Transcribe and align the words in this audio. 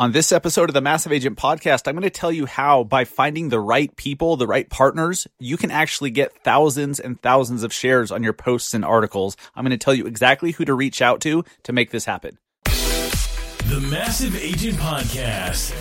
On 0.00 0.12
this 0.12 0.32
episode 0.32 0.70
of 0.70 0.72
the 0.72 0.80
Massive 0.80 1.12
Agent 1.12 1.36
Podcast, 1.36 1.86
I'm 1.86 1.92
going 1.92 2.04
to 2.04 2.08
tell 2.08 2.32
you 2.32 2.46
how, 2.46 2.84
by 2.84 3.04
finding 3.04 3.50
the 3.50 3.60
right 3.60 3.94
people, 3.96 4.38
the 4.38 4.46
right 4.46 4.66
partners, 4.66 5.28
you 5.38 5.58
can 5.58 5.70
actually 5.70 6.10
get 6.10 6.32
thousands 6.42 7.00
and 7.00 7.20
thousands 7.20 7.64
of 7.64 7.70
shares 7.70 8.10
on 8.10 8.22
your 8.22 8.32
posts 8.32 8.72
and 8.72 8.82
articles. 8.82 9.36
I'm 9.54 9.62
going 9.62 9.78
to 9.78 9.84
tell 9.84 9.92
you 9.92 10.06
exactly 10.06 10.52
who 10.52 10.64
to 10.64 10.72
reach 10.72 11.02
out 11.02 11.20
to 11.20 11.44
to 11.64 11.74
make 11.74 11.90
this 11.90 12.06
happen. 12.06 12.38
The 12.64 13.86
Massive 13.90 14.34
Agent 14.42 14.78
Podcast 14.78 15.74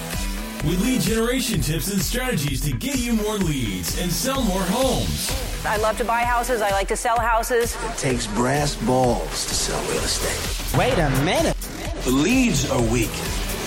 with 0.66 0.84
lead 0.84 1.00
generation 1.00 1.62
tips 1.62 1.90
and 1.90 2.02
strategies 2.02 2.60
to 2.70 2.74
get 2.74 3.00
you 3.00 3.14
more 3.14 3.38
leads 3.38 4.02
and 4.02 4.12
sell 4.12 4.44
more 4.44 4.64
homes. 4.64 5.34
I 5.64 5.78
love 5.78 5.98
to 5.98 6.04
buy 6.04 6.24
houses. 6.24 6.62
I 6.62 6.72
like 6.72 6.90
to 6.90 6.98
sell 6.98 7.22
houses. 7.22 7.78
It 7.86 7.98
takes 7.98 8.28
brass 8.28 8.76
balls 8.76 9.46
to 9.46 9.56
sell 9.56 9.82
real 9.90 10.04
estate. 10.04 10.78
Wait 10.78 11.00
a 11.00 11.10
minute. 11.24 11.56
The 12.04 12.12
leads 12.12 12.70
are 12.70 12.82
weak. 12.82 13.12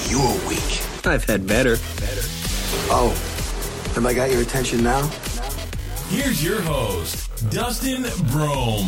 You're 0.08 0.48
weak. 0.48 1.06
I've 1.06 1.24
had 1.24 1.46
better. 1.46 1.76
Better. 1.76 2.20
Oh, 2.90 3.10
have 3.94 4.04
I 4.04 4.12
got 4.14 4.30
your 4.30 4.42
attention 4.42 4.82
now? 4.82 5.06
Here's 6.08 6.44
your 6.44 6.60
host, 6.60 7.30
Dustin 7.50 8.02
Brohm. 8.02 8.84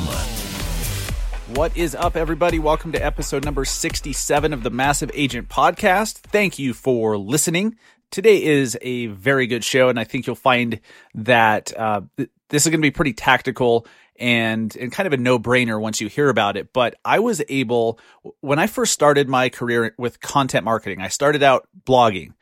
What 1.57 1.77
is 1.77 1.95
up, 1.95 2.17
everybody? 2.17 2.59
Welcome 2.59 2.93
to 2.93 3.05
episode 3.05 3.45
number 3.45 3.65
67 3.65 4.53
of 4.53 4.63
the 4.63 4.71
Massive 4.71 5.11
Agent 5.15 5.49
Podcast. 5.49 6.15
Thank 6.19 6.59
you 6.59 6.75
for 6.75 7.17
listening. 7.17 7.77
Today 8.11 8.43
is 8.43 8.77
a 8.83 9.07
very 9.07 9.47
good 9.47 9.65
show, 9.65 9.89
and 9.89 9.99
I 9.99 10.05
think 10.05 10.27
you'll 10.27 10.37
find 10.37 10.81
that 11.15 11.77
uh, 11.79 12.03
th- 12.17 12.31
this 12.51 12.67
is 12.67 12.71
going 12.71 12.81
to 12.81 12.87
be 12.87 12.91
pretty 12.91 13.13
tactical 13.15 13.87
and 14.17 14.75
and 14.77 14.93
kind 14.93 15.07
of 15.07 15.13
a 15.13 15.17
no 15.17 15.39
brainer 15.39 15.81
once 15.81 16.01
you 16.01 16.09
hear 16.09 16.29
about 16.29 16.57
it. 16.57 16.73
But 16.73 16.97
I 17.05 17.19
was 17.19 17.43
able 17.49 17.99
when 18.41 18.59
I 18.59 18.67
first 18.67 18.93
started 18.93 19.29
my 19.29 19.49
career 19.49 19.95
with 19.99 20.21
content 20.21 20.65
marketing. 20.65 21.01
I 21.01 21.09
started 21.09 21.43
out 21.43 21.69
blogging, 21.87 22.35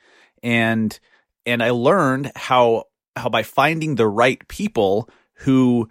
and 0.42 0.98
and 1.46 1.62
I 1.62 1.70
learned 1.70 2.32
how 2.36 2.84
how 3.16 3.28
by 3.28 3.42
finding 3.42 3.94
the 3.94 4.08
right 4.08 4.46
people 4.48 5.08
who 5.34 5.88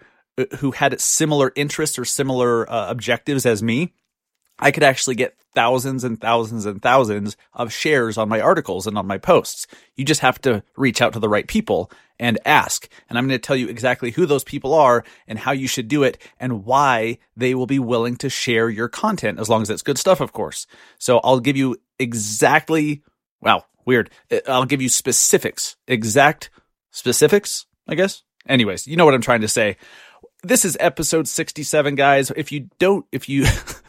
who 0.60 0.72
had 0.72 1.00
similar 1.00 1.52
interests 1.56 2.00
or 2.00 2.06
similar 2.06 2.70
uh, 2.72 2.90
objectives 2.90 3.46
as 3.46 3.62
me, 3.62 3.94
I 4.62 4.72
could 4.72 4.84
actually 4.84 5.16
get 5.16 5.36
thousands 5.54 6.04
and 6.04 6.20
thousands 6.20 6.66
and 6.66 6.82
thousands 6.82 7.36
of 7.54 7.74
shares 7.74 8.18
on 8.18 8.30
my 8.30 8.40
articles 8.40 8.88
and 8.88 8.98
on 8.98 9.08
my 9.08 9.18
posts. 9.18 9.68
You 9.96 10.06
just 10.06 10.22
have 10.22 10.40
to 10.42 10.64
reach 10.78 11.02
out 11.02 11.14
to 11.14 11.20
the 11.20 11.30
right 11.30 11.48
people 11.48 11.92
and 12.20 12.40
ask. 12.46 12.88
And 13.10 13.18
I'm 13.18 13.28
going 13.28 13.40
to 13.40 13.46
tell 13.46 13.56
you 13.56 13.68
exactly 13.68 14.12
who 14.12 14.26
those 14.26 14.44
people 14.44 14.74
are 14.74 15.04
and 15.28 15.40
how 15.40 15.52
you 15.52 15.68
should 15.68 15.88
do 15.88 16.04
it 16.04 16.22
and 16.40 16.64
why 16.64 17.18
they 17.36 17.56
will 17.56 17.66
be 17.66 17.80
willing 17.80 18.16
to 18.18 18.30
share 18.30 18.70
your 18.70 18.88
content 18.88 19.40
as 19.40 19.50
long 19.50 19.64
as 19.64 19.70
it's 19.70 19.82
good 19.82 19.98
stuff, 19.98 20.22
of 20.22 20.32
course. 20.32 20.68
So 21.00 21.20
I'll 21.24 21.40
give 21.40 21.58
you 21.58 21.78
exactly, 21.98 23.02
wow, 23.42 23.66
weird. 23.86 24.12
Uh, 24.32 24.40
I'll 24.48 24.66
give 24.66 24.82
you 24.82 24.90
specifics, 24.90 25.76
exact 25.88 26.52
specifics, 26.92 27.66
I 27.88 27.96
guess. 27.96 28.22
Anyways, 28.48 28.88
you 28.88 28.96
know 28.98 29.06
what 29.06 29.16
I'm 29.16 29.22
trying 29.22 29.42
to 29.42 29.48
say. 29.48 29.78
This 30.44 30.66
is 30.66 30.78
episode 30.80 31.28
67, 31.28 31.96
guys. 31.96 32.32
If 32.36 32.52
you 32.52 32.70
don't, 32.80 33.06
if 33.12 33.30
you, 33.30 33.46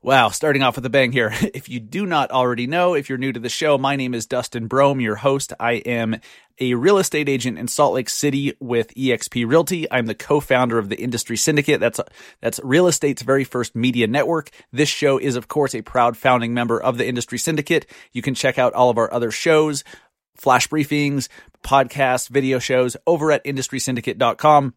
Wow, 0.00 0.28
starting 0.28 0.62
off 0.62 0.76
with 0.76 0.86
a 0.86 0.90
bang 0.90 1.12
here. 1.12 1.34
If 1.54 1.68
you 1.68 1.80
do 1.80 2.06
not 2.06 2.30
already 2.30 2.66
know, 2.66 2.94
if 2.94 3.08
you're 3.08 3.18
new 3.18 3.32
to 3.32 3.40
the 3.40 3.48
show, 3.48 3.78
my 3.78 3.96
name 3.96 4.14
is 4.14 4.26
Dustin 4.26 4.68
Brohm, 4.68 5.02
your 5.02 5.16
host. 5.16 5.52
I 5.58 5.72
am 5.72 6.20
a 6.60 6.74
real 6.74 6.98
estate 6.98 7.28
agent 7.28 7.58
in 7.58 7.66
Salt 7.68 7.94
Lake 7.94 8.08
City 8.08 8.54
with 8.60 8.94
eXp 8.94 9.48
Realty. 9.48 9.90
I'm 9.90 10.06
the 10.06 10.14
co-founder 10.14 10.78
of 10.78 10.88
the 10.88 11.00
Industry 11.00 11.36
Syndicate. 11.36 11.80
That's 11.80 12.00
that's 12.40 12.60
real 12.62 12.86
estate's 12.86 13.22
very 13.22 13.44
first 13.44 13.74
media 13.74 14.06
network. 14.06 14.50
This 14.72 14.88
show 14.88 15.18
is 15.18 15.36
of 15.36 15.48
course 15.48 15.74
a 15.74 15.82
proud 15.82 16.16
founding 16.16 16.54
member 16.54 16.80
of 16.80 16.96
the 16.96 17.06
Industry 17.06 17.38
Syndicate. 17.38 17.86
You 18.12 18.22
can 18.22 18.34
check 18.34 18.58
out 18.58 18.74
all 18.74 18.90
of 18.90 18.98
our 18.98 19.12
other 19.12 19.30
shows, 19.30 19.84
flash 20.36 20.68
briefings, 20.68 21.28
podcasts, 21.62 22.28
video 22.28 22.58
shows 22.58 22.96
over 23.06 23.32
at 23.32 23.44
industrysyndicate.com. 23.44 24.74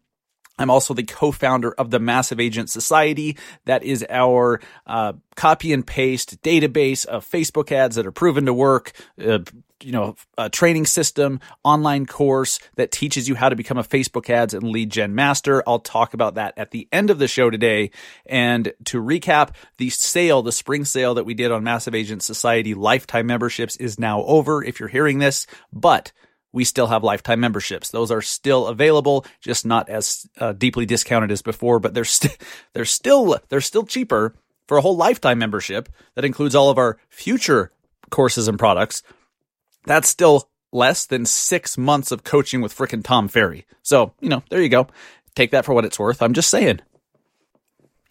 I'm 0.58 0.70
also 0.70 0.94
the 0.94 1.02
co-founder 1.02 1.72
of 1.72 1.90
the 1.90 1.98
Massive 1.98 2.38
Agent 2.38 2.70
Society. 2.70 3.36
That 3.64 3.82
is 3.82 4.04
our 4.08 4.60
uh, 4.86 5.14
copy 5.34 5.72
and 5.72 5.86
paste 5.86 6.42
database 6.42 7.06
of 7.06 7.28
Facebook 7.28 7.72
ads 7.72 7.96
that 7.96 8.06
are 8.06 8.12
proven 8.12 8.46
to 8.46 8.54
work. 8.54 8.92
Uh, 9.18 9.40
you 9.82 9.92
know, 9.92 10.14
a 10.38 10.48
training 10.48 10.86
system, 10.86 11.40
online 11.64 12.06
course 12.06 12.60
that 12.76 12.92
teaches 12.92 13.28
you 13.28 13.34
how 13.34 13.48
to 13.48 13.56
become 13.56 13.78
a 13.78 13.82
Facebook 13.82 14.30
ads 14.30 14.54
and 14.54 14.62
lead 14.62 14.90
gen 14.90 15.14
master. 15.14 15.62
I'll 15.66 15.80
talk 15.80 16.14
about 16.14 16.36
that 16.36 16.54
at 16.56 16.70
the 16.70 16.86
end 16.92 17.10
of 17.10 17.18
the 17.18 17.26
show 17.26 17.50
today. 17.50 17.90
And 18.26 18.72
to 18.84 19.02
recap, 19.02 19.54
the 19.78 19.90
sale, 19.90 20.42
the 20.42 20.52
spring 20.52 20.84
sale 20.84 21.14
that 21.14 21.26
we 21.26 21.34
did 21.34 21.50
on 21.50 21.64
Massive 21.64 21.94
Agent 21.94 22.22
Society 22.22 22.74
lifetime 22.74 23.26
memberships 23.26 23.76
is 23.76 23.98
now 23.98 24.22
over 24.22 24.62
if 24.62 24.78
you're 24.78 24.88
hearing 24.88 25.18
this, 25.18 25.46
but 25.72 26.12
we 26.52 26.64
still 26.64 26.86
have 26.86 27.02
lifetime 27.02 27.40
memberships. 27.40 27.90
Those 27.90 28.10
are 28.10 28.22
still 28.22 28.66
available, 28.66 29.24
just 29.40 29.64
not 29.64 29.88
as 29.88 30.28
uh, 30.38 30.52
deeply 30.52 30.86
discounted 30.86 31.30
as 31.30 31.42
before, 31.42 31.78
but 31.78 31.94
they're 31.94 32.04
st- 32.04 32.36
they're 32.72 32.84
still 32.84 33.38
they're 33.48 33.60
still 33.60 33.84
cheaper 33.84 34.34
for 34.66 34.76
a 34.76 34.80
whole 34.80 34.96
lifetime 34.96 35.38
membership 35.38 35.88
that 36.14 36.24
includes 36.24 36.54
all 36.54 36.70
of 36.70 36.78
our 36.78 36.98
future 37.08 37.72
courses 38.10 38.48
and 38.48 38.58
products. 38.58 39.02
That's 39.84 40.08
still 40.08 40.48
less 40.70 41.06
than 41.06 41.26
6 41.26 41.76
months 41.76 42.12
of 42.12 42.24
coaching 42.24 42.60
with 42.60 42.74
frickin' 42.74 43.04
Tom 43.04 43.28
Ferry. 43.28 43.66
So, 43.82 44.14
you 44.20 44.28
know, 44.28 44.42
there 44.48 44.62
you 44.62 44.68
go. 44.68 44.86
Take 45.34 45.50
that 45.50 45.64
for 45.64 45.74
what 45.74 45.84
it's 45.84 45.98
worth. 45.98 46.22
I'm 46.22 46.32
just 46.32 46.48
saying 46.48 46.80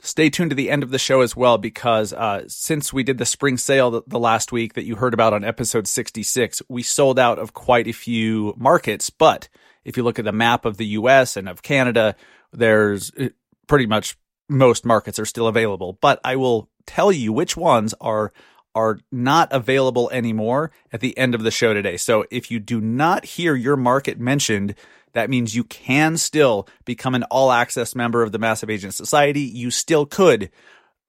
stay 0.02 0.30
tuned 0.30 0.50
to 0.50 0.56
the 0.56 0.70
end 0.70 0.84
of 0.84 0.90
the 0.90 1.00
show 1.00 1.22
as 1.22 1.36
well 1.36 1.58
because 1.58 2.12
uh, 2.14 2.44
since 2.48 2.92
we 2.92 3.04
did 3.04 3.18
the 3.18 3.26
spring 3.26 3.58
sale 3.58 3.92
the, 3.92 4.02
the, 4.08 4.20
last 4.20 4.52
week 4.52 4.74
that 4.74 4.84
you 4.84 4.96
heard 4.96 5.14
about 5.14 5.34
on 5.34 5.44
episode 5.44 5.88
66 5.88 6.62
we 6.68 6.84
sold 6.84 7.20
out 7.20 7.40
of 7.40 7.54
quite 7.54 7.88
a 7.88 7.94
few 7.94 8.54
markets. 8.58 9.10
But 9.10 9.48
if 9.86 9.98
you 9.98 10.04
look 10.04 10.20
at 10.20 10.26
the 10.26 10.32
map 10.32 10.66
of 10.66 10.78
the 10.78 10.86
us 10.86 11.38
and 11.38 11.48
of 11.48 11.62
canada 11.62 12.16
there's 12.52 13.12
uh, 13.20 13.30
pretty 13.68 13.86
much 13.86 14.18
most 14.50 14.86
markets 14.86 15.20
are 15.20 15.26
still 15.26 15.48
available. 15.48 15.98
But 16.02 16.20
i 16.24 16.36
will 16.36 16.70
tell 16.86 17.12
you 17.12 17.32
which 17.32 17.56
ones 17.56 17.94
are 18.02 18.34
are 18.74 19.00
not 19.12 19.52
available 19.52 20.10
anymore 20.12 20.72
at 20.94 21.02
the 21.02 21.18
end 21.18 21.36
of 21.36 21.44
the 21.44 21.52
show 21.52 21.74
today. 21.74 21.98
So 21.98 22.26
if 22.32 22.50
you 22.50 22.60
do 22.60 22.80
not 22.80 23.26
hear 23.26 23.54
your 23.54 23.76
market 23.76 24.18
mentioned 24.20 24.76
that 25.14 25.30
means 25.30 25.56
you 25.56 25.64
can 25.64 26.18
still 26.18 26.68
become 26.86 27.16
an 27.16 27.24
all 27.24 27.52
access 27.52 27.96
member 27.96 28.24
of 28.24 28.32
the 28.32 28.40
Massive 28.40 28.70
Agent 28.70 28.94
Society. 28.94 29.42
You 29.42 29.72
still 29.72 30.06
could 30.06 30.50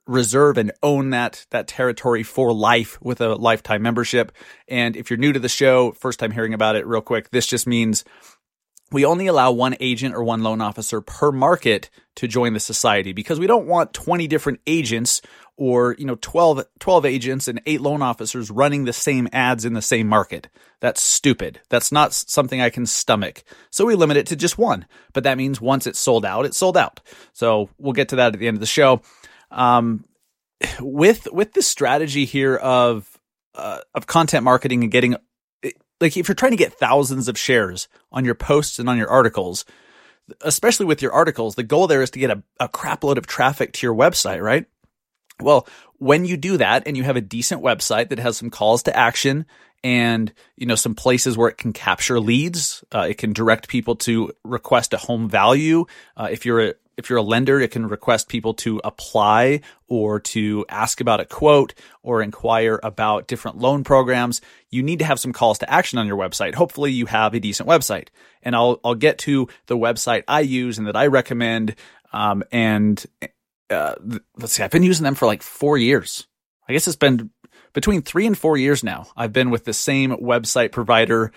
reserve 0.07 0.59
and 0.59 0.73
own 0.83 1.11
that 1.11 1.47
that 1.51 1.69
territory 1.69 2.23
for 2.23 2.53
life 2.53 3.01
with 3.01 3.21
a 3.21 3.37
lifetime 3.37 3.83
membership. 3.83 4.33
And 4.67 4.97
if 4.97 5.11
you're 5.11 5.17
new 5.17 5.33
to 5.33 5.39
the 5.39 5.49
show, 5.49 5.93
first 5.93 6.19
time 6.19 6.33
hearing 6.33 6.55
about 6.55 6.77
it 6.77 6.87
real 6.87 7.01
quick, 7.01 7.31
this 7.31 7.47
just 7.47 7.67
means 7.67 8.05
we 8.93 9.05
only 9.05 9.27
allow 9.27 9.53
one 9.53 9.77
agent 9.81 10.15
or 10.15 10.23
one 10.23 10.43
loan 10.43 10.61
officer 10.61 11.01
per 11.01 11.33
market 11.33 11.91
to 12.17 12.29
join 12.29 12.53
the 12.53 12.61
society 12.61 13.13
because 13.13 13.41
we 13.41 13.47
don't 13.47 13.67
want 13.67 13.93
20 13.93 14.27
different 14.27 14.61
agents 14.67 15.23
or 15.57 15.95
you 15.99 16.05
know 16.05 16.17
12, 16.21 16.65
12 16.79 17.07
agents 17.07 17.49
and 17.49 17.61
eight 17.67 17.81
loan 17.81 18.03
officers 18.03 18.51
running 18.51 18.85
the 18.85 18.93
same 18.93 19.29
ads 19.33 19.65
in 19.65 19.75
the 19.75 19.83
same 19.83 20.09
market. 20.09 20.49
That's 20.81 21.03
stupid. 21.03 21.61
That's 21.69 21.93
not 21.93 22.13
something 22.13 22.61
i 22.61 22.71
can 22.71 22.87
stomach. 22.87 23.45
So 23.71 23.87
we 23.87 23.95
limit 23.95 24.17
it 24.17 24.27
to 24.29 24.37
just 24.37 24.59
one 24.59 24.87
but 25.13 25.25
that 25.25 25.39
means 25.39 25.61
once 25.61 25.87
it's 25.87 25.99
sold 25.99 26.25
out 26.25 26.45
it's 26.45 26.59
sold 26.59 26.77
out. 26.77 27.01
So 27.33 27.71
we'll 27.79 27.93
get 27.93 28.11
to 28.11 28.17
that 28.17 28.35
at 28.35 28.39
the 28.39 28.49
end 28.49 28.57
of 28.57 28.61
the 28.61 28.67
show. 28.67 29.03
Um, 29.51 30.05
with 30.81 31.29
with 31.33 31.53
the 31.53 31.63
strategy 31.63 32.25
here 32.25 32.57
of 32.57 33.09
uh, 33.55 33.81
of 33.95 34.07
content 34.07 34.45
marketing 34.45 34.83
and 34.83 34.93
getting 34.93 35.17
like 36.03 36.17
if 36.17 36.29
you're 36.29 36.35
trying 36.35 36.53
to 36.53 36.57
get 36.57 36.75
thousands 36.75 37.29
of 37.29 37.39
shares 37.39 37.89
on 38.11 38.25
your 38.25 38.35
posts 38.35 38.79
and 38.79 38.89
on 38.89 38.99
your 38.99 39.09
articles 39.09 39.65
especially 40.43 40.87
with 40.87 41.01
your 41.01 41.13
articles 41.13 41.55
the 41.55 41.63
goal 41.63 41.87
there 41.87 42.03
is 42.03 42.11
to 42.11 42.19
get 42.19 42.31
a, 42.31 42.43
a 42.61 42.69
crap 42.69 43.03
load 43.03 43.19
of 43.19 43.27
traffic 43.27 43.73
to 43.73 43.87
your 43.87 43.95
website 43.95 44.43
right 44.43 44.67
well, 45.43 45.67
when 45.99 46.25
you 46.25 46.37
do 46.37 46.57
that 46.57 46.85
and 46.87 46.97
you 46.97 47.03
have 47.05 47.17
a 47.17 47.21
decent 47.21 47.63
website 47.63 48.09
that 48.09 48.19
has 48.19 48.37
some 48.37 48.51
calls 48.51 48.85
to 48.85 48.97
action 48.97 49.47
and 49.85 50.33
you 50.57 50.67
know 50.67 50.77
some 50.77 50.95
places 50.95 51.37
where 51.37 51.49
it 51.49 51.59
can 51.59 51.73
capture 51.73 52.21
leads, 52.21 52.85
uh, 52.95 53.07
it 53.11 53.19
can 53.19 53.33
direct 53.33 53.69
people 53.69 53.97
to 53.97 54.33
request 54.45 54.95
a 54.95 54.99
home 54.99 55.29
value. 55.29 55.85
Uh, 56.17 56.29
if 56.31 56.47
you're 56.47 56.61
a 56.61 56.75
if 56.97 57.09
you're 57.09 57.19
a 57.19 57.23
lender, 57.23 57.61
it 57.61 57.71
can 57.71 57.87
request 57.87 58.29
people 58.29 58.55
to 58.55 58.81
apply 58.85 59.61
or 59.87 60.21
to 60.21 60.65
ask 60.69 61.01
about 61.01 61.21
a 61.21 61.25
quote 61.25 61.75
or 62.03 62.23
inquire 62.23 62.79
about 62.83 63.27
different 63.29 63.59
loan 63.59 63.85
programs. 63.85 64.41
You 64.71 64.83
need 64.83 64.99
to 64.99 65.05
have 65.05 65.21
some 65.21 65.33
calls 65.33 65.59
to 65.59 65.71
action 65.71 65.99
on 65.99 66.07
your 66.07 66.17
website. 66.17 66.55
Hopefully 66.55 66.93
you 66.93 67.07
have 67.07 67.35
a 67.35 67.41
decent 67.41 67.69
website. 67.69 68.09
And 68.43 68.55
I'll, 68.55 68.81
I'll 68.85 68.95
get 68.95 69.19
to 69.19 69.49
the 69.67 69.77
website 69.77 70.25
I 70.29 70.41
use 70.41 70.79
and 70.79 70.87
that 70.87 70.97
I 70.97 71.07
recommend. 71.07 71.77
Um, 72.13 72.43
and, 72.53 73.05
uh, 73.71 73.95
let's 74.37 74.53
see, 74.53 74.63
I've 74.63 74.71
been 74.71 74.83
using 74.83 75.05
them 75.05 75.15
for 75.15 75.27
like 75.27 75.43
four 75.43 75.79
years. 75.79 76.27
I 76.69 76.73
guess 76.73 76.87
it's 76.87 76.97
been 76.97 77.31
between 77.73 78.03
three 78.03 78.27
and 78.27 78.37
four 78.37 78.57
years 78.57 78.85
now. 78.85 79.07
I've 79.17 79.33
been 79.33 79.51
with 79.51 79.65
the 79.65 79.73
same 79.73 80.11
website 80.13 80.73
provider, 80.73 81.33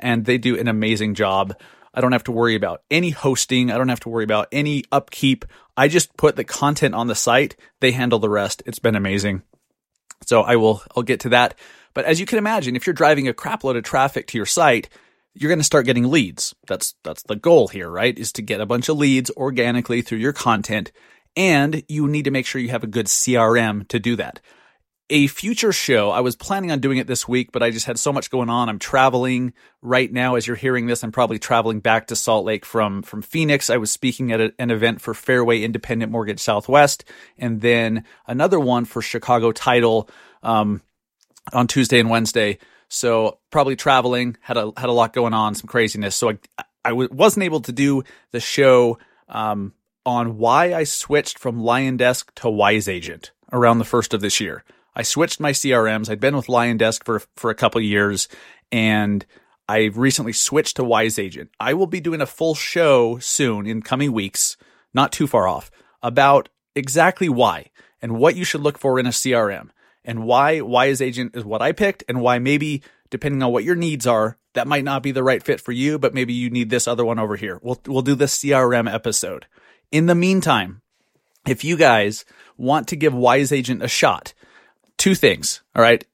and 0.00 0.24
they 0.24 0.38
do 0.38 0.58
an 0.58 0.68
amazing 0.68 1.14
job. 1.14 1.54
I 1.94 2.00
don't 2.00 2.12
have 2.12 2.24
to 2.24 2.32
worry 2.32 2.54
about 2.54 2.82
any 2.90 3.10
hosting. 3.10 3.70
I 3.70 3.78
don't 3.78 3.88
have 3.88 4.00
to 4.00 4.08
worry 4.08 4.24
about 4.24 4.48
any 4.52 4.84
upkeep. 4.92 5.44
I 5.76 5.88
just 5.88 6.16
put 6.16 6.36
the 6.36 6.44
content 6.44 6.94
on 6.94 7.06
the 7.06 7.14
site. 7.14 7.56
They 7.80 7.92
handle 7.92 8.18
the 8.18 8.30
rest. 8.30 8.62
It's 8.66 8.78
been 8.78 8.96
amazing. 8.96 9.42
So 10.26 10.42
I 10.42 10.56
will, 10.56 10.82
I'll 10.96 11.02
get 11.02 11.20
to 11.20 11.30
that. 11.30 11.54
But 11.94 12.04
as 12.04 12.20
you 12.20 12.26
can 12.26 12.38
imagine, 12.38 12.76
if 12.76 12.86
you're 12.86 12.94
driving 12.94 13.28
a 13.28 13.32
crapload 13.32 13.76
of 13.76 13.84
traffic 13.84 14.26
to 14.28 14.38
your 14.38 14.46
site, 14.46 14.88
you're 15.34 15.48
going 15.48 15.60
to 15.60 15.64
start 15.64 15.86
getting 15.86 16.10
leads. 16.10 16.54
That's, 16.66 16.94
that's 17.04 17.22
the 17.24 17.36
goal 17.36 17.68
here, 17.68 17.88
right? 17.88 18.16
Is 18.18 18.32
to 18.32 18.42
get 18.42 18.60
a 18.60 18.66
bunch 18.66 18.88
of 18.88 18.98
leads 18.98 19.30
organically 19.30 20.02
through 20.02 20.18
your 20.18 20.32
content. 20.32 20.92
And 21.36 21.84
you 21.88 22.08
need 22.08 22.24
to 22.24 22.30
make 22.30 22.46
sure 22.46 22.60
you 22.60 22.70
have 22.70 22.84
a 22.84 22.88
good 22.88 23.06
CRM 23.06 23.86
to 23.88 24.00
do 24.00 24.16
that 24.16 24.40
a 25.10 25.26
future 25.28 25.72
show. 25.72 26.10
I 26.10 26.20
was 26.20 26.36
planning 26.36 26.70
on 26.70 26.80
doing 26.80 26.98
it 26.98 27.06
this 27.06 27.26
week, 27.26 27.50
but 27.52 27.62
I 27.62 27.70
just 27.70 27.86
had 27.86 27.98
so 27.98 28.12
much 28.12 28.30
going 28.30 28.50
on. 28.50 28.68
I'm 28.68 28.78
traveling 28.78 29.54
right 29.80 30.12
now 30.12 30.34
as 30.34 30.46
you're 30.46 30.56
hearing 30.56 30.86
this. 30.86 31.02
I'm 31.02 31.12
probably 31.12 31.38
traveling 31.38 31.80
back 31.80 32.08
to 32.08 32.16
Salt 32.16 32.44
Lake 32.44 32.64
from 32.64 33.02
from 33.02 33.22
Phoenix. 33.22 33.70
I 33.70 33.78
was 33.78 33.90
speaking 33.90 34.32
at 34.32 34.40
a, 34.40 34.52
an 34.58 34.70
event 34.70 35.00
for 35.00 35.14
Fairway 35.14 35.62
Independent 35.62 36.12
Mortgage 36.12 36.40
Southwest, 36.40 37.04
and 37.38 37.60
then 37.60 38.04
another 38.26 38.60
one 38.60 38.84
for 38.84 39.00
Chicago 39.00 39.52
Title 39.52 40.10
um, 40.42 40.82
on 41.52 41.66
Tuesday 41.66 42.00
and 42.00 42.10
Wednesday. 42.10 42.58
So 42.88 43.38
probably 43.50 43.76
traveling 43.76 44.36
had 44.40 44.56
a 44.56 44.72
had 44.76 44.90
a 44.90 44.92
lot 44.92 45.12
going 45.12 45.34
on, 45.34 45.54
some 45.54 45.68
craziness. 45.68 46.16
So 46.16 46.30
I 46.30 46.64
I 46.84 46.90
w- 46.90 47.08
wasn't 47.10 47.44
able 47.44 47.60
to 47.62 47.72
do 47.72 48.02
the 48.30 48.40
show 48.40 48.98
um, 49.28 49.72
on 50.04 50.38
why 50.38 50.74
I 50.74 50.84
switched 50.84 51.38
from 51.38 51.60
LionDesk 51.60 52.32
to 52.36 52.50
Wise 52.50 52.88
Agent 52.88 53.32
around 53.52 53.78
the 53.78 53.84
first 53.84 54.12
of 54.14 54.20
this 54.20 54.40
year. 54.40 54.64
I 54.98 55.02
switched 55.02 55.38
my 55.38 55.52
CRMs. 55.52 56.10
I'd 56.10 56.18
been 56.18 56.36
with 56.36 56.48
LionDesk 56.48 57.04
for 57.04 57.22
for 57.36 57.50
a 57.50 57.54
couple 57.54 57.80
years, 57.80 58.28
and 58.72 59.24
I 59.68 59.84
recently 59.84 60.32
switched 60.32 60.76
to 60.76 60.82
WiseAgent. 60.82 61.50
I 61.60 61.74
will 61.74 61.86
be 61.86 62.00
doing 62.00 62.20
a 62.20 62.26
full 62.26 62.56
show 62.56 63.18
soon 63.18 63.66
in 63.66 63.80
coming 63.80 64.12
weeks, 64.12 64.56
not 64.92 65.12
too 65.12 65.28
far 65.28 65.46
off, 65.46 65.70
about 66.02 66.48
exactly 66.74 67.28
why 67.28 67.70
and 68.02 68.18
what 68.18 68.34
you 68.34 68.44
should 68.44 68.60
look 68.60 68.76
for 68.76 68.98
in 68.98 69.06
a 69.06 69.10
CRM 69.10 69.70
and 70.04 70.24
why 70.24 70.60
Wise 70.60 71.00
Agent 71.00 71.36
is 71.36 71.44
what 71.44 71.62
I 71.62 71.70
picked 71.72 72.02
and 72.08 72.20
why 72.20 72.40
maybe 72.40 72.82
depending 73.10 73.42
on 73.42 73.52
what 73.52 73.64
your 73.64 73.76
needs 73.76 74.06
are, 74.06 74.36
that 74.54 74.66
might 74.66 74.84
not 74.84 75.02
be 75.02 75.12
the 75.12 75.22
right 75.22 75.42
fit 75.42 75.60
for 75.60 75.72
you, 75.72 75.98
but 75.98 76.14
maybe 76.14 76.32
you 76.32 76.50
need 76.50 76.70
this 76.70 76.88
other 76.88 77.04
one 77.04 77.18
over 77.20 77.36
here. 77.36 77.60
We'll 77.62 77.80
we'll 77.86 78.02
do 78.02 78.16
the 78.16 78.24
CRM 78.24 78.92
episode. 78.92 79.46
In 79.92 80.06
the 80.06 80.16
meantime, 80.16 80.82
if 81.46 81.62
you 81.62 81.76
guys 81.76 82.24
want 82.56 82.88
to 82.88 82.96
give 82.96 83.12
WiseAgent 83.12 83.82
a 83.82 83.88
shot, 83.88 84.34
two 84.98 85.14
things. 85.14 85.62
All 85.74 85.82
right. 85.82 86.04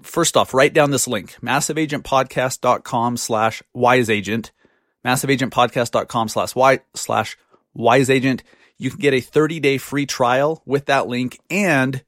First 0.00 0.36
off, 0.36 0.54
write 0.54 0.72
down 0.72 0.90
this 0.90 1.06
link, 1.06 1.36
massiveagentpodcast.com 1.42 3.16
slash 3.18 3.62
wiseagent, 3.76 4.50
massiveagentpodcast.com 5.04 6.28
slash 6.28 6.54
y 6.54 6.80
slash 6.94 7.36
wiseagent. 7.76 8.40
You 8.78 8.90
can 8.90 9.00
get 9.00 9.14
a 9.14 9.20
30 9.20 9.60
day 9.60 9.78
free 9.78 10.06
trial 10.06 10.62
with 10.64 10.86
that 10.86 11.06
link 11.06 11.38
and 11.50 12.02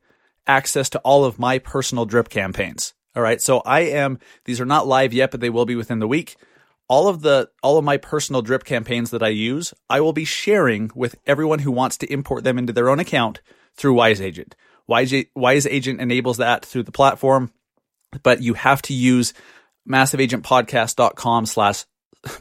access 0.47 0.89
to 0.91 0.99
all 1.01 1.25
of 1.25 1.39
my 1.39 1.59
personal 1.59 2.07
drip 2.07 2.29
campaigns. 2.29 2.95
All 3.15 3.23
right. 3.23 3.41
So 3.43 3.61
I 3.61 3.81
am, 3.81 4.19
these 4.45 4.61
are 4.61 4.67
not 4.67 4.87
live 4.87 5.13
yet, 5.13 5.31
but 5.31 5.41
they 5.41 5.51
will 5.51 5.67
be 5.67 5.77
within 5.77 5.99
the 5.99 6.09
week. 6.09 6.37
All 6.89 7.09
of 7.09 7.23
the, 7.23 7.51
all 7.63 7.79
of 7.79 7.85
my 7.85 7.97
personal 7.97 8.43
drip 8.43 8.65
campaigns 8.65 9.11
that 9.11 9.23
I 9.23 9.29
use, 9.29 9.75
I 9.91 10.01
will 10.01 10.13
be 10.13 10.25
sharing 10.25 10.91
with 10.95 11.17
everyone 11.27 11.59
who 11.61 11.73
wants 11.73 11.97
to 11.99 12.13
import 12.13 12.45
them 12.45 12.59
into 12.59 12.73
their 12.73 12.89
own 12.89 13.01
account 13.01 13.41
through 13.75 13.95
Wise 13.95 14.21
Agent. 14.21 14.55
Wise, 14.87 15.15
Wise 15.35 15.67
Agent 15.67 16.01
enables 16.01 16.37
that 16.39 16.65
through 16.65 16.85
the 16.85 16.93
platform, 16.93 17.53
but 18.23 18.43
you 18.43 18.55
have 18.55 18.83
to 18.83 18.95
use 18.95 19.35
massiveagentpodcast.com 19.89 21.47
slash, 21.47 21.85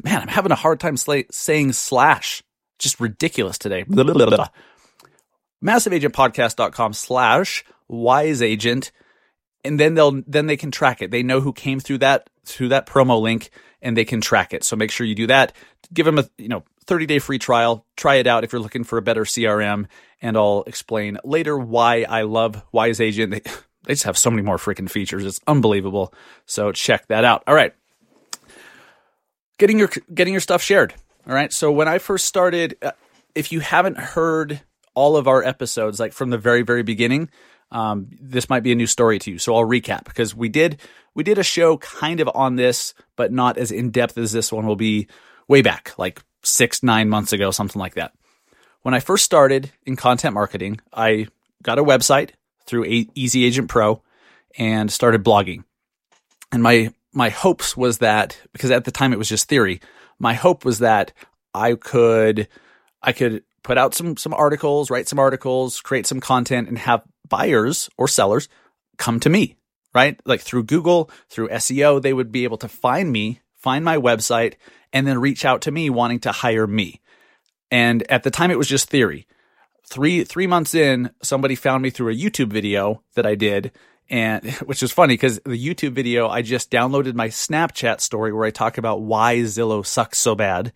man, 0.03 0.21
I'm 0.21 0.27
having 0.27 0.51
a 0.51 0.55
hard 0.55 0.79
time 0.79 0.97
sl- 0.97 1.27
saying 1.31 1.73
slash. 1.73 2.43
Just 2.77 2.99
ridiculous 2.99 3.57
today. 3.57 3.85
Massiveagentpodcast.com 5.63 6.93
slash 6.93 7.63
wise 7.87 8.41
agent. 8.41 8.91
And 9.63 9.79
then 9.79 9.95
they'll, 9.95 10.21
then 10.27 10.47
they 10.47 10.57
can 10.57 10.71
track 10.71 11.01
it. 11.01 11.09
They 11.09 11.23
know 11.23 11.39
who 11.39 11.53
came 11.53 11.79
through 11.79 11.99
that, 11.99 12.29
through 12.45 12.69
that 12.69 12.85
promo 12.85 13.19
link 13.19 13.49
and 13.81 13.95
they 13.95 14.05
can 14.05 14.21
track 14.21 14.53
it. 14.53 14.63
So 14.63 14.75
make 14.75 14.91
sure 14.91 15.07
you 15.07 15.15
do 15.15 15.27
that. 15.27 15.53
Give 15.93 16.05
them 16.05 16.19
a, 16.19 16.29
you 16.37 16.49
know, 16.49 16.63
30 16.87 17.05
day 17.05 17.19
free 17.19 17.39
trial. 17.39 17.85
Try 17.95 18.15
it 18.15 18.27
out 18.27 18.43
if 18.43 18.51
you're 18.51 18.61
looking 18.61 18.83
for 18.83 18.97
a 18.97 19.01
better 19.01 19.23
CRM. 19.23 19.87
And 20.21 20.37
I'll 20.37 20.63
explain 20.67 21.17
later 21.23 21.57
why 21.57 22.05
I 22.07 22.23
love 22.23 22.63
Wise 22.71 23.01
Agent. 23.01 23.31
They, 23.31 23.41
they 23.83 23.93
just 23.93 24.03
have 24.03 24.17
so 24.17 24.29
many 24.29 24.41
more 24.41 24.57
freaking 24.57 24.89
features. 24.89 25.25
It's 25.25 25.39
unbelievable. 25.47 26.13
So 26.45 26.71
check 26.71 27.07
that 27.07 27.23
out. 27.23 27.43
All 27.47 27.55
right. 27.55 27.73
Getting 29.57 29.79
your, 29.79 29.89
getting 30.13 30.33
your 30.33 30.41
stuff 30.41 30.61
shared. 30.61 30.93
All 31.27 31.33
right. 31.33 31.51
So 31.51 31.71
when 31.71 31.87
I 31.87 31.99
first 31.99 32.25
started, 32.25 32.77
uh, 32.81 32.91
if 33.33 33.51
you 33.51 33.59
haven't 33.59 33.97
heard 33.97 34.61
all 34.93 35.17
of 35.17 35.27
our 35.27 35.43
episodes, 35.43 35.99
like 35.99 36.13
from 36.13 36.29
the 36.29 36.37
very, 36.37 36.61
very 36.61 36.83
beginning, 36.83 37.29
um, 37.71 38.07
this 38.21 38.49
might 38.49 38.63
be 38.63 38.71
a 38.71 38.75
new 38.75 38.87
story 38.87 39.19
to 39.19 39.31
you. 39.31 39.37
So 39.39 39.55
I'll 39.55 39.65
recap 39.65 40.05
because 40.05 40.35
we 40.35 40.49
did, 40.49 40.79
we 41.13 41.23
did 41.23 41.37
a 41.37 41.43
show 41.43 41.77
kind 41.77 42.19
of 42.19 42.29
on 42.33 42.55
this, 42.55 42.93
but 43.15 43.31
not 43.31 43.57
as 43.57 43.71
in 43.71 43.91
depth 43.91 44.17
as 44.17 44.31
this 44.31 44.51
one 44.51 44.65
will 44.65 44.75
be 44.75 45.07
way 45.47 45.61
back, 45.61 45.93
like 45.97 46.21
six, 46.45 46.83
nine 46.83 47.09
months 47.09 47.33
ago, 47.33 47.51
something 47.51 47.79
like 47.79 47.95
that. 47.95 48.13
When 48.81 48.93
I 48.93 48.99
first 48.99 49.25
started 49.25 49.71
in 49.85 49.95
content 49.95 50.33
marketing, 50.33 50.79
I 50.93 51.27
got 51.63 51.79
a 51.79 51.83
website 51.83 52.31
through 52.65 52.85
Easy 52.85 53.43
Agent 53.45 53.69
Pro 53.69 54.01
and 54.57 54.91
started 54.91 55.23
blogging. 55.23 55.63
And 56.51 56.61
my 56.61 56.93
my 57.11 57.29
hopes 57.29 57.75
was 57.75 57.99
that 57.99 58.37
because 58.53 58.71
at 58.71 58.85
the 58.85 58.91
time 58.91 59.13
it 59.13 59.17
was 59.17 59.29
just 59.29 59.47
theory, 59.47 59.81
my 60.19 60.33
hope 60.33 60.65
was 60.65 60.79
that 60.79 61.13
I 61.53 61.75
could 61.75 62.47
I 63.01 63.11
could 63.11 63.43
put 63.63 63.77
out 63.77 63.95
some 63.95 64.17
some 64.17 64.33
articles, 64.33 64.91
write 64.91 65.07
some 65.07 65.19
articles, 65.19 65.81
create 65.81 66.05
some 66.05 66.19
content 66.19 66.67
and 66.67 66.77
have 66.77 67.03
buyers 67.27 67.89
or 67.97 68.07
sellers 68.07 68.47
come 68.97 69.19
to 69.21 69.29
me, 69.29 69.57
right? 69.93 70.19
Like 70.25 70.41
through 70.41 70.63
Google, 70.63 71.09
through 71.29 71.49
SEO, 71.49 72.01
they 72.01 72.13
would 72.13 72.31
be 72.31 72.43
able 72.43 72.57
to 72.57 72.67
find 72.67 73.11
me, 73.11 73.41
find 73.65 73.83
my 73.83 73.97
website 73.97 74.53
and 74.93 75.07
then 75.07 75.19
reach 75.19 75.43
out 75.43 75.63
to 75.63 75.71
me 75.71 75.89
wanting 75.89 76.19
to 76.19 76.31
hire 76.31 76.67
me. 76.67 77.01
And 77.71 78.09
at 78.11 78.21
the 78.21 78.29
time, 78.29 78.51
it 78.51 78.59
was 78.59 78.67
just 78.67 78.91
theory. 78.91 79.25
Three 79.87 80.23
three 80.23 80.45
months 80.45 80.75
in, 80.75 81.09
somebody 81.23 81.55
found 81.55 81.81
me 81.81 81.89
through 81.89 82.11
a 82.11 82.15
YouTube 82.15 82.53
video 82.53 83.01
that 83.15 83.25
I 83.25 83.33
did, 83.33 83.71
and 84.07 84.51
which 84.69 84.83
was 84.83 84.91
funny 84.91 85.15
because 85.15 85.39
the 85.45 85.67
YouTube 85.67 85.93
video 85.93 86.29
I 86.29 86.43
just 86.43 86.69
downloaded 86.69 87.15
my 87.15 87.29
Snapchat 87.29 88.01
story 88.01 88.31
where 88.31 88.45
I 88.45 88.51
talk 88.51 88.77
about 88.77 89.01
why 89.01 89.37
Zillow 89.37 89.83
sucks 89.83 90.19
so 90.19 90.35
bad, 90.35 90.71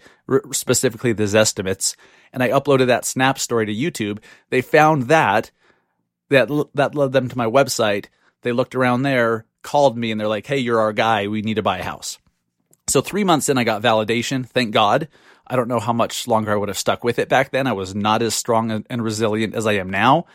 specifically 0.52 1.14
the 1.14 1.26
Zestimates, 1.26 1.96
and 2.34 2.42
I 2.42 2.50
uploaded 2.50 2.88
that 2.88 3.06
Snap 3.06 3.38
story 3.38 3.68
to 3.68 3.74
YouTube. 3.74 4.18
They 4.50 4.62
found 4.62 5.04
that 5.04 5.52
that 6.30 6.50
that 6.74 6.96
led 6.96 7.12
them 7.12 7.30
to 7.30 7.38
my 7.38 7.46
website. 7.46 8.08
They 8.42 8.52
looked 8.52 8.74
around 8.74 9.04
there, 9.04 9.46
called 9.62 9.96
me, 9.96 10.10
and 10.10 10.20
they're 10.20 10.28
like, 10.28 10.48
"Hey, 10.48 10.58
you're 10.58 10.80
our 10.80 10.94
guy. 10.94 11.28
We 11.28 11.44
need 11.44 11.56
to 11.56 11.64
buy 11.64 11.78
a 11.78 11.84
house." 11.84 12.18
So 12.90 13.02
three 13.02 13.24
months 13.24 13.50
in, 13.50 13.58
I 13.58 13.64
got 13.64 13.82
validation. 13.82 14.46
Thank 14.46 14.72
God. 14.72 15.08
I 15.48 15.56
don't 15.56 15.68
know 15.68 15.80
how 15.80 15.94
much 15.94 16.28
longer 16.28 16.52
I 16.52 16.56
would 16.56 16.70
have 16.70 16.78
stuck 16.78 17.04
with 17.04 17.18
it 17.20 17.30
back 17.30 17.52
then. 17.52 17.66
I 17.66 17.74
was 17.74 17.96
not 17.96 18.22
as 18.22 18.36
strong 18.36 18.86
and 18.90 19.04
resilient 19.04 19.56
as 19.56 19.66
I 19.66 19.74
am 19.74 19.90
now. 19.90 20.26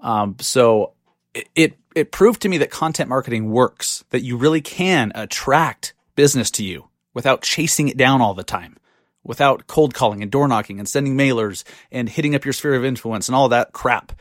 Um, 0.00 0.36
so 0.40 0.94
it, 1.32 1.48
it, 1.54 1.78
it 1.94 2.12
proved 2.12 2.42
to 2.42 2.48
me 2.48 2.58
that 2.58 2.70
content 2.70 3.08
marketing 3.08 3.50
works. 3.50 4.04
That 4.10 4.22
you 4.22 4.36
really 4.36 4.60
can 4.60 5.12
attract 5.14 5.94
business 6.16 6.50
to 6.52 6.64
you 6.64 6.88
without 7.12 7.42
chasing 7.42 7.88
it 7.88 7.96
down 7.96 8.20
all 8.20 8.34
the 8.34 8.42
time, 8.42 8.76
without 9.22 9.66
cold 9.66 9.94
calling 9.94 10.22
and 10.22 10.30
door 10.30 10.48
knocking 10.48 10.78
and 10.78 10.88
sending 10.88 11.16
mailers 11.16 11.62
and 11.92 12.08
hitting 12.08 12.34
up 12.34 12.44
your 12.44 12.52
sphere 12.52 12.74
of 12.74 12.84
influence 12.84 13.28
and 13.28 13.36
all 13.36 13.48
that 13.48 13.72
crap. 13.72 14.12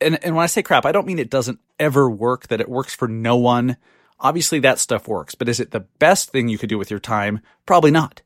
And 0.00 0.22
and 0.24 0.36
when 0.36 0.44
I 0.44 0.46
say 0.46 0.62
crap, 0.62 0.86
I 0.86 0.92
don't 0.92 1.06
mean 1.06 1.18
it 1.18 1.30
doesn't 1.30 1.58
ever 1.80 2.08
work. 2.08 2.46
That 2.48 2.60
it 2.60 2.68
works 2.68 2.94
for 2.94 3.08
no 3.08 3.36
one 3.36 3.76
Obviously, 4.18 4.60
that 4.60 4.78
stuff 4.78 5.06
works, 5.06 5.34
but 5.34 5.48
is 5.48 5.60
it 5.60 5.72
the 5.72 5.80
best 5.80 6.30
thing 6.30 6.48
you 6.48 6.58
could 6.58 6.68
do 6.68 6.78
with 6.78 6.90
your 6.90 7.00
time? 7.00 7.40
Probably 7.66 7.90
not. 7.90 8.22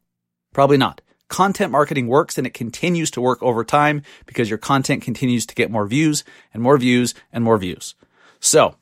Probably 0.53 0.77
not. 0.77 1.01
Content 1.29 1.71
marketing 1.71 2.07
works 2.07 2.39
and 2.39 2.47
it 2.47 2.55
continues 2.55 3.11
to 3.13 3.21
work 3.21 3.43
over 3.43 3.65
time 3.65 4.03
because 4.27 4.49
your 4.49 4.59
content 4.59 5.03
continues 5.03 5.47
to 5.47 5.55
get 5.55 5.71
more 5.71 5.87
views 5.87 6.25
and 6.53 6.63
more 6.63 6.77
views 6.77 7.15
and 7.33 7.45
more 7.45 7.57
views. 7.57 7.95
So 8.41 8.75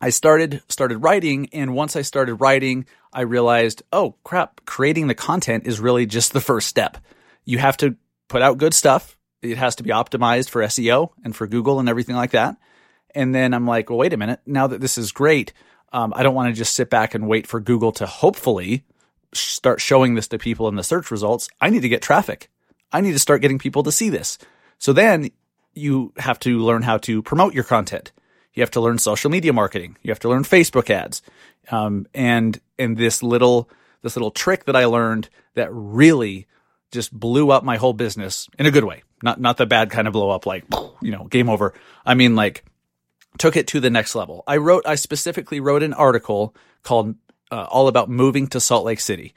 I 0.00 0.10
started, 0.10 0.62
started 0.68 0.98
writing. 0.98 1.48
And 1.52 1.74
once 1.74 1.96
I 1.96 2.02
started 2.02 2.34
writing, 2.34 2.86
I 3.12 3.22
realized, 3.22 3.82
oh 3.92 4.16
crap, 4.24 4.60
creating 4.66 5.06
the 5.06 5.14
content 5.14 5.66
is 5.66 5.80
really 5.80 6.06
just 6.06 6.32
the 6.32 6.40
first 6.40 6.68
step. 6.68 6.98
You 7.44 7.58
have 7.58 7.76
to 7.78 7.96
put 8.28 8.42
out 8.42 8.58
good 8.58 8.74
stuff. 8.74 9.16
It 9.42 9.56
has 9.56 9.76
to 9.76 9.82
be 9.82 9.90
optimized 9.90 10.50
for 10.50 10.62
SEO 10.62 11.10
and 11.24 11.34
for 11.34 11.46
Google 11.46 11.80
and 11.80 11.88
everything 11.88 12.16
like 12.16 12.32
that. 12.32 12.56
And 13.14 13.34
then 13.34 13.54
I'm 13.54 13.66
like, 13.66 13.90
well, 13.90 13.98
wait 13.98 14.12
a 14.12 14.18
minute. 14.18 14.40
Now 14.46 14.66
that 14.66 14.80
this 14.80 14.98
is 14.98 15.12
great, 15.12 15.52
um, 15.92 16.12
I 16.14 16.22
don't 16.22 16.34
want 16.34 16.48
to 16.48 16.58
just 16.58 16.74
sit 16.74 16.90
back 16.90 17.14
and 17.14 17.28
wait 17.28 17.46
for 17.46 17.60
Google 17.60 17.92
to 17.92 18.06
hopefully 18.06 18.84
start 19.32 19.80
showing 19.80 20.14
this 20.14 20.28
to 20.28 20.38
people 20.38 20.68
in 20.68 20.76
the 20.76 20.82
search 20.82 21.10
results. 21.10 21.48
I 21.60 21.70
need 21.70 21.82
to 21.82 21.88
get 21.88 22.02
traffic. 22.02 22.50
I 22.92 23.00
need 23.00 23.12
to 23.12 23.18
start 23.18 23.42
getting 23.42 23.58
people 23.58 23.82
to 23.84 23.92
see 23.92 24.08
this. 24.08 24.38
So 24.78 24.92
then 24.92 25.30
you 25.74 26.12
have 26.16 26.40
to 26.40 26.58
learn 26.58 26.82
how 26.82 26.98
to 26.98 27.22
promote 27.22 27.54
your 27.54 27.64
content. 27.64 28.12
You 28.54 28.62
have 28.62 28.70
to 28.72 28.80
learn 28.80 28.98
social 28.98 29.30
media 29.30 29.52
marketing. 29.52 29.96
You 30.02 30.10
have 30.10 30.18
to 30.20 30.28
learn 30.28 30.42
Facebook 30.42 30.90
ads. 30.90 31.22
Um, 31.70 32.06
and, 32.14 32.60
and 32.78 32.96
this 32.96 33.22
little, 33.22 33.70
this 34.02 34.16
little 34.16 34.32
trick 34.32 34.64
that 34.64 34.74
I 34.74 34.86
learned 34.86 35.28
that 35.54 35.68
really 35.72 36.46
just 36.90 37.12
blew 37.12 37.50
up 37.50 37.62
my 37.62 37.76
whole 37.76 37.92
business 37.92 38.48
in 38.58 38.66
a 38.66 38.70
good 38.72 38.84
way. 38.84 39.04
Not, 39.22 39.40
not 39.40 39.56
the 39.58 39.66
bad 39.66 39.90
kind 39.90 40.08
of 40.08 40.12
blow 40.12 40.30
up, 40.30 40.46
like, 40.46 40.64
you 41.00 41.12
know, 41.12 41.24
game 41.24 41.48
over. 41.48 41.74
I 42.04 42.14
mean, 42.14 42.34
like 42.34 42.64
took 43.40 43.56
it 43.56 43.66
to 43.68 43.80
the 43.80 43.90
next 43.90 44.14
level. 44.14 44.44
I 44.46 44.58
wrote, 44.58 44.86
I 44.86 44.94
specifically 44.94 45.60
wrote 45.60 45.82
an 45.82 45.94
article 45.94 46.54
called 46.82 47.16
uh, 47.50 47.66
All 47.70 47.88
About 47.88 48.10
Moving 48.10 48.46
to 48.48 48.60
Salt 48.60 48.84
Lake 48.84 49.00
City. 49.00 49.34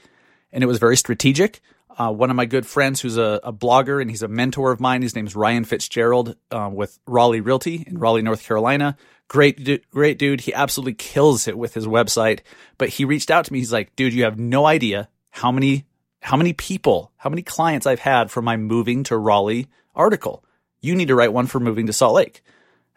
And 0.52 0.64
it 0.64 0.68
was 0.68 0.78
very 0.78 0.98
strategic. 0.98 1.62
Uh, 1.98 2.12
one 2.12 2.30
of 2.30 2.36
my 2.36 2.46
good 2.46 2.66
friends 2.66 3.00
who's 3.00 3.18
a, 3.18 3.40
a, 3.44 3.54
blogger 3.54 4.02
and 4.02 4.10
he's 4.10 4.22
a 4.22 4.28
mentor 4.28 4.72
of 4.72 4.80
mine, 4.80 5.04
his 5.04 5.16
name's 5.16 5.36
Ryan 5.36 5.64
Fitzgerald 5.64 6.36
uh, 6.52 6.70
with 6.72 7.00
Raleigh 7.08 7.40
Realty 7.40 7.84
in 7.88 7.98
Raleigh, 7.98 8.24
North 8.24 8.44
Carolina. 8.44 8.98
Great, 9.30 9.90
great 9.92 10.20
dude. 10.20 10.42
He 10.42 10.54
absolutely 10.54 10.96
kills 10.96 11.48
it 11.48 11.58
with 11.58 11.74
his 11.74 11.88
website. 11.88 12.42
But 12.78 12.90
he 12.90 13.06
reached 13.06 13.32
out 13.32 13.46
to 13.46 13.54
me. 13.54 13.60
He's 13.60 13.72
like, 13.72 13.96
dude, 13.96 14.14
you 14.14 14.26
have 14.26 14.38
no 14.38 14.66
idea 14.66 15.08
how 15.30 15.52
many, 15.52 15.86
how 16.22 16.36
many 16.36 16.52
people, 16.52 17.14
how 17.16 17.30
many 17.30 17.42
clients 17.42 17.88
I've 17.88 18.00
had 18.00 18.32
for 18.32 18.42
my 18.42 18.58
moving 18.58 19.04
to 19.06 19.18
Raleigh 19.18 19.68
article. 19.96 20.44
You 20.82 20.96
need 20.96 21.08
to 21.08 21.16
write 21.16 21.32
one 21.32 21.48
for 21.48 21.60
moving 21.60 21.86
to 21.86 21.94
Salt 21.94 22.16
Lake. 22.16 22.44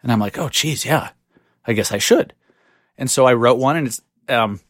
And 0.07 0.13
I'm 0.13 0.21
like, 0.21 0.37
oh, 0.37 0.47
geez, 0.47 0.85
yeah, 0.85 1.09
I 1.65 1.73
guess 1.73 1.91
I 1.91 1.97
should. 1.97 2.33
And 2.97 3.11
so 3.11 3.25
I 3.25 3.33
wrote 3.33 3.57
one 3.57 3.75
and 3.75 3.87
it's, 3.87 3.99
um, 4.29 4.61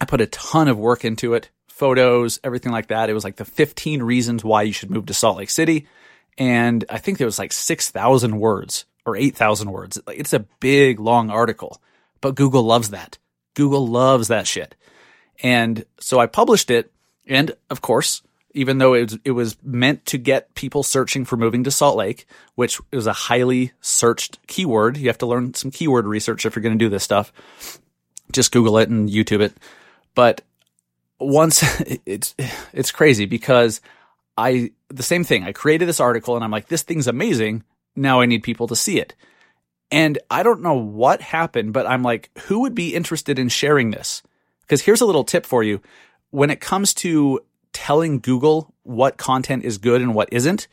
I 0.00 0.04
put 0.04 0.20
a 0.20 0.26
ton 0.26 0.66
of 0.66 0.80
work 0.80 1.04
into 1.04 1.34
it, 1.34 1.48
photos, 1.68 2.40
everything 2.42 2.72
like 2.72 2.88
that. 2.88 3.08
It 3.08 3.12
was 3.12 3.22
like 3.22 3.36
the 3.36 3.44
15 3.44 4.02
reasons 4.02 4.42
why 4.42 4.62
you 4.62 4.72
should 4.72 4.90
move 4.90 5.06
to 5.06 5.14
Salt 5.14 5.36
Lake 5.36 5.48
City. 5.48 5.86
And 6.36 6.84
I 6.90 6.98
think 6.98 7.18
there 7.18 7.26
was 7.28 7.38
like 7.38 7.52
6,000 7.52 8.40
words 8.40 8.84
or 9.06 9.14
8,000 9.14 9.70
words. 9.70 10.00
It's 10.08 10.32
a 10.32 10.40
big, 10.58 10.98
long 10.98 11.30
article, 11.30 11.80
but 12.20 12.34
Google 12.34 12.64
loves 12.64 12.90
that. 12.90 13.16
Google 13.54 13.86
loves 13.86 14.26
that 14.26 14.48
shit. 14.48 14.74
And 15.40 15.84
so 16.00 16.18
I 16.18 16.26
published 16.26 16.68
it. 16.68 16.90
And 17.28 17.54
of 17.70 17.80
course, 17.80 18.22
even 18.52 18.78
though 18.78 18.94
it 18.94 19.02
was, 19.02 19.18
it 19.24 19.30
was 19.32 19.56
meant 19.62 20.04
to 20.06 20.18
get 20.18 20.54
people 20.54 20.82
searching 20.82 21.24
for 21.24 21.36
moving 21.36 21.64
to 21.64 21.70
Salt 21.70 21.96
Lake, 21.96 22.26
which 22.54 22.80
is 22.92 23.06
a 23.06 23.12
highly 23.12 23.72
searched 23.80 24.44
keyword. 24.46 24.96
You 24.96 25.08
have 25.08 25.18
to 25.18 25.26
learn 25.26 25.54
some 25.54 25.70
keyword 25.70 26.06
research 26.06 26.44
if 26.44 26.56
you're 26.56 26.62
going 26.62 26.78
to 26.78 26.84
do 26.84 26.88
this 26.88 27.04
stuff. 27.04 27.32
Just 28.32 28.52
Google 28.52 28.78
it 28.78 28.88
and 28.88 29.08
YouTube 29.08 29.40
it. 29.40 29.52
But 30.14 30.42
once 31.18 31.62
it's, 32.06 32.34
it's 32.72 32.92
crazy 32.92 33.26
because 33.26 33.80
I, 34.36 34.72
the 34.88 35.02
same 35.02 35.24
thing, 35.24 35.44
I 35.44 35.52
created 35.52 35.86
this 35.86 36.00
article 36.00 36.34
and 36.34 36.44
I'm 36.44 36.50
like, 36.50 36.68
this 36.68 36.82
thing's 36.82 37.08
amazing. 37.08 37.64
Now 37.94 38.20
I 38.20 38.26
need 38.26 38.42
people 38.42 38.66
to 38.68 38.76
see 38.76 38.98
it. 38.98 39.14
And 39.92 40.18
I 40.30 40.42
don't 40.42 40.62
know 40.62 40.74
what 40.74 41.20
happened, 41.20 41.72
but 41.72 41.86
I'm 41.86 42.02
like, 42.02 42.30
who 42.46 42.60
would 42.60 42.74
be 42.74 42.94
interested 42.94 43.38
in 43.38 43.48
sharing 43.48 43.90
this? 43.90 44.22
Because 44.62 44.82
here's 44.82 45.00
a 45.00 45.06
little 45.06 45.24
tip 45.24 45.44
for 45.44 45.64
you. 45.64 45.80
When 46.30 46.50
it 46.50 46.60
comes 46.60 46.94
to 46.94 47.40
telling 47.80 48.18
Google 48.18 48.74
what 48.82 49.16
content 49.16 49.64
is 49.64 49.78
good 49.78 50.02
and 50.02 50.14
what 50.14 50.28
isn't, 50.30 50.68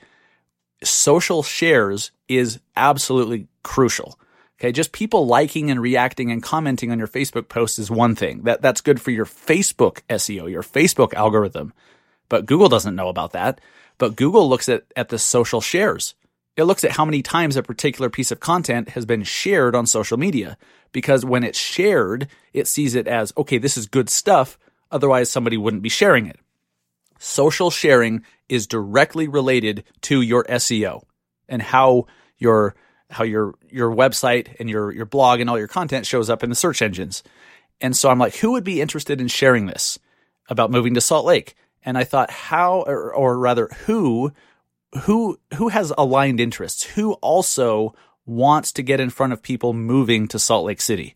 social 0.83 1.41
shares 1.41 2.11
is 2.27 2.59
absolutely 2.75 3.47
crucial. 3.63 4.19
Okay. 4.59 4.73
Just 4.73 4.91
people 4.91 5.25
liking 5.25 5.71
and 5.71 5.81
reacting 5.81 6.31
and 6.31 6.43
commenting 6.43 6.91
on 6.91 6.99
your 6.99 7.07
Facebook 7.07 7.47
posts 7.47 7.79
is 7.79 7.89
one 7.89 8.13
thing 8.13 8.41
that 8.43 8.61
that's 8.61 8.81
good 8.81 8.99
for 8.99 9.11
your 9.11 9.25
Facebook 9.25 10.01
SEO, 10.09 10.51
your 10.51 10.63
Facebook 10.63 11.13
algorithm. 11.13 11.71
But 12.27 12.45
Google 12.45 12.67
doesn't 12.67 12.95
know 12.95 13.07
about 13.07 13.31
that. 13.31 13.61
But 13.97 14.17
Google 14.17 14.49
looks 14.49 14.67
at, 14.67 14.83
at 14.97 15.07
the 15.07 15.17
social 15.17 15.61
shares. 15.61 16.13
It 16.57 16.65
looks 16.65 16.83
at 16.83 16.91
how 16.91 17.05
many 17.05 17.21
times 17.21 17.55
a 17.55 17.63
particular 17.63 18.09
piece 18.09 18.31
of 18.31 18.41
content 18.41 18.89
has 18.89 19.05
been 19.05 19.23
shared 19.23 19.75
on 19.75 19.85
social 19.85 20.17
media. 20.17 20.57
Because 20.91 21.23
when 21.23 21.45
it's 21.45 21.57
shared, 21.57 22.27
it 22.51 22.67
sees 22.67 22.95
it 22.95 23.07
as, 23.07 23.31
okay, 23.37 23.59
this 23.59 23.77
is 23.77 23.85
good 23.85 24.09
stuff. 24.09 24.59
Otherwise, 24.91 25.31
somebody 25.31 25.55
wouldn't 25.55 25.83
be 25.83 25.89
sharing 25.89 26.25
it 26.25 26.37
social 27.19 27.69
sharing 27.69 28.23
is 28.49 28.67
directly 28.67 29.27
related 29.27 29.83
to 30.01 30.21
your 30.21 30.43
SEO 30.45 31.03
and 31.49 31.61
how 31.61 32.05
your 32.37 32.75
how 33.09 33.23
your 33.23 33.55
your 33.69 33.93
website 33.93 34.55
and 34.59 34.69
your 34.69 34.91
your 34.91 35.05
blog 35.05 35.39
and 35.39 35.49
all 35.49 35.57
your 35.57 35.67
content 35.67 36.05
shows 36.05 36.29
up 36.29 36.43
in 36.43 36.49
the 36.49 36.55
search 36.55 36.81
engines. 36.81 37.23
And 37.79 37.95
so 37.95 38.09
I'm 38.09 38.19
like, 38.19 38.35
who 38.35 38.51
would 38.51 38.63
be 38.63 38.81
interested 38.81 39.21
in 39.21 39.27
sharing 39.27 39.67
this 39.67 39.99
about 40.49 40.71
moving 40.71 40.93
to 40.95 41.01
Salt 41.01 41.25
Lake? 41.25 41.55
And 41.83 41.97
I 41.97 42.03
thought, 42.03 42.31
how 42.31 42.81
or, 42.87 43.13
or 43.13 43.37
rather, 43.37 43.69
who 43.85 44.31
who 45.03 45.39
who 45.55 45.69
has 45.69 45.93
aligned 45.97 46.39
interests? 46.39 46.83
Who 46.83 47.13
also 47.13 47.95
wants 48.25 48.73
to 48.73 48.83
get 48.83 48.99
in 48.99 49.09
front 49.09 49.33
of 49.33 49.41
people 49.41 49.73
moving 49.73 50.27
to 50.29 50.39
Salt 50.39 50.65
Lake 50.65 50.81
City? 50.81 51.15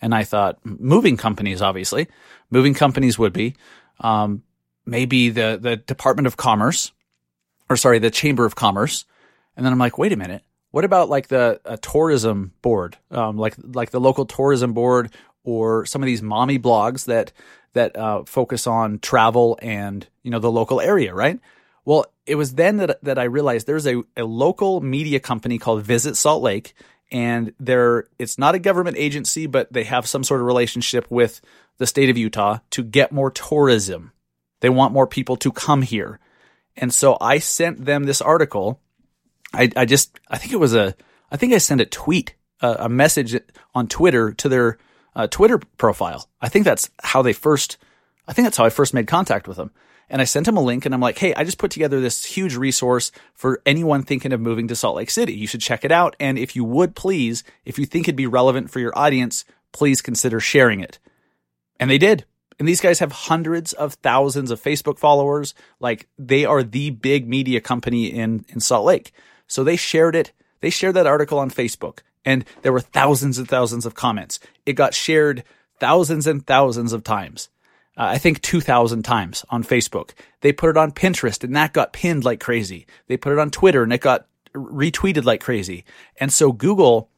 And 0.00 0.14
I 0.14 0.24
thought, 0.24 0.58
moving 0.64 1.16
companies, 1.16 1.62
obviously, 1.62 2.08
moving 2.50 2.74
companies 2.74 3.18
would 3.18 3.32
be. 3.32 3.54
Um, 4.00 4.42
maybe 4.86 5.30
the 5.30 5.58
the 5.60 5.76
Department 5.76 6.26
of 6.26 6.36
Commerce, 6.36 6.92
or 7.68 7.76
sorry, 7.76 7.98
the 7.98 8.10
Chamber 8.10 8.44
of 8.44 8.54
Commerce. 8.54 9.04
And 9.56 9.66
then 9.66 9.72
I'm 9.72 9.78
like, 9.78 9.98
wait 9.98 10.12
a 10.12 10.16
minute, 10.16 10.42
what 10.70 10.84
about 10.84 11.08
like 11.08 11.28
the 11.28 11.60
tourism 11.82 12.52
board, 12.62 12.96
um, 13.10 13.36
like 13.36 13.54
like 13.58 13.90
the 13.90 14.00
local 14.00 14.24
tourism 14.24 14.72
board, 14.72 15.10
or 15.44 15.86
some 15.86 16.02
of 16.02 16.06
these 16.06 16.22
mommy 16.22 16.58
blogs 16.58 17.04
that 17.06 17.32
that 17.74 17.96
uh, 17.96 18.24
focus 18.24 18.66
on 18.66 18.98
travel 18.98 19.58
and 19.62 20.06
you 20.22 20.30
know 20.30 20.38
the 20.38 20.50
local 20.50 20.80
area, 20.80 21.14
right? 21.14 21.38
Well, 21.84 22.06
it 22.26 22.36
was 22.36 22.54
then 22.54 22.78
that 22.78 23.02
that 23.04 23.18
I 23.18 23.24
realized 23.24 23.66
there's 23.66 23.86
a, 23.86 24.02
a 24.16 24.24
local 24.24 24.80
media 24.80 25.20
company 25.20 25.58
called 25.58 25.82
Visit 25.82 26.16
Salt 26.16 26.42
Lake, 26.42 26.74
and 27.10 27.52
they're 27.60 28.06
it's 28.18 28.38
not 28.38 28.54
a 28.54 28.58
government 28.58 28.96
agency, 28.96 29.46
but 29.46 29.72
they 29.72 29.84
have 29.84 30.06
some 30.06 30.24
sort 30.24 30.40
of 30.40 30.46
relationship 30.46 31.10
with 31.10 31.40
the 31.78 31.86
state 31.86 32.10
of 32.10 32.16
Utah 32.16 32.58
to 32.70 32.82
get 32.82 33.12
more 33.12 33.30
tourism 33.30 34.12
they 34.62 34.70
want 34.70 34.94
more 34.94 35.06
people 35.06 35.36
to 35.36 35.52
come 35.52 35.82
here. 35.82 36.18
And 36.76 36.94
so 36.94 37.18
I 37.20 37.38
sent 37.38 37.84
them 37.84 38.04
this 38.04 38.22
article. 38.22 38.80
I, 39.52 39.70
I 39.76 39.84
just, 39.84 40.18
I 40.28 40.38
think 40.38 40.54
it 40.54 40.60
was 40.60 40.74
a, 40.74 40.94
I 41.30 41.36
think 41.36 41.52
I 41.52 41.58
sent 41.58 41.82
a 41.82 41.86
tweet, 41.86 42.34
a 42.60 42.88
message 42.88 43.38
on 43.74 43.88
Twitter 43.88 44.32
to 44.32 44.48
their 44.48 44.78
uh, 45.16 45.26
Twitter 45.26 45.58
profile. 45.76 46.28
I 46.40 46.48
think 46.48 46.64
that's 46.64 46.88
how 47.02 47.20
they 47.20 47.32
first, 47.32 47.76
I 48.28 48.32
think 48.32 48.46
that's 48.46 48.56
how 48.56 48.64
I 48.64 48.70
first 48.70 48.94
made 48.94 49.08
contact 49.08 49.48
with 49.48 49.56
them. 49.56 49.72
And 50.08 50.22
I 50.22 50.26
sent 50.26 50.46
them 50.46 50.56
a 50.56 50.62
link 50.62 50.86
and 50.86 50.94
I'm 50.94 51.00
like, 51.00 51.18
hey, 51.18 51.34
I 51.34 51.42
just 51.42 51.58
put 51.58 51.72
together 51.72 52.00
this 52.00 52.24
huge 52.24 52.54
resource 52.54 53.10
for 53.34 53.60
anyone 53.66 54.02
thinking 54.04 54.32
of 54.32 54.40
moving 54.40 54.68
to 54.68 54.76
Salt 54.76 54.96
Lake 54.96 55.10
City. 55.10 55.32
You 55.32 55.46
should 55.46 55.60
check 55.60 55.84
it 55.84 55.90
out. 55.90 56.14
And 56.20 56.38
if 56.38 56.54
you 56.54 56.64
would 56.64 56.94
please, 56.94 57.42
if 57.64 57.78
you 57.78 57.86
think 57.86 58.06
it'd 58.06 58.16
be 58.16 58.26
relevant 58.26 58.70
for 58.70 58.78
your 58.78 58.96
audience, 58.96 59.44
please 59.72 60.00
consider 60.00 60.38
sharing 60.38 60.80
it. 60.80 60.98
And 61.80 61.90
they 61.90 61.98
did. 61.98 62.24
And 62.58 62.68
these 62.68 62.80
guys 62.80 62.98
have 62.98 63.12
hundreds 63.12 63.72
of 63.72 63.94
thousands 63.94 64.50
of 64.50 64.62
Facebook 64.62 64.98
followers. 64.98 65.54
Like 65.80 66.08
they 66.18 66.44
are 66.44 66.62
the 66.62 66.90
big 66.90 67.28
media 67.28 67.60
company 67.60 68.06
in, 68.06 68.44
in 68.48 68.60
Salt 68.60 68.84
Lake. 68.84 69.12
So 69.46 69.64
they 69.64 69.76
shared 69.76 70.14
it. 70.14 70.32
They 70.60 70.70
shared 70.70 70.94
that 70.94 71.06
article 71.06 71.38
on 71.38 71.50
Facebook 71.50 72.00
and 72.24 72.44
there 72.62 72.72
were 72.72 72.80
thousands 72.80 73.38
and 73.38 73.48
thousands 73.48 73.86
of 73.86 73.94
comments. 73.94 74.38
It 74.66 74.74
got 74.74 74.94
shared 74.94 75.44
thousands 75.78 76.26
and 76.26 76.46
thousands 76.46 76.92
of 76.92 77.04
times. 77.04 77.48
Uh, 77.96 78.04
I 78.04 78.18
think 78.18 78.40
2000 78.40 79.02
times 79.02 79.44
on 79.50 79.64
Facebook. 79.64 80.12
They 80.40 80.52
put 80.52 80.70
it 80.70 80.76
on 80.76 80.92
Pinterest 80.92 81.42
and 81.44 81.54
that 81.56 81.72
got 81.72 81.92
pinned 81.92 82.24
like 82.24 82.40
crazy. 82.40 82.86
They 83.06 83.16
put 83.16 83.32
it 83.32 83.38
on 83.38 83.50
Twitter 83.50 83.82
and 83.82 83.92
it 83.92 84.00
got 84.00 84.26
retweeted 84.54 85.24
like 85.24 85.42
crazy. 85.42 85.84
And 86.18 86.32
so 86.32 86.52
Google, 86.52 87.10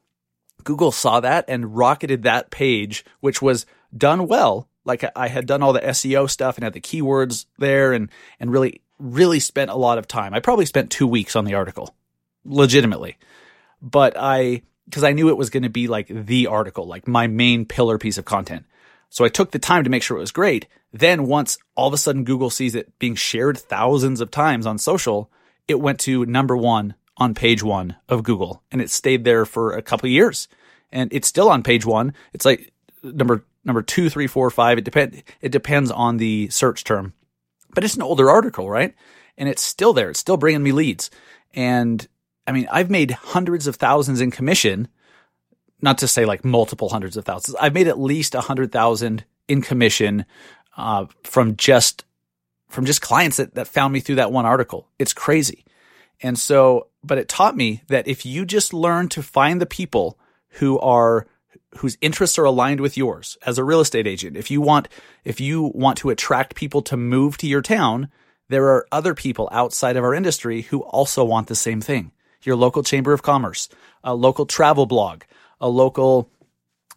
Google 0.65 0.91
saw 0.91 1.21
that 1.21 1.45
and 1.49 1.77
rocketed 1.77 2.23
that 2.23 2.51
page, 2.51 3.05
which 3.21 3.41
was 3.41 3.67
done 3.97 4.27
well 4.27 4.69
like 4.85 5.05
I 5.17 5.29
had 5.29 5.47
done 5.47 5.63
all 5.63 5.73
the 5.73 5.81
SEO 5.81 6.29
stuff 6.29 6.57
and 6.57 6.65
had 6.65 6.73
the 6.73 6.81
keywords 6.81 7.47
there 7.59 7.93
and, 7.93 8.11
and 8.39 8.53
really, 8.53 8.83
really 8.99 9.41
spent 9.41 9.71
a 9.71 9.77
lot 9.77 9.99
of 9.99 10.07
time. 10.07 10.35
I 10.35 10.41
probably 10.41 10.67
spent 10.67 10.91
two 10.91 11.07
weeks 11.07 11.37
on 11.37 11.45
the 11.45 11.55
article, 11.55 11.95
legitimately. 12.45 13.19
But 13.81 14.15
I, 14.19 14.63
cause 14.91 15.05
I 15.05 15.13
knew 15.13 15.29
it 15.29 15.37
was 15.37 15.51
going 15.51 15.63
to 15.63 15.69
be 15.69 15.89
like 15.89 16.09
the 16.09 16.47
article, 16.47 16.87
like 16.87 17.09
my 17.09 17.27
main 17.27 17.65
pillar 17.65 17.99
piece 17.99 18.19
of 18.19 18.25
content. 18.25 18.65
So 19.11 19.25
I 19.25 19.29
took 19.29 19.53
the 19.53 19.59
time 19.59 19.85
to 19.85 19.91
make 19.91 20.03
sure 20.03 20.17
it 20.17 20.21
was 20.21 20.33
great. 20.33 20.67
Then 20.93 21.27
once 21.27 21.59
all 21.77 21.89
of 21.89 21.95
a 21.95 21.99
sudden 21.99 22.25
Google 22.25 22.51
sees 22.51 22.75
it 22.75 22.99
being 22.99 23.15
shared 23.15 23.59
thousands 23.59 24.21
of 24.21 24.31
times 24.31 24.67
on 24.67 24.79
social, 24.79 25.31
it 25.69 25.81
went 25.81 26.01
to 26.01 26.27
number 26.27 26.57
one 26.57 26.95
on 27.17 27.35
page 27.35 27.63
one 27.63 27.97
of 28.09 28.23
Google 28.23 28.63
and 28.73 28.81
it 28.81 28.91
stayed 28.91 29.25
there 29.25 29.47
for 29.47 29.73
a 29.73 29.83
couple 29.83 30.09
years. 30.09 30.49
And 30.91 31.13
it's 31.13 31.29
still 31.29 31.49
on 31.49 31.63
page 31.63 31.87
one. 31.87 32.15
It's 32.33 32.45
like 32.45 32.73
number 33.03 33.45
number 33.65 33.83
two, 33.83 34.11
three, 34.11 34.27
four, 34.27 34.51
five. 34.51 34.79
It 34.79 34.85
depend 34.85 35.23
it 35.41 35.53
depends 35.53 35.91
on 35.91 36.17
the 36.17 36.49
search 36.49 36.85
term, 36.85 37.15
but 37.75 37.85
it's 37.85 37.97
an 37.97 38.03
older 38.03 38.31
article, 38.31 38.69
right? 38.69 38.95
And 39.37 39.49
it's 39.49 39.63
still 39.63 39.93
there. 39.93 40.11
It's 40.11 40.21
still 40.21 40.37
bringing 40.37 40.63
me 40.63 40.73
leads. 40.73 41.11
And 41.55 42.07
I 42.47 42.53
mean, 42.53 42.69
I've 42.71 42.91
made 42.91 43.11
hundreds 43.11 43.67
of 43.67 43.77
thousands 43.77 44.21
in 44.21 44.31
commission. 44.31 44.89
Not 45.81 45.99
to 45.99 46.09
say 46.09 46.25
like 46.25 46.45
multiple 46.45 46.89
hundreds 46.89 47.17
of 47.17 47.25
thousands. 47.25 47.57
I've 47.61 47.75
made 47.75 47.89
at 47.89 47.99
least 47.99 48.35
a 48.35 48.41
hundred 48.41 48.73
thousand 48.73 49.25
in 49.49 49.61
commission 49.61 50.25
uh, 50.77 51.07
from 51.23 51.57
just 51.57 52.05
from 52.69 52.85
just 52.87 53.03
clients 53.03 53.37
that, 53.37 53.55
that 53.55 53.69
found 53.69 53.93
me 53.93 54.01
through 54.01 54.17
that 54.17 54.33
one 54.33 54.47
article. 54.47 54.89
It's 54.99 55.13
crazy. 55.13 55.65
And 56.23 56.39
so, 56.39 56.89
but 57.03 57.19
it 57.19 57.29
taught 57.29 57.57
me 57.57 57.83
that 57.89 58.09
if 58.09 58.25
you 58.25 58.45
just 58.45 58.73
learn 58.73 59.09
to 59.11 59.23
find 59.23 59.61
the 59.61 59.67
people 59.67 60.19
who 60.49 60.79
are 60.81 61.27
whose 61.79 61.99
interests 62.01 62.39
are 62.39 62.45
aligned 62.45 62.81
with 62.81 62.97
yours 62.97 63.37
as 63.47 63.59
a 63.59 63.65
real 63.65 63.81
estate 63.81 64.07
agent. 64.07 64.37
If 64.37 64.51
you 64.51 64.61
want, 64.61 64.89
if 65.25 65.41
you 65.41 65.73
want 65.75 65.99
to 65.99 66.11
attract 66.11 66.55
people 66.55 66.83
to 66.83 66.97
move 66.97 67.37
to 67.39 67.47
your 67.47 67.63
town, 67.63 68.09
there 68.49 68.67
are 68.67 68.87
other 68.93 69.15
people 69.15 69.49
outside 69.53 69.97
of 69.97 70.05
our 70.05 70.15
industry 70.15 70.63
who 70.63 70.83
also 70.83 71.25
want 71.25 71.49
the 71.49 71.55
same 71.55 71.81
thing. 71.81 72.13
Your 72.43 72.57
local 72.57 72.83
chamber 72.83 73.13
of 73.15 73.23
commerce, 73.23 73.71
a 74.03 74.15
local 74.15 74.45
travel 74.45 74.85
blog, 74.85 75.23
a 75.61 75.69
local, 75.69 76.29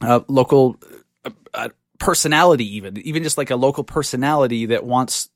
uh, 0.02 0.20
local 0.28 0.78
uh, 1.24 1.30
uh, 1.54 1.70
personality, 2.00 2.76
even 2.76 2.98
even 2.98 3.24
just 3.24 3.38
like 3.38 3.50
a 3.50 3.56
local 3.56 3.86
personality 3.86 4.66
that 4.68 4.84
wants 4.86 5.30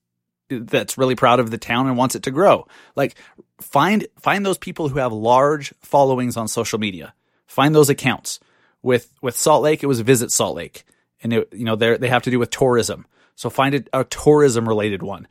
that's 0.49 0.97
really 0.97 1.15
proud 1.15 1.39
of 1.39 1.49
the 1.49 1.57
town 1.57 1.87
and 1.87 1.97
wants 1.97 2.15
it 2.15 2.23
to 2.23 2.31
grow. 2.31 2.67
Like 2.95 3.15
find 3.61 4.05
find 4.19 4.45
those 4.45 4.57
people 4.57 4.89
who 4.89 4.99
have 4.99 5.13
large 5.13 5.73
followings 5.81 6.37
on 6.37 6.47
social 6.47 6.79
media. 6.79 7.13
Find 7.47 7.73
those 7.73 7.89
accounts. 7.89 8.39
With 8.83 9.13
with 9.21 9.37
Salt 9.37 9.63
Lake, 9.63 9.83
it 9.83 9.87
was 9.87 9.99
Visit 10.01 10.31
Salt 10.31 10.55
Lake, 10.55 10.83
and 11.21 11.33
it, 11.33 11.49
you 11.53 11.65
know 11.65 11.75
they 11.75 11.97
they 11.97 12.09
have 12.09 12.23
to 12.23 12.31
do 12.31 12.39
with 12.39 12.49
tourism. 12.49 13.05
So 13.35 13.49
find 13.49 13.75
a, 13.75 13.83
a 13.99 14.03
tourism 14.03 14.67
related 14.67 15.03
one. 15.03 15.27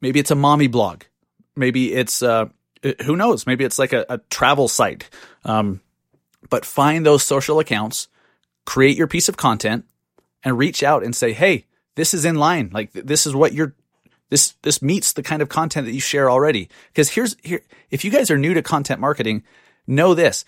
Maybe 0.00 0.18
it's 0.20 0.30
a 0.30 0.36
mommy 0.36 0.66
blog. 0.66 1.02
Maybe 1.54 1.92
it's 1.92 2.22
uh, 2.22 2.46
who 3.04 3.16
knows? 3.16 3.46
Maybe 3.46 3.64
it's 3.64 3.78
like 3.78 3.92
a, 3.92 4.04
a 4.08 4.18
travel 4.30 4.68
site. 4.68 5.08
Um, 5.44 5.80
but 6.50 6.64
find 6.64 7.06
those 7.06 7.22
social 7.22 7.60
accounts, 7.60 8.08
create 8.66 8.96
your 8.96 9.06
piece 9.06 9.28
of 9.28 9.36
content, 9.36 9.84
and 10.42 10.58
reach 10.58 10.82
out 10.82 11.04
and 11.04 11.14
say, 11.14 11.32
"Hey, 11.32 11.66
this 11.94 12.14
is 12.14 12.24
in 12.24 12.36
line. 12.36 12.70
Like 12.72 12.92
this 12.92 13.26
is 13.26 13.34
what 13.34 13.52
you're 13.52 13.74
this 14.30 14.54
this 14.62 14.80
meets 14.80 15.12
the 15.12 15.22
kind 15.22 15.42
of 15.42 15.48
content 15.48 15.86
that 15.86 15.92
you 15.92 16.00
share 16.00 16.30
already. 16.30 16.68
Because 16.88 17.10
here's 17.10 17.36
here 17.42 17.62
if 17.90 18.04
you 18.04 18.10
guys 18.10 18.30
are 18.30 18.38
new 18.38 18.54
to 18.54 18.62
content 18.62 19.00
marketing, 19.00 19.44
know 19.86 20.14
this. 20.14 20.44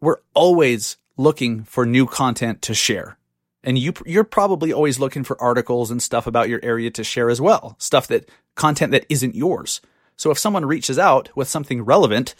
We're 0.00 0.18
always 0.34 0.96
looking 1.16 1.64
for 1.64 1.86
new 1.86 2.06
content 2.06 2.62
to 2.62 2.74
share. 2.74 3.18
And 3.64 3.78
you 3.78 3.92
you're 4.04 4.24
probably 4.24 4.72
always 4.72 4.98
looking 4.98 5.24
for 5.24 5.40
articles 5.40 5.90
and 5.90 6.02
stuff 6.02 6.26
about 6.26 6.48
your 6.48 6.60
area 6.62 6.90
to 6.92 7.04
share 7.04 7.30
as 7.30 7.40
well. 7.40 7.76
Stuff 7.78 8.08
that 8.08 8.28
content 8.54 8.92
that 8.92 9.06
isn't 9.08 9.34
yours. 9.34 9.80
So 10.16 10.30
if 10.30 10.38
someone 10.38 10.66
reaches 10.66 10.98
out 10.98 11.28
with 11.36 11.48
something 11.48 11.82
relevant 11.82 12.34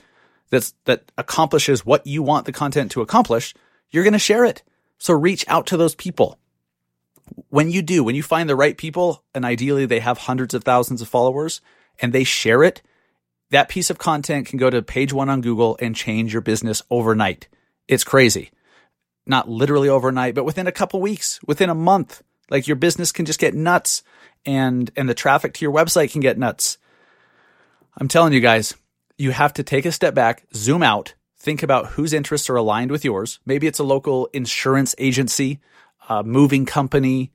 that's 0.51 0.75
that 0.85 1.13
accomplishes 1.17 1.87
what 1.87 2.07
you 2.07 2.23
want 2.23 2.47
the 2.47 2.53
content 2.53 2.91
to 2.93 3.03
accomplish, 3.03 3.55
you're 3.91 4.05
going 4.05 4.13
to 4.13 4.19
share 4.19 4.45
it. 4.45 4.63
So 4.99 5.15
reach 5.15 5.45
out 5.49 5.67
to 5.69 5.77
those 5.77 5.95
people 5.95 6.39
when 7.49 7.71
you 7.71 7.83
do, 7.83 8.05
when 8.05 8.15
you 8.15 8.23
find 8.23 8.49
the 8.49 8.57
right 8.57 8.77
people, 8.77 9.25
and 9.35 9.45
ideally 9.45 9.87
they 9.87 10.01
have 10.01 10.19
hundreds 10.19 10.55
of 10.55 10.65
thousands 10.65 11.03
of 11.03 11.09
followers 11.09 11.61
and 12.01 12.13
they 12.13 12.25
share 12.25 12.63
it, 12.63 12.83
that 13.51 13.69
piece 13.69 13.91
of 13.91 13.99
content 13.99 14.47
can 14.47 14.59
go 14.59 14.71
to 14.71 14.83
page 14.83 15.13
one 15.13 15.29
on 15.29 15.41
Google 15.41 15.77
and 15.81 15.95
change 15.95 16.33
your 16.33 16.43
business 16.43 16.83
overnight. 16.91 17.49
It's 17.87 18.05
crazy. 18.05 18.51
Not 19.27 19.49
literally 19.49 19.89
overnight, 19.89 20.35
but 20.35 20.45
within 20.45 20.67
a 20.67 20.73
couple 20.73 21.01
weeks, 21.01 21.41
within 21.47 21.71
a 21.71 21.75
month, 21.75 22.23
like 22.51 22.67
your 22.67 22.77
business 22.77 23.13
can 23.13 23.25
just 23.25 23.39
get 23.39 23.55
nuts 23.55 24.03
and, 24.45 24.91
and 24.97 25.09
the 25.09 25.15
traffic 25.15 25.55
to 25.55 25.65
your 25.65 25.73
website 25.73 26.11
can 26.11 26.21
get 26.21 26.39
nuts. 26.39 26.79
I'm 27.99 28.09
telling 28.09 28.33
you 28.33 28.41
guys, 28.41 28.75
you 29.17 29.31
have 29.31 29.53
to 29.55 29.63
take 29.63 29.87
a 29.87 29.93
step 29.93 30.15
back, 30.15 30.45
zoom 30.55 30.83
out, 30.83 31.15
think 31.39 31.63
about 31.63 31.87
whose 31.87 32.13
interests 32.13 32.51
are 32.51 32.57
aligned 32.57 32.91
with 32.91 33.05
yours. 33.05 33.39
Maybe 33.47 33.67
it's 33.67 33.79
a 33.79 33.85
local 33.85 34.27
insurance 34.33 34.95
agency 34.99 35.61
a 36.09 36.23
moving 36.23 36.67
company, 36.67 37.33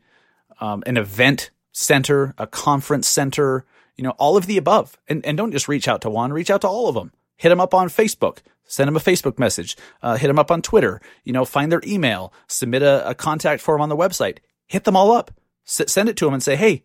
um, 0.60 0.84
an 0.86 0.98
event 0.98 1.51
center, 1.72 2.34
a 2.38 2.48
conference 2.48 3.08
center, 3.08 3.65
you 3.96 4.03
know, 4.03 4.12
all 4.12 4.38
of 4.38 4.46
the 4.46 4.58
above. 4.58 4.98
And, 5.08 5.25
and 5.25 5.38
don't 5.38 5.51
just 5.51 5.67
reach 5.67 5.88
out 5.88 6.01
to 6.01 6.10
one, 6.10 6.34
reach 6.34 6.50
out 6.50 6.62
to 6.62 6.67
all 6.67 6.88
of 6.88 6.96
them. 6.96 7.12
Hit 7.38 7.50
them 7.50 7.60
up 7.60 7.74
on 7.74 7.88
Facebook, 7.88 8.39
send 8.67 8.88
them 8.88 8.95
a 8.95 9.00
Facebook 9.00 9.39
message, 9.39 9.75
uh, 10.03 10.17
hit 10.17 10.27
them 10.27 10.39
up 10.39 10.51
on 10.51 10.62
Twitter, 10.62 11.01
you 11.24 11.33
know, 11.33 11.45
find 11.45 11.71
their 11.71 11.81
email, 11.86 12.33
submit 12.47 12.83
a, 12.83 13.09
a 13.09 13.15
contact 13.15 13.62
form 13.62 13.81
on 13.81 13.89
the 13.89 13.97
website, 13.97 14.39
hit 14.67 14.83
them 14.83 14.95
all 14.95 15.12
up, 15.12 15.31
S- 15.65 15.91
send 15.91 16.09
it 16.09 16.17
to 16.17 16.25
them 16.25 16.33
and 16.33 16.43
say, 16.43 16.55
Hey, 16.55 16.83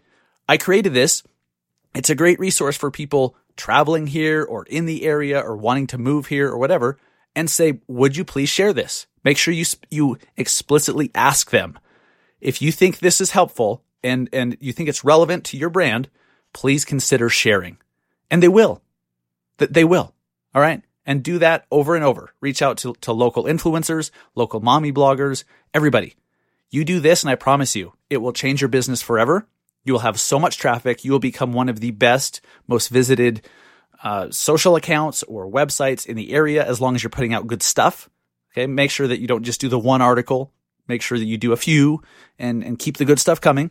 I 0.48 0.56
created 0.56 0.94
this. 0.94 1.22
It's 1.94 2.10
a 2.10 2.14
great 2.14 2.40
resource 2.40 2.76
for 2.76 2.90
people 2.90 3.36
traveling 3.56 4.06
here 4.06 4.42
or 4.42 4.64
in 4.64 4.86
the 4.86 5.04
area 5.04 5.40
or 5.40 5.56
wanting 5.56 5.86
to 5.88 5.98
move 5.98 6.26
here 6.26 6.48
or 6.48 6.58
whatever 6.58 6.98
and 7.34 7.50
say, 7.50 7.80
would 7.86 8.16
you 8.16 8.24
please 8.24 8.48
share 8.48 8.72
this? 8.72 9.06
Make 9.24 9.38
sure 9.38 9.54
you, 9.54 9.64
you 9.90 10.18
explicitly 10.36 11.10
ask 11.14 11.50
them. 11.50 11.78
If 12.40 12.60
you 12.60 12.72
think 12.72 12.98
this 12.98 13.20
is 13.20 13.30
helpful 13.30 13.84
and, 14.02 14.28
and 14.32 14.56
you 14.60 14.72
think 14.72 14.88
it's 14.88 15.04
relevant 15.04 15.44
to 15.44 15.56
your 15.56 15.70
brand, 15.70 16.08
please 16.52 16.84
consider 16.84 17.28
sharing. 17.28 17.78
And 18.30 18.42
they 18.42 18.48
will. 18.48 18.83
That 19.59 19.72
they 19.72 19.85
will. 19.85 20.14
All 20.54 20.62
right. 20.62 20.83
And 21.04 21.22
do 21.22 21.38
that 21.40 21.66
over 21.70 21.96
and 21.96 22.04
over. 22.04 22.32
Reach 22.40 22.62
out 22.62 22.78
to, 22.78 22.94
to 23.00 23.12
local 23.12 23.44
influencers, 23.44 24.10
local 24.34 24.60
mommy 24.60 24.92
bloggers, 24.92 25.44
everybody. 25.74 26.14
You 26.70 26.84
do 26.84 27.00
this 27.00 27.22
and 27.22 27.30
I 27.30 27.34
promise 27.34 27.74
you, 27.74 27.92
it 28.08 28.18
will 28.18 28.32
change 28.32 28.60
your 28.60 28.68
business 28.68 29.02
forever. 29.02 29.46
You 29.84 29.94
will 29.94 30.00
have 30.00 30.20
so 30.20 30.38
much 30.38 30.58
traffic. 30.58 31.04
You 31.04 31.12
will 31.12 31.18
become 31.18 31.52
one 31.52 31.68
of 31.68 31.80
the 31.80 31.90
best, 31.90 32.40
most 32.68 32.88
visited 32.88 33.46
uh, 34.02 34.30
social 34.30 34.76
accounts 34.76 35.22
or 35.24 35.50
websites 35.50 36.06
in 36.06 36.16
the 36.16 36.32
area 36.32 36.64
as 36.64 36.80
long 36.80 36.94
as 36.94 37.02
you're 37.02 37.10
putting 37.10 37.34
out 37.34 37.46
good 37.46 37.62
stuff. 37.62 38.08
Okay. 38.52 38.66
Make 38.66 38.90
sure 38.90 39.08
that 39.08 39.20
you 39.20 39.26
don't 39.26 39.44
just 39.44 39.60
do 39.60 39.68
the 39.68 39.78
one 39.78 40.02
article. 40.02 40.52
Make 40.88 41.02
sure 41.02 41.18
that 41.18 41.24
you 41.24 41.36
do 41.36 41.52
a 41.52 41.56
few 41.56 42.02
and, 42.38 42.62
and 42.62 42.78
keep 42.78 42.96
the 42.96 43.04
good 43.04 43.18
stuff 43.18 43.40
coming. 43.40 43.70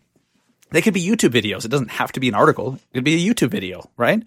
They 0.71 0.81
could 0.81 0.93
be 0.93 1.05
YouTube 1.05 1.31
videos. 1.31 1.65
It 1.65 1.71
doesn't 1.71 1.91
have 1.91 2.11
to 2.13 2.19
be 2.19 2.29
an 2.29 2.35
article. 2.35 2.75
It 2.75 2.95
could 2.95 3.03
be 3.03 3.15
a 3.15 3.33
YouTube 3.33 3.51
video, 3.51 3.89
right? 3.97 4.23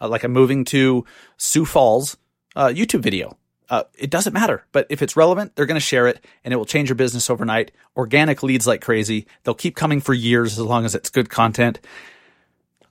Uh, 0.00 0.08
like 0.08 0.24
I'm 0.24 0.32
moving 0.32 0.64
to 0.66 1.06
Sioux 1.38 1.64
Falls 1.64 2.16
uh, 2.56 2.68
YouTube 2.68 3.00
video. 3.00 3.36
Uh, 3.68 3.84
it 3.98 4.10
doesn't 4.10 4.32
matter, 4.32 4.64
but 4.72 4.86
if 4.90 5.02
it's 5.02 5.16
relevant, 5.16 5.54
they're 5.54 5.66
going 5.66 5.74
to 5.74 5.80
share 5.80 6.06
it 6.06 6.24
and 6.44 6.54
it 6.54 6.56
will 6.56 6.64
change 6.64 6.88
your 6.88 6.96
business 6.96 7.28
overnight. 7.28 7.72
Organic 7.96 8.42
leads 8.42 8.66
like 8.66 8.80
crazy. 8.80 9.26
They'll 9.42 9.54
keep 9.54 9.74
coming 9.74 10.00
for 10.00 10.14
years 10.14 10.52
as 10.52 10.64
long 10.64 10.84
as 10.84 10.94
it's 10.94 11.10
good 11.10 11.30
content. 11.30 11.80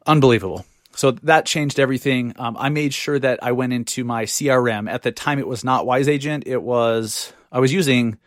Unbelievable. 0.06 0.66
So 0.96 1.12
that 1.12 1.46
changed 1.46 1.80
everything. 1.80 2.34
Um, 2.38 2.56
I 2.58 2.70
made 2.70 2.94
sure 2.94 3.20
that 3.20 3.44
I 3.44 3.52
went 3.52 3.74
into 3.74 4.04
my 4.04 4.24
CRM. 4.24 4.90
At 4.90 5.04
the 5.04 5.12
time, 5.12 5.40
it 5.40 5.48
was 5.48 5.64
not 5.64 5.86
Wise 5.86 6.08
Agent. 6.08 6.44
It 6.46 6.62
was 6.62 7.34
I 7.52 7.60
was 7.60 7.74
using 7.74 8.18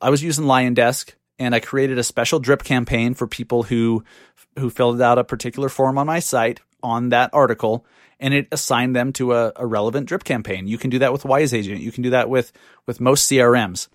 I 0.00 0.10
was 0.10 0.22
using 0.22 0.44
LionDesk, 0.44 1.14
and 1.38 1.54
I 1.54 1.60
created 1.60 1.98
a 1.98 2.02
special 2.02 2.38
drip 2.38 2.64
campaign 2.64 3.14
for 3.14 3.26
people 3.26 3.62
who 3.62 4.04
who 4.58 4.68
filled 4.68 5.00
out 5.00 5.18
a 5.18 5.24
particular 5.24 5.68
form 5.70 5.96
on 5.96 6.06
my 6.06 6.18
site 6.18 6.60
on 6.82 7.10
that 7.10 7.30
article, 7.32 7.86
and 8.18 8.34
it 8.34 8.48
assigned 8.52 8.96
them 8.96 9.12
to 9.14 9.34
a, 9.34 9.52
a 9.56 9.66
relevant 9.66 10.06
drip 10.06 10.24
campaign. 10.24 10.66
You 10.66 10.78
can 10.78 10.90
do 10.90 10.98
that 11.00 11.12
with 11.12 11.24
Wise 11.24 11.52
Agent. 11.52 11.80
You 11.80 11.92
can 11.92 12.02
do 12.02 12.10
that 12.10 12.28
with 12.28 12.52
with 12.86 13.00
most 13.00 13.30
CRMs. 13.30 13.88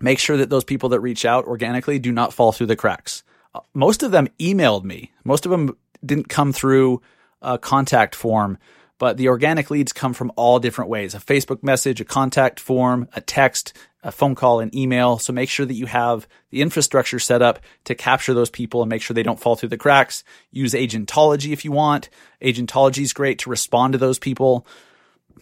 Make 0.00 0.18
sure 0.18 0.36
that 0.36 0.50
those 0.50 0.64
people 0.64 0.88
that 0.90 1.00
reach 1.00 1.24
out 1.24 1.44
organically 1.44 1.98
do 1.98 2.12
not 2.12 2.32
fall 2.32 2.52
through 2.52 2.66
the 2.66 2.76
cracks. 2.76 3.22
Uh, 3.54 3.60
most 3.72 4.02
of 4.02 4.10
them 4.10 4.28
emailed 4.40 4.84
me. 4.84 5.12
Most 5.24 5.46
of 5.46 5.50
them 5.50 5.76
didn't 6.04 6.28
come 6.28 6.52
through 6.52 7.00
a 7.40 7.58
contact 7.58 8.14
form, 8.14 8.58
but 8.98 9.16
the 9.16 9.28
organic 9.28 9.70
leads 9.70 9.92
come 9.92 10.14
from 10.14 10.32
all 10.36 10.58
different 10.58 10.90
ways 10.90 11.14
a 11.14 11.18
Facebook 11.18 11.62
message, 11.62 12.00
a 12.00 12.04
contact 12.04 12.58
form, 12.58 13.08
a 13.14 13.20
text, 13.20 13.72
a 14.04 14.12
phone 14.12 14.34
call, 14.34 14.60
an 14.60 14.76
email. 14.76 15.18
So 15.18 15.32
make 15.32 15.48
sure 15.48 15.66
that 15.66 15.74
you 15.74 15.86
have 15.86 16.28
the 16.50 16.62
infrastructure 16.62 17.18
set 17.18 17.42
up 17.42 17.58
to 17.84 17.94
capture 17.94 18.34
those 18.34 18.50
people 18.50 18.82
and 18.82 18.90
make 18.90 19.02
sure 19.02 19.14
they 19.14 19.22
don't 19.22 19.40
fall 19.40 19.56
through 19.56 19.70
the 19.70 19.78
cracks. 19.78 20.22
Use 20.52 20.74
agentology 20.74 21.52
if 21.52 21.64
you 21.64 21.72
want. 21.72 22.10
Agentology 22.42 23.02
is 23.02 23.14
great 23.14 23.40
to 23.40 23.50
respond 23.50 23.92
to 23.92 23.98
those 23.98 24.18
people. 24.18 24.66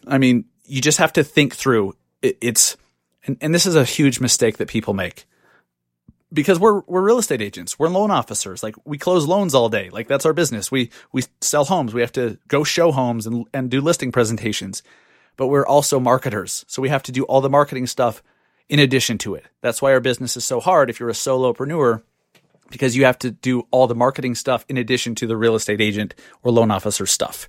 I 0.07 0.19
mean, 0.19 0.45
you 0.65 0.81
just 0.81 0.99
have 0.99 1.13
to 1.15 1.25
think 1.25 1.55
through 1.55 1.97
it's, 2.23 2.77
and, 3.27 3.37
and 3.41 3.53
this 3.53 3.67
is 3.67 3.75
a 3.75 3.85
huge 3.85 4.21
mistake 4.21 4.59
that 4.59 4.69
people 4.69 4.95
make 4.95 5.27
because 6.33 6.59
we're 6.59 6.81
we're 6.87 7.03
real 7.03 7.19
estate 7.19 7.43
agents. 7.43 7.79
We're 7.79 7.89
loan 7.89 8.11
officers. 8.11 8.63
Like 8.63 8.75
we 8.85 8.97
close 8.97 9.27
loans 9.27 9.55
all 9.55 9.69
day. 9.69 9.91
Like 9.91 10.09
that's 10.09 10.25
our 10.25 10.33
business. 10.33 10.71
We 10.71 10.91
we 11.13 11.25
sell 11.41 11.65
homes. 11.65 11.93
We 11.93 12.01
have 12.01 12.13
to 12.13 12.39
go 12.49 12.65
show 12.65 12.93
homes 12.93 13.27
and 13.27 13.45
and 13.53 13.71
do 13.71 13.81
listing 13.81 14.13
presentations. 14.13 14.83
But 15.37 15.49
we're 15.49 15.67
also 15.67 15.99
marketers. 15.99 16.65
So 16.69 16.83
we 16.83 16.91
have 16.91 17.03
to 17.05 17.13
do 17.13 17.25
all 17.25 17.41
the 17.41 17.51
marketing 17.51 17.87
stuff 17.87 18.23
in 18.73 18.81
addition 18.81 19.19
to 19.19 19.35
it. 19.35 19.45
That's 19.61 19.83
why 19.83 19.93
our 19.93 20.01
business 20.01 20.37
is 20.37 20.45
so 20.45 20.59
hard 20.59 20.91
if 20.91 20.99
you're 20.99 21.09
a 21.09 21.13
solopreneur 21.13 22.03
because 22.71 22.97
you 22.97 23.05
have 23.05 23.19
to 23.19 23.31
do 23.31 23.67
all 23.71 23.87
the 23.87 23.95
marketing 23.95 24.35
stuff 24.35 24.65
in 24.69 24.79
addition 24.79 25.15
to 25.17 25.27
the 25.27 25.37
real 25.37 25.55
estate 25.55 25.81
agent 25.81 26.15
or 26.43 26.51
loan 26.51 26.71
officer 26.71 27.07
stuff. 27.07 27.49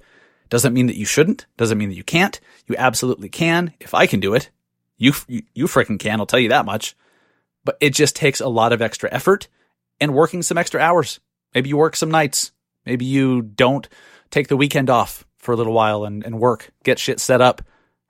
Doesn't 0.49 0.73
mean 0.73 0.87
that 0.87 0.97
you 0.97 1.05
shouldn't. 1.05 1.45
Doesn't 1.57 1.77
mean 1.77 1.89
that 1.89 1.95
you 1.95 2.03
can't. 2.03 2.39
You 2.67 2.75
absolutely 2.77 3.29
can. 3.29 3.73
If 3.79 3.93
I 3.93 4.05
can 4.05 4.19
do 4.19 4.33
it, 4.33 4.49
you 4.97 5.13
you, 5.27 5.43
you 5.53 5.65
freaking 5.65 5.99
can. 5.99 6.19
I'll 6.19 6.25
tell 6.25 6.39
you 6.39 6.49
that 6.49 6.65
much 6.65 6.95
but 7.63 7.77
it 7.79 7.91
just 7.91 8.15
takes 8.15 8.41
a 8.41 8.47
lot 8.47 8.73
of 8.73 8.81
extra 8.81 9.09
effort 9.11 9.47
and 9.99 10.13
working 10.13 10.41
some 10.41 10.57
extra 10.57 10.81
hours. 10.81 11.19
Maybe 11.55 11.69
you 11.69 11.77
work 11.77 11.95
some 11.95 12.11
nights. 12.11 12.51
Maybe 12.85 13.05
you 13.05 13.41
don't 13.41 13.87
take 14.31 14.47
the 14.47 14.57
weekend 14.57 14.89
off 14.89 15.25
for 15.37 15.53
a 15.53 15.55
little 15.55 15.73
while 15.73 16.03
and, 16.03 16.23
and 16.23 16.39
work, 16.39 16.71
get 16.83 16.99
shit 16.99 17.19
set 17.19 17.41
up 17.41 17.61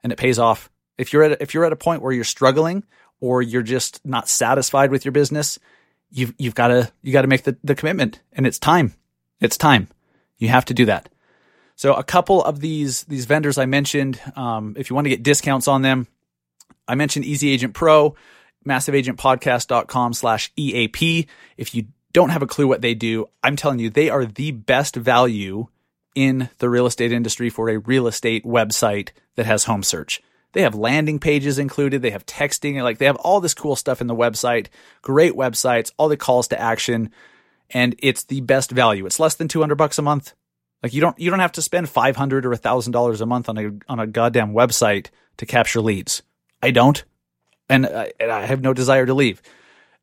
and 0.02 0.12
it 0.12 0.18
pays 0.18 0.38
off. 0.38 0.70
If 0.98 1.12
you're 1.12 1.24
at, 1.24 1.42
if 1.42 1.54
you're 1.54 1.64
at 1.64 1.72
a 1.72 1.76
point 1.76 2.02
where 2.02 2.12
you're 2.12 2.24
struggling 2.24 2.84
or 3.24 3.40
you're 3.40 3.62
just 3.62 4.04
not 4.04 4.28
satisfied 4.28 4.90
with 4.90 5.06
your 5.06 5.12
business, 5.12 5.58
you've, 6.10 6.34
you've 6.36 6.54
got 6.54 6.68
to, 6.68 6.92
you 7.00 7.10
got 7.10 7.22
to 7.22 7.28
make 7.28 7.44
the, 7.44 7.56
the 7.64 7.74
commitment 7.74 8.20
and 8.32 8.46
it's 8.46 8.58
time. 8.58 8.92
It's 9.40 9.56
time. 9.56 9.88
You 10.36 10.48
have 10.48 10.66
to 10.66 10.74
do 10.74 10.84
that. 10.84 11.08
So 11.74 11.94
a 11.94 12.04
couple 12.04 12.44
of 12.44 12.60
these, 12.60 13.04
these 13.04 13.24
vendors 13.24 13.56
I 13.56 13.64
mentioned, 13.64 14.20
um, 14.36 14.74
if 14.78 14.90
you 14.90 14.94
want 14.94 15.06
to 15.06 15.10
get 15.10 15.22
discounts 15.22 15.68
on 15.68 15.80
them, 15.80 16.06
I 16.86 16.96
mentioned 16.96 17.24
Easy 17.24 17.50
Agent 17.50 17.72
Pro 17.72 18.14
massiveagentpodcast.com 18.66 20.12
slash 20.14 20.52
EAP. 20.56 21.26
If 21.56 21.74
you 21.74 21.86
don't 22.12 22.30
have 22.30 22.42
a 22.42 22.46
clue 22.46 22.66
what 22.66 22.80
they 22.80 22.94
do, 22.94 23.28
I'm 23.42 23.56
telling 23.56 23.78
you, 23.78 23.90
they 23.90 24.10
are 24.10 24.24
the 24.24 24.52
best 24.52 24.96
value 24.96 25.68
in 26.14 26.48
the 26.58 26.70
real 26.70 26.86
estate 26.86 27.12
industry 27.12 27.50
for 27.50 27.68
a 27.68 27.78
real 27.78 28.06
estate 28.06 28.44
website 28.44 29.10
that 29.36 29.46
has 29.46 29.64
home 29.64 29.82
search. 29.82 30.22
They 30.54 30.62
have 30.62 30.74
landing 30.76 31.18
pages 31.18 31.58
included. 31.58 32.00
They 32.00 32.10
have 32.10 32.24
texting. 32.26 32.80
Like 32.82 32.98
they 32.98 33.06
have 33.06 33.16
all 33.16 33.40
this 33.40 33.54
cool 33.54 33.76
stuff 33.76 34.00
in 34.00 34.06
the 34.06 34.14
website. 34.14 34.68
Great 35.02 35.34
websites, 35.34 35.92
all 35.98 36.08
the 36.08 36.16
calls 36.16 36.48
to 36.48 36.60
action. 36.60 37.10
And 37.70 37.96
it's 37.98 38.24
the 38.24 38.40
best 38.40 38.70
value. 38.70 39.04
It's 39.04 39.20
less 39.20 39.34
than 39.34 39.48
200 39.48 39.74
bucks 39.74 39.98
a 39.98 40.02
month. 40.02 40.32
Like 40.82 40.94
you 40.94 41.00
don't, 41.00 41.18
you 41.18 41.28
don't 41.28 41.40
have 41.40 41.52
to 41.52 41.62
spend 41.62 41.88
500 41.88 42.46
or 42.46 42.52
a 42.52 42.56
thousand 42.56 42.92
dollars 42.92 43.20
a 43.20 43.26
month 43.26 43.48
on 43.48 43.58
a, 43.58 43.72
on 43.88 43.98
a 43.98 44.06
goddamn 44.06 44.52
website 44.52 45.08
to 45.38 45.46
capture 45.46 45.80
leads. 45.80 46.22
I 46.62 46.70
don't. 46.70 47.02
And 47.68 47.86
I, 47.86 48.12
and 48.20 48.30
I 48.30 48.46
have 48.46 48.60
no 48.60 48.72
desire 48.74 49.06
to 49.06 49.14
leave. 49.14 49.42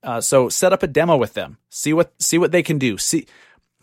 Uh, 0.04 0.20
so 0.20 0.50
set 0.50 0.74
up 0.74 0.84
a 0.84 0.88
demo 0.88 1.16
with 1.16 1.34
them. 1.34 1.60
See 1.70 1.94
what, 1.94 2.14
see 2.22 2.38
what 2.38 2.52
they 2.52 2.64
can 2.64 2.78
do. 2.78 2.98
See, 2.98 3.28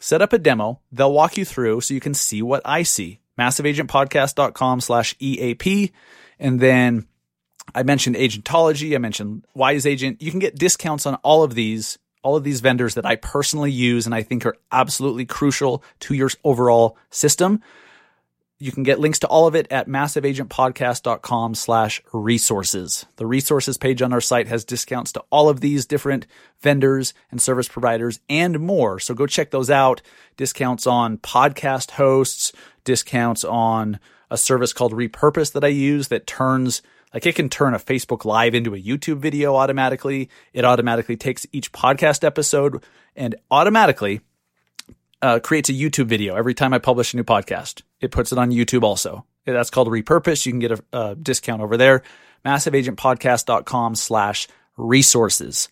set 0.01 0.21
up 0.21 0.33
a 0.35 0.39
demo. 0.39 0.81
They'll 0.93 1.13
walk 1.13 1.39
you 1.39 1.45
through 1.45 1.81
so 1.81 1.95
you 1.95 2.01
can 2.01 2.15
see 2.15 2.43
what 2.43 2.61
I 2.65 2.83
see. 2.83 3.21
MassiveAgentPodcast.com 3.39 4.81
slash 4.81 5.15
EAP. 5.21 5.93
And 6.39 6.61
then 6.61 7.07
I 7.75 7.83
mentioned 7.83 8.17
Agentology. 8.17 8.95
I 8.95 8.99
mentioned 8.99 9.45
Wise 9.55 9.87
Agent. 9.87 10.23
You 10.23 10.31
can 10.31 10.41
get 10.41 10.57
discounts 10.57 11.07
on 11.07 11.17
all 11.17 11.43
of 11.43 11.55
these, 11.55 11.99
all 12.23 12.37
of 12.37 12.45
these 12.45 12.61
vendors 12.61 12.95
that 12.95 13.07
I 13.07 13.17
personally 13.17 13.71
use 13.71 14.07
and 14.07 14.15
I 14.15 14.23
think 14.23 14.47
are 14.47 14.57
absolutely 14.73 15.27
crucial 15.27 15.83
to 16.01 16.15
your 16.15 16.31
overall 16.45 16.97
system. 17.11 17.61
You 18.61 18.73
can 18.73 18.83
get 18.83 18.99
links 18.99 19.21
to 19.21 19.29
all 19.29 19.47
of 19.47 19.55
it 19.55 19.69
at 19.71 19.87
massiveagentpodcast.com 19.87 21.55
slash 21.55 22.03
resources. 22.13 23.07
The 23.15 23.27
resources 23.27 23.79
page 23.79 24.03
on 24.03 24.13
our 24.13 24.21
site 24.21 24.49
has 24.49 24.65
discounts 24.65 25.13
to 25.13 25.23
all 25.31 25.49
of 25.49 25.61
these 25.61 25.87
different 25.87 26.27
vendors 26.61 27.15
and 27.31 27.41
service 27.41 27.69
providers 27.69 28.19
and 28.29 28.59
more. 28.59 28.99
So 28.99 29.15
go 29.15 29.29
check 29.29 29.53
those 29.53 29.71
out. 29.71 30.03
Discounts 30.37 30.89
on 30.89 31.19
podcast 31.19 31.93
hosts, 31.93 32.53
discounts 32.83 33.45
on 33.45 34.01
a 34.31 34.39
service 34.39 34.73
called 34.73 34.93
Repurpose 34.93 35.53
that 35.53 35.65
I 35.65 35.69
use 35.69 36.09
that 36.09 36.27
turns 36.27 36.83
like 37.15 37.27
it 37.27 37.35
can 37.37 37.49
turn 37.49 37.75
a 37.75 37.79
Facebook 37.79 38.25
Live 38.25 38.55
into 38.55 38.75
a 38.75 38.81
YouTube 38.81 39.19
video 39.19 39.57
automatically. 39.57 40.29
It 40.53 40.65
automatically 40.65 41.17
takes 41.17 41.47
each 41.53 41.73
podcast 41.73 42.23
episode 42.23 42.85
and 43.17 43.35
automatically 43.51 44.21
uh, 45.23 45.41
creates 45.41 45.69
a 45.71 45.73
YouTube 45.73 46.07
video 46.07 46.37
every 46.37 46.55
time 46.55 46.73
I 46.75 46.79
publish 46.79 47.15
a 47.15 47.17
new 47.17 47.25
podcast. 47.25 47.83
It 48.01 48.11
puts 48.11 48.31
it 48.33 48.39
on 48.39 48.51
YouTube 48.51 48.83
also. 48.83 49.25
That's 49.47 49.71
called 49.71 49.89
Repurpose. 49.89 50.45
You 50.45 50.53
can 50.53 50.59
get 50.59 50.73
a, 50.73 50.85
a 50.93 51.15
discount 51.15 51.63
over 51.63 51.77
there. 51.77 52.03
MassiveAgentPodcast.com 52.45 53.95
slash 53.95 54.47
resources. 54.77 55.69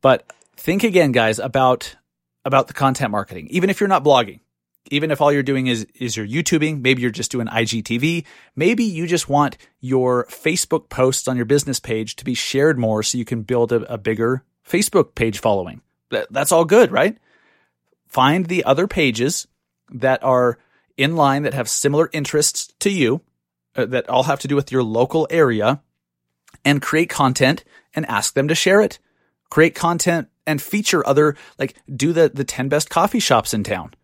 But 0.00 0.32
think 0.56 0.84
again, 0.84 1.12
guys, 1.12 1.38
about 1.38 1.96
about 2.44 2.68
the 2.68 2.72
content 2.72 3.10
marketing. 3.10 3.48
Even 3.50 3.68
if 3.68 3.80
you're 3.80 3.88
not 3.88 4.04
blogging, 4.04 4.40
even 4.90 5.10
if 5.10 5.20
all 5.20 5.32
you're 5.32 5.42
doing 5.42 5.66
is 5.66 5.86
is 5.94 6.16
you're 6.16 6.26
YouTubing, 6.26 6.80
maybe 6.80 7.02
you're 7.02 7.10
just 7.10 7.30
doing 7.30 7.46
IGTV, 7.46 8.24
maybe 8.56 8.84
you 8.84 9.06
just 9.06 9.28
want 9.28 9.58
your 9.80 10.26
Facebook 10.26 10.88
posts 10.88 11.28
on 11.28 11.36
your 11.36 11.44
business 11.44 11.80
page 11.80 12.16
to 12.16 12.24
be 12.24 12.34
shared 12.34 12.78
more 12.78 13.02
so 13.02 13.18
you 13.18 13.24
can 13.24 13.42
build 13.42 13.72
a, 13.72 13.92
a 13.92 13.98
bigger 13.98 14.44
Facebook 14.66 15.14
page 15.14 15.38
following. 15.38 15.82
That, 16.10 16.28
that's 16.30 16.52
all 16.52 16.64
good, 16.64 16.90
right? 16.90 17.18
Find 18.08 18.46
the 18.46 18.64
other 18.64 18.86
pages 18.86 19.46
that 19.92 20.22
are 20.24 20.58
in 20.96 21.16
line 21.16 21.42
that 21.42 21.54
have 21.54 21.68
similar 21.68 22.08
interests 22.12 22.72
to 22.80 22.90
you, 22.90 23.20
uh, 23.76 23.86
that 23.86 24.08
all 24.08 24.24
have 24.24 24.40
to 24.40 24.48
do 24.48 24.56
with 24.56 24.72
your 24.72 24.82
local 24.82 25.26
area, 25.30 25.80
and 26.64 26.82
create 26.82 27.08
content 27.08 27.64
and 27.94 28.06
ask 28.06 28.34
them 28.34 28.48
to 28.48 28.54
share 28.54 28.80
it. 28.80 28.98
Create 29.50 29.74
content 29.74 30.28
and 30.46 30.60
feature 30.60 31.06
other, 31.06 31.36
like 31.58 31.76
do 31.94 32.12
the, 32.12 32.30
the 32.32 32.44
10 32.44 32.68
best 32.68 32.90
coffee 32.90 33.20
shops 33.20 33.54
in 33.54 33.62
town 33.62 33.94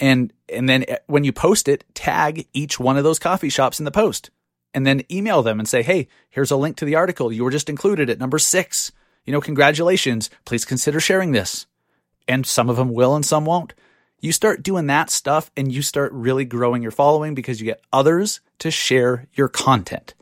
and 0.00 0.32
and 0.48 0.68
then 0.68 0.84
eh, 0.88 0.96
when 1.06 1.24
you 1.24 1.32
post 1.32 1.68
it, 1.68 1.84
tag 1.94 2.48
each 2.52 2.80
one 2.80 2.96
of 2.96 3.04
those 3.04 3.18
coffee 3.18 3.50
shops 3.50 3.78
in 3.78 3.84
the 3.84 3.90
post, 3.90 4.30
and 4.74 4.86
then 4.86 5.02
email 5.10 5.42
them 5.42 5.60
and 5.60 5.68
say, 5.68 5.82
"Hey, 5.82 6.08
here's 6.30 6.50
a 6.50 6.56
link 6.56 6.76
to 6.78 6.84
the 6.84 6.96
article 6.96 7.32
you 7.32 7.44
were 7.44 7.50
just 7.50 7.68
included 7.68 8.10
at 8.10 8.18
number 8.18 8.38
six. 8.38 8.90
You 9.24 9.32
know, 9.32 9.40
congratulations. 9.40 10.30
Please 10.44 10.64
consider 10.64 10.98
sharing 10.98 11.32
this." 11.32 11.66
And 12.26 12.46
some 12.46 12.68
of 12.70 12.76
them 12.76 12.92
will, 12.92 13.14
and 13.14 13.24
some 13.24 13.44
won't. 13.44 13.74
You 14.20 14.32
start 14.32 14.62
doing 14.62 14.86
that 14.86 15.10
stuff, 15.10 15.50
and 15.56 15.72
you 15.72 15.82
start 15.82 16.12
really 16.12 16.44
growing 16.44 16.82
your 16.82 16.90
following 16.90 17.34
because 17.34 17.60
you 17.60 17.66
get 17.66 17.82
others 17.92 18.40
to 18.60 18.70
share 18.70 19.26
your 19.34 19.48
content. 19.48 20.14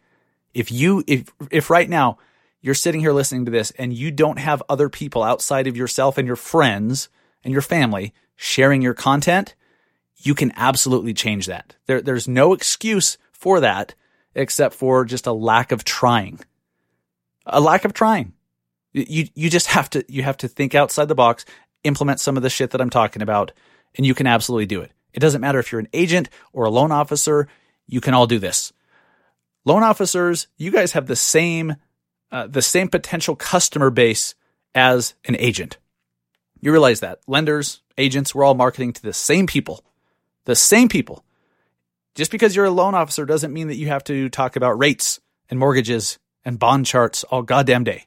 If 0.54 0.72
you 0.72 1.04
if 1.06 1.30
if 1.50 1.70
right 1.70 1.88
now 1.88 2.18
you're 2.60 2.74
sitting 2.74 3.00
here 3.00 3.12
listening 3.12 3.44
to 3.44 3.50
this 3.50 3.70
and 3.72 3.92
you 3.92 4.10
don't 4.10 4.38
have 4.38 4.62
other 4.68 4.88
people 4.88 5.22
outside 5.22 5.66
of 5.66 5.76
yourself 5.76 6.18
and 6.18 6.26
your 6.26 6.36
friends 6.36 7.08
and 7.44 7.52
your 7.52 7.62
family 7.62 8.12
sharing 8.36 8.82
your 8.82 8.94
content, 8.94 9.54
you 10.18 10.34
can 10.34 10.52
absolutely 10.56 11.14
change 11.14 11.46
that. 11.46 11.76
There, 11.86 12.02
there's 12.02 12.28
no 12.28 12.52
excuse 12.52 13.18
for 13.32 13.60
that 13.60 13.94
except 14.34 14.74
for 14.74 15.04
just 15.04 15.26
a 15.26 15.32
lack 15.32 15.72
of 15.72 15.84
trying. 15.84 16.40
A 17.46 17.60
lack 17.60 17.84
of 17.84 17.92
trying. 17.92 18.34
You, 18.92 19.28
you 19.34 19.48
just 19.48 19.68
have 19.68 19.88
to, 19.90 20.04
you 20.08 20.22
have 20.22 20.36
to 20.38 20.48
think 20.48 20.74
outside 20.74 21.08
the 21.08 21.14
box, 21.14 21.44
implement 21.84 22.20
some 22.20 22.36
of 22.36 22.42
the 22.42 22.50
shit 22.50 22.70
that 22.72 22.80
I'm 22.80 22.90
talking 22.90 23.22
about, 23.22 23.52
and 23.96 24.04
you 24.04 24.14
can 24.14 24.26
absolutely 24.26 24.66
do 24.66 24.80
it. 24.80 24.92
It 25.12 25.20
doesn't 25.20 25.40
matter 25.40 25.58
if 25.58 25.72
you're 25.72 25.80
an 25.80 25.88
agent 25.92 26.28
or 26.52 26.64
a 26.64 26.70
loan 26.70 26.92
officer, 26.92 27.48
you 27.86 28.00
can 28.00 28.14
all 28.14 28.26
do 28.26 28.38
this. 28.38 28.72
Loan 29.64 29.82
officers, 29.82 30.48
you 30.56 30.70
guys 30.70 30.92
have 30.92 31.06
the 31.06 31.16
same, 31.16 31.76
uh, 32.30 32.46
the 32.46 32.62
same 32.62 32.88
potential 32.88 33.36
customer 33.36 33.90
base 33.90 34.34
as 34.74 35.14
an 35.24 35.36
agent. 35.38 35.78
You 36.60 36.72
realize 36.72 37.00
that 37.00 37.20
lenders, 37.26 37.82
agents, 37.96 38.34
we're 38.34 38.44
all 38.44 38.54
marketing 38.54 38.92
to 38.94 39.02
the 39.02 39.12
same 39.12 39.46
people 39.46 39.84
the 40.48 40.56
same 40.56 40.88
people. 40.88 41.22
Just 42.14 42.30
because 42.30 42.56
you're 42.56 42.64
a 42.64 42.70
loan 42.70 42.94
officer 42.94 43.26
doesn't 43.26 43.52
mean 43.52 43.68
that 43.68 43.76
you 43.76 43.88
have 43.88 44.02
to 44.04 44.30
talk 44.30 44.56
about 44.56 44.78
rates 44.78 45.20
and 45.50 45.60
mortgages 45.60 46.18
and 46.42 46.58
bond 46.58 46.86
charts 46.86 47.22
all 47.24 47.42
goddamn 47.42 47.84
day. 47.84 48.06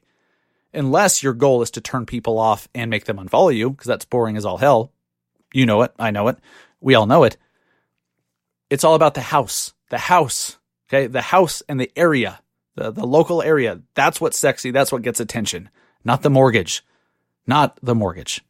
Unless 0.74 1.22
your 1.22 1.34
goal 1.34 1.62
is 1.62 1.70
to 1.70 1.80
turn 1.80 2.04
people 2.04 2.40
off 2.40 2.66
and 2.74 2.90
make 2.90 3.04
them 3.04 3.18
unfollow 3.18 3.54
you, 3.54 3.70
because 3.70 3.86
that's 3.86 4.04
boring 4.04 4.36
as 4.36 4.44
all 4.44 4.56
hell. 4.56 4.90
You 5.54 5.66
know 5.66 5.82
it. 5.82 5.92
I 6.00 6.10
know 6.10 6.26
it. 6.26 6.38
We 6.80 6.96
all 6.96 7.06
know 7.06 7.22
it. 7.22 7.36
It's 8.70 8.82
all 8.82 8.96
about 8.96 9.14
the 9.14 9.20
house. 9.20 9.72
The 9.90 9.98
house. 9.98 10.58
Okay. 10.88 11.06
The 11.06 11.22
house 11.22 11.62
and 11.68 11.78
the 11.78 11.92
area, 11.94 12.40
the, 12.74 12.90
the 12.90 13.06
local 13.06 13.40
area. 13.40 13.82
That's 13.94 14.20
what's 14.20 14.36
sexy. 14.36 14.72
That's 14.72 14.90
what 14.90 15.02
gets 15.02 15.20
attention, 15.20 15.70
not 16.04 16.22
the 16.22 16.30
mortgage. 16.30 16.84
Not 17.46 17.78
the 17.82 17.94
mortgage 17.94 18.42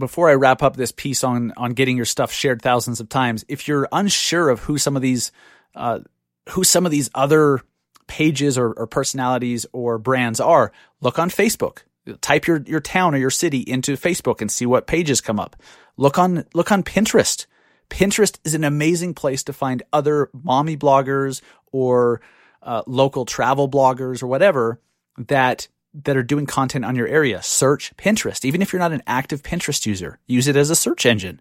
before 0.00 0.28
I 0.28 0.34
wrap 0.34 0.62
up 0.62 0.76
this 0.76 0.90
piece 0.90 1.22
on 1.22 1.52
on 1.56 1.72
getting 1.72 1.96
your 1.96 2.06
stuff 2.06 2.32
shared 2.32 2.60
thousands 2.60 2.98
of 2.98 3.08
times, 3.08 3.44
if 3.48 3.68
you're 3.68 3.88
unsure 3.92 4.48
of 4.48 4.60
who 4.60 4.78
some 4.78 4.96
of 4.96 5.02
these 5.02 5.30
uh, 5.76 6.00
who 6.48 6.64
some 6.64 6.84
of 6.84 6.90
these 6.90 7.10
other 7.14 7.60
pages 8.08 8.58
or, 8.58 8.72
or 8.72 8.88
personalities 8.88 9.66
or 9.72 9.98
brands 9.98 10.40
are, 10.40 10.72
look 11.00 11.20
on 11.20 11.30
Facebook. 11.30 11.82
Type 12.20 12.48
your 12.48 12.60
your 12.66 12.80
town 12.80 13.14
or 13.14 13.18
your 13.18 13.30
city 13.30 13.60
into 13.60 13.96
Facebook 13.96 14.40
and 14.40 14.50
see 14.50 14.66
what 14.66 14.88
pages 14.88 15.20
come 15.20 15.38
up. 15.38 15.54
Look 15.96 16.18
on 16.18 16.44
look 16.54 16.72
on 16.72 16.82
Pinterest. 16.82 17.46
Pinterest 17.88 18.38
is 18.44 18.54
an 18.54 18.64
amazing 18.64 19.14
place 19.14 19.44
to 19.44 19.52
find 19.52 19.82
other 19.92 20.30
mommy 20.32 20.76
bloggers 20.76 21.42
or 21.72 22.20
uh, 22.62 22.82
local 22.86 23.24
travel 23.24 23.68
bloggers 23.68 24.22
or 24.22 24.26
whatever 24.26 24.80
that 25.18 25.68
that 25.92 26.16
are 26.16 26.22
doing 26.22 26.46
content 26.46 26.84
on 26.84 26.96
your 26.96 27.08
area. 27.08 27.42
Search 27.42 27.96
Pinterest. 27.96 28.44
Even 28.44 28.62
if 28.62 28.72
you're 28.72 28.80
not 28.80 28.92
an 28.92 29.02
active 29.06 29.42
Pinterest 29.42 29.86
user, 29.86 30.18
use 30.26 30.46
it 30.46 30.56
as 30.56 30.70
a 30.70 30.76
search 30.76 31.04
engine 31.04 31.40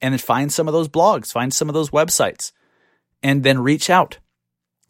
and 0.00 0.12
then 0.12 0.18
find 0.18 0.52
some 0.52 0.68
of 0.68 0.74
those 0.74 0.88
blogs, 0.88 1.32
find 1.32 1.52
some 1.52 1.68
of 1.68 1.74
those 1.74 1.90
websites 1.90 2.52
and 3.22 3.42
then 3.42 3.58
reach 3.58 3.90
out. 3.90 4.18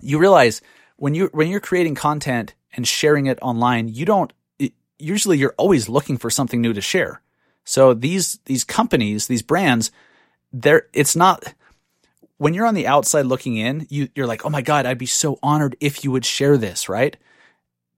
You 0.00 0.18
realize 0.18 0.60
when 0.96 1.14
you 1.14 1.30
when 1.32 1.48
you're 1.48 1.60
creating 1.60 1.94
content 1.94 2.54
and 2.76 2.86
sharing 2.86 3.26
it 3.26 3.38
online, 3.42 3.88
you 3.88 4.04
don't 4.04 4.32
usually 4.98 5.38
you're 5.38 5.54
always 5.56 5.88
looking 5.88 6.16
for 6.16 6.30
something 6.30 6.60
new 6.60 6.72
to 6.72 6.80
share. 6.80 7.20
So 7.64 7.94
these 7.94 8.38
these 8.44 8.64
companies, 8.64 9.26
these 9.26 9.42
brands, 9.42 9.90
they're 10.52 10.88
it's 10.92 11.16
not 11.16 11.54
when 12.36 12.54
you're 12.54 12.66
on 12.66 12.74
the 12.74 12.86
outside 12.86 13.26
looking 13.26 13.56
in, 13.56 13.86
you 13.88 14.08
you're 14.14 14.26
like, 14.26 14.44
"Oh 14.44 14.50
my 14.50 14.62
god, 14.62 14.86
I'd 14.86 14.98
be 14.98 15.06
so 15.06 15.38
honored 15.42 15.76
if 15.80 16.04
you 16.04 16.10
would 16.10 16.24
share 16.24 16.56
this," 16.56 16.88
right? 16.88 17.16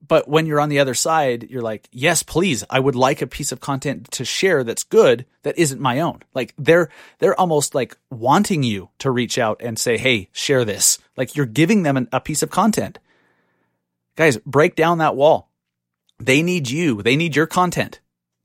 But 0.07 0.27
when 0.27 0.45
you're 0.45 0.59
on 0.59 0.69
the 0.69 0.79
other 0.79 0.93
side, 0.93 1.49
you're 1.49 1.61
like, 1.61 1.89
yes, 1.91 2.23
please, 2.23 2.63
I 2.69 2.79
would 2.79 2.95
like 2.95 3.21
a 3.21 3.27
piece 3.27 3.51
of 3.51 3.59
content 3.59 4.09
to 4.11 4.25
share 4.25 4.63
that's 4.63 4.83
good 4.83 5.25
that 5.43 5.57
isn't 5.57 5.81
my 5.81 5.99
own. 5.99 6.21
Like 6.33 6.53
they're 6.57 6.89
they're 7.19 7.39
almost 7.39 7.75
like 7.75 7.97
wanting 8.09 8.63
you 8.63 8.89
to 8.99 9.11
reach 9.11 9.37
out 9.37 9.61
and 9.61 9.77
say, 9.77 9.97
hey, 9.97 10.29
share 10.31 10.65
this. 10.65 10.99
Like 11.15 11.35
you're 11.35 11.45
giving 11.45 11.83
them 11.83 11.97
an, 11.97 12.07
a 12.11 12.21
piece 12.21 12.43
of 12.43 12.49
content. 12.49 12.99
Guys, 14.15 14.37
break 14.45 14.75
down 14.75 14.97
that 14.99 15.15
wall. 15.15 15.49
They 16.19 16.41
need 16.41 16.69
you. 16.69 17.01
They 17.01 17.15
need 17.15 17.35
your 17.35 17.47
content. 17.47 17.99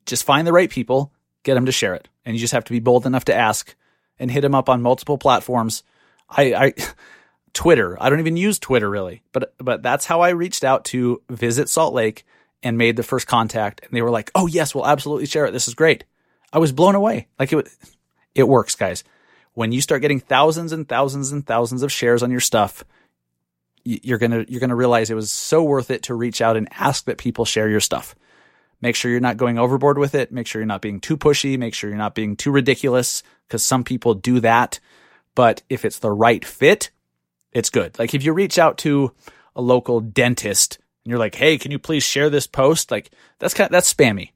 Just 0.04 0.24
find 0.24 0.46
the 0.46 0.52
right 0.52 0.70
people, 0.70 1.12
get 1.42 1.54
them 1.54 1.66
to 1.66 1.72
share 1.72 1.94
it, 1.94 2.08
and 2.24 2.34
you 2.34 2.40
just 2.40 2.52
have 2.52 2.64
to 2.64 2.72
be 2.72 2.80
bold 2.80 3.06
enough 3.06 3.24
to 3.26 3.34
ask 3.34 3.74
and 4.18 4.30
hit 4.30 4.42
them 4.42 4.54
up 4.54 4.68
on 4.68 4.82
multiple 4.82 5.16
platforms. 5.16 5.82
I, 6.28 6.54
I 6.54 6.74
Twitter. 7.54 7.96
I 8.00 8.08
don't 8.08 8.20
even 8.20 8.36
use 8.36 8.58
Twitter 8.58 8.88
really, 8.88 9.22
but 9.32 9.54
but 9.58 9.82
that's 9.82 10.06
how 10.06 10.20
I 10.20 10.30
reached 10.30 10.64
out 10.64 10.84
to 10.86 11.22
Visit 11.28 11.68
Salt 11.68 11.94
Lake 11.94 12.24
and 12.62 12.78
made 12.78 12.96
the 12.96 13.02
first 13.02 13.26
contact. 13.26 13.80
And 13.82 13.90
they 13.92 14.02
were 14.02 14.10
like, 14.10 14.30
"Oh 14.34 14.46
yes, 14.46 14.74
we'll 14.74 14.86
absolutely 14.86 15.26
share 15.26 15.46
it. 15.46 15.52
This 15.52 15.68
is 15.68 15.74
great." 15.74 16.04
I 16.52 16.58
was 16.58 16.72
blown 16.72 16.94
away. 16.94 17.28
Like 17.38 17.52
it, 17.52 17.68
it 18.34 18.48
works, 18.48 18.74
guys. 18.74 19.04
When 19.54 19.72
you 19.72 19.80
start 19.80 20.02
getting 20.02 20.20
thousands 20.20 20.72
and 20.72 20.88
thousands 20.88 21.32
and 21.32 21.46
thousands 21.46 21.82
of 21.82 21.92
shares 21.92 22.22
on 22.22 22.30
your 22.30 22.40
stuff, 22.40 22.84
you're 23.84 24.18
gonna 24.18 24.44
you're 24.48 24.60
gonna 24.60 24.76
realize 24.76 25.10
it 25.10 25.14
was 25.14 25.32
so 25.32 25.62
worth 25.62 25.90
it 25.90 26.04
to 26.04 26.14
reach 26.14 26.40
out 26.40 26.56
and 26.56 26.68
ask 26.72 27.04
that 27.04 27.18
people 27.18 27.44
share 27.44 27.68
your 27.68 27.80
stuff. 27.80 28.14
Make 28.80 28.96
sure 28.96 29.10
you're 29.10 29.20
not 29.20 29.36
going 29.36 29.58
overboard 29.58 29.98
with 29.98 30.14
it. 30.14 30.32
Make 30.32 30.46
sure 30.46 30.60
you're 30.60 30.66
not 30.66 30.82
being 30.82 31.00
too 31.00 31.16
pushy. 31.16 31.58
Make 31.58 31.74
sure 31.74 31.88
you're 31.88 31.98
not 31.98 32.14
being 32.14 32.36
too 32.36 32.50
ridiculous 32.50 33.22
because 33.46 33.62
some 33.62 33.84
people 33.84 34.14
do 34.14 34.40
that. 34.40 34.80
But 35.34 35.62
if 35.68 35.84
it's 35.84 36.00
the 36.00 36.10
right 36.10 36.44
fit, 36.44 36.90
it's 37.52 37.70
good. 37.70 37.98
Like 37.98 38.14
if 38.14 38.24
you 38.24 38.32
reach 38.32 38.58
out 38.58 38.78
to 38.78 39.12
a 39.54 39.62
local 39.62 40.00
dentist 40.00 40.78
and 41.04 41.10
you're 41.10 41.18
like, 41.18 41.34
"Hey, 41.34 41.58
can 41.58 41.70
you 41.70 41.78
please 41.78 42.02
share 42.02 42.30
this 42.30 42.46
post?" 42.46 42.90
Like 42.90 43.10
that's 43.38 43.54
kind 43.54 43.66
of, 43.66 43.72
that's 43.72 43.92
spammy. 43.92 44.30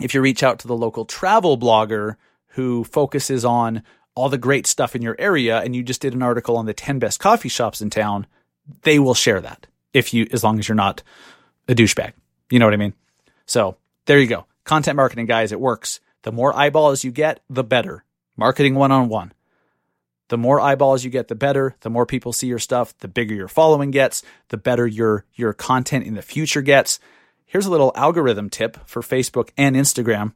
If 0.00 0.14
you 0.14 0.20
reach 0.20 0.42
out 0.42 0.58
to 0.60 0.68
the 0.68 0.76
local 0.76 1.04
travel 1.04 1.56
blogger 1.56 2.16
who 2.48 2.84
focuses 2.84 3.44
on 3.44 3.82
all 4.14 4.28
the 4.28 4.38
great 4.38 4.66
stuff 4.66 4.94
in 4.94 5.02
your 5.02 5.16
area 5.18 5.60
and 5.60 5.74
you 5.74 5.82
just 5.82 6.02
did 6.02 6.14
an 6.14 6.22
article 6.22 6.56
on 6.56 6.66
the 6.66 6.74
10 6.74 6.98
best 6.98 7.18
coffee 7.18 7.48
shops 7.48 7.80
in 7.80 7.88
town, 7.88 8.26
they 8.82 8.98
will 8.98 9.14
share 9.14 9.40
that 9.40 9.66
if 9.92 10.12
you 10.12 10.26
as 10.32 10.44
long 10.44 10.58
as 10.58 10.68
you're 10.68 10.76
not 10.76 11.02
a 11.68 11.74
douchebag. 11.74 12.12
You 12.50 12.58
know 12.58 12.66
what 12.66 12.74
I 12.74 12.78
mean? 12.78 12.94
So, 13.46 13.76
there 14.06 14.18
you 14.18 14.26
go. 14.26 14.46
Content 14.64 14.96
marketing 14.96 15.26
guys, 15.26 15.52
it 15.52 15.60
works. 15.60 16.00
The 16.22 16.32
more 16.32 16.54
eyeballs 16.56 17.04
you 17.04 17.10
get, 17.10 17.40
the 17.48 17.64
better. 17.64 18.04
Marketing 18.36 18.74
one 18.74 18.92
on 18.92 19.08
one. 19.08 19.32
The 20.32 20.38
more 20.38 20.62
eyeballs 20.62 21.04
you 21.04 21.10
get, 21.10 21.28
the 21.28 21.34
better. 21.34 21.76
The 21.82 21.90
more 21.90 22.06
people 22.06 22.32
see 22.32 22.46
your 22.46 22.58
stuff, 22.58 22.96
the 23.00 23.06
bigger 23.06 23.34
your 23.34 23.48
following 23.48 23.90
gets, 23.90 24.22
the 24.48 24.56
better 24.56 24.86
your 24.86 25.26
your 25.34 25.52
content 25.52 26.06
in 26.06 26.14
the 26.14 26.22
future 26.22 26.62
gets. 26.62 26.98
Here's 27.44 27.66
a 27.66 27.70
little 27.70 27.92
algorithm 27.94 28.48
tip 28.48 28.78
for 28.88 29.02
Facebook 29.02 29.50
and 29.58 29.76
Instagram. 29.76 30.32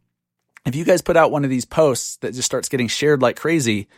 If 0.66 0.76
you 0.76 0.84
guys 0.84 1.00
put 1.00 1.16
out 1.16 1.30
one 1.30 1.44
of 1.44 1.48
these 1.48 1.64
posts 1.64 2.16
that 2.18 2.34
just 2.34 2.44
starts 2.44 2.68
getting 2.68 2.88
shared 2.88 3.22
like 3.22 3.36
crazy, 3.36 3.88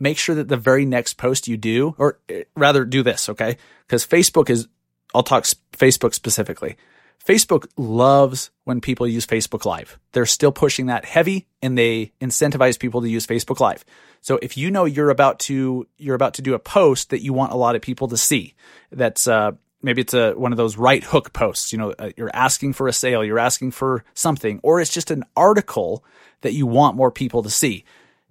make 0.00 0.16
sure 0.16 0.34
that 0.34 0.48
the 0.48 0.56
very 0.56 0.86
next 0.86 1.18
post 1.18 1.46
you 1.46 1.58
do, 1.58 1.94
or 1.98 2.20
eh, 2.30 2.44
rather 2.56 2.86
do 2.86 3.02
this, 3.02 3.28
okay? 3.28 3.58
Because 3.86 4.06
Facebook 4.06 4.48
is, 4.48 4.66
I'll 5.14 5.22
talk 5.22 5.44
Facebook 5.76 6.14
specifically. 6.14 6.78
Facebook 7.24 7.66
loves 7.76 8.50
when 8.64 8.80
people 8.80 9.06
use 9.08 9.26
Facebook 9.26 9.64
Live. 9.64 9.98
They're 10.12 10.26
still 10.26 10.52
pushing 10.52 10.86
that 10.86 11.04
heavy 11.04 11.46
and 11.62 11.76
they 11.76 12.12
incentivize 12.20 12.78
people 12.78 13.00
to 13.00 13.08
use 13.08 13.26
Facebook 13.26 13.60
Live. 13.60 13.84
So 14.20 14.38
if 14.42 14.56
you 14.56 14.70
know 14.70 14.84
you're 14.84 15.10
about 15.10 15.38
to 15.40 15.86
you're 15.96 16.14
about 16.14 16.34
to 16.34 16.42
do 16.42 16.54
a 16.54 16.58
post 16.58 17.10
that 17.10 17.22
you 17.22 17.32
want 17.32 17.52
a 17.52 17.56
lot 17.56 17.76
of 17.76 17.82
people 17.82 18.08
to 18.08 18.16
see, 18.16 18.54
that's 18.90 19.26
uh, 19.26 19.52
maybe 19.82 20.02
it's 20.02 20.14
a 20.14 20.32
one 20.32 20.52
of 20.52 20.58
those 20.58 20.76
right 20.76 21.02
hook 21.02 21.32
posts. 21.32 21.72
You 21.72 21.78
know, 21.78 21.94
uh, 21.98 22.10
you're 22.16 22.34
asking 22.34 22.74
for 22.74 22.88
a 22.88 22.92
sale, 22.92 23.24
you're 23.24 23.38
asking 23.38 23.70
for 23.70 24.04
something, 24.14 24.60
or 24.62 24.80
it's 24.80 24.92
just 24.92 25.10
an 25.10 25.24
article 25.36 26.04
that 26.42 26.52
you 26.52 26.66
want 26.66 26.96
more 26.96 27.10
people 27.10 27.42
to 27.42 27.50
see. 27.50 27.84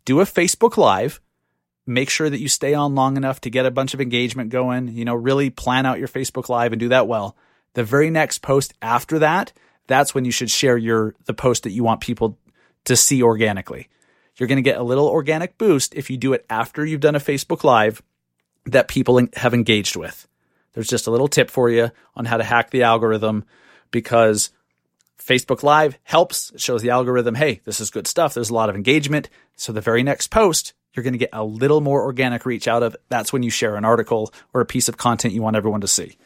Do 0.06 0.20
a 0.20 0.26
Facebook 0.26 0.78
Live. 0.78 1.20
Make 1.86 2.10
sure 2.10 2.30
that 2.30 2.40
you 2.40 2.48
stay 2.48 2.74
on 2.74 2.96
long 2.96 3.18
enough 3.18 3.42
to 3.42 3.50
get 3.50 3.66
a 3.66 3.72
bunch 3.72 3.94
of 3.94 4.00
engagement 4.00 4.52
going. 4.52 4.88
You 4.88 5.04
know, 5.04 5.16
really 5.16 5.50
plan 5.50 5.86
out 5.86 6.00
your 6.00 6.08
Facebook 6.08 6.48
Live 6.48 6.72
and 6.72 6.80
do 6.80 6.90
that 6.90 7.08
well 7.08 7.36
the 7.74 7.84
very 7.84 8.10
next 8.10 8.40
post 8.40 8.74
after 8.82 9.20
that, 9.20 9.52
that's 9.88 10.16
when 10.16 10.26
you 10.26 10.32
should 10.32 10.50
share 10.50 10.78
your 10.78 11.16
the 11.26 11.34
post 11.34 11.64
that 11.64 11.72
you 11.72 11.84
want 11.84 12.02
people 12.02 12.38
to 12.86 12.96
see 12.96 13.22
organically. 13.22 13.90
You're 14.38 14.48
going 14.48 14.58
to 14.58 14.64
get 14.64 14.78
a 14.78 14.84
little 14.84 15.08
organic 15.08 15.58
boost 15.58 15.94
if 15.94 16.10
you 16.10 16.18
do 16.18 16.34
it 16.34 16.46
after 16.50 16.86
you've 16.86 17.02
done 17.02 17.16
a 17.16 17.20
Facebook 17.20 17.64
Live 17.64 18.02
that 18.66 18.88
people 18.88 19.22
have 19.36 19.54
engaged 19.54 19.96
with. 19.96 20.28
There's 20.74 20.88
just 20.88 21.06
a 21.06 21.12
little 21.12 21.28
tip 21.28 21.52
for 21.52 21.70
you 21.70 21.92
on 22.16 22.26
how 22.26 22.38
to 22.38 22.44
hack 22.44 22.72
the 22.72 22.84
algorithm 22.84 23.46
because 23.92 24.52
Facebook 25.20 25.62
Live 25.62 26.00
helps. 26.04 26.52
It 26.52 26.62
shows 26.62 26.82
the 26.82 26.90
algorithm, 26.90 27.36
hey, 27.36 27.62
this 27.66 27.80
is 27.80 27.92
good 27.92 28.08
stuff. 28.08 28.34
There's 28.34 28.50
a 28.50 28.56
lot 28.56 28.70
of 28.70 28.76
engagement. 28.76 29.30
So 29.56 29.72
the 29.72 29.82
very 29.82 30.02
next 30.02 30.28
post, 30.28 30.74
you're 30.94 31.04
going 31.04 31.14
to 31.14 31.20
get 31.20 31.30
a 31.32 31.44
little 31.44 31.82
more 31.82 32.02
organic 32.02 32.46
reach 32.46 32.68
out 32.68 32.82
of. 32.82 32.96
That's 33.10 33.32
when 33.32 33.44
you 33.44 33.52
share 33.52 33.76
an 33.76 33.86
article 33.86 34.34
or 34.54 34.62
a 34.62 34.66
piece 34.66 34.90
of 34.90 34.98
content 34.98 35.34
you 35.34 35.44
want 35.44 35.56
everyone 35.56 35.82
to 35.82 35.88
see 35.88 36.18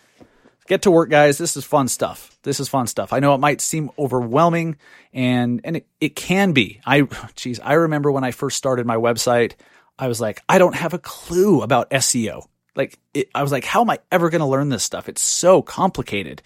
get 0.67 0.83
to 0.83 0.91
work, 0.91 1.09
guys. 1.09 1.37
This 1.37 1.57
is 1.57 1.65
fun 1.65 1.87
stuff. 1.87 2.37
This 2.43 2.59
is 2.59 2.69
fun 2.69 2.87
stuff. 2.87 3.13
I 3.13 3.19
know 3.19 3.33
it 3.33 3.39
might 3.39 3.61
seem 3.61 3.89
overwhelming 3.97 4.77
and, 5.13 5.61
and 5.63 5.77
it, 5.77 5.87
it 5.99 6.15
can 6.15 6.51
be. 6.51 6.81
I, 6.85 7.07
geez, 7.35 7.59
I 7.59 7.73
remember 7.73 8.11
when 8.11 8.23
I 8.23 8.31
first 8.31 8.57
started 8.57 8.85
my 8.85 8.97
website, 8.97 9.53
I 9.97 10.07
was 10.07 10.21
like, 10.21 10.41
I 10.47 10.57
don't 10.57 10.75
have 10.75 10.93
a 10.93 10.99
clue 10.99 11.61
about 11.61 11.89
SEO. 11.89 12.45
Like, 12.75 12.99
it, 13.13 13.29
I 13.33 13.41
was 13.41 13.51
like, 13.51 13.65
how 13.65 13.81
am 13.81 13.89
I 13.89 13.99
ever 14.11 14.29
going 14.29 14.41
to 14.41 14.45
learn 14.45 14.69
this 14.69 14.83
stuff? 14.83 15.09
It's 15.09 15.21
so 15.21 15.61
complicated. 15.61 16.43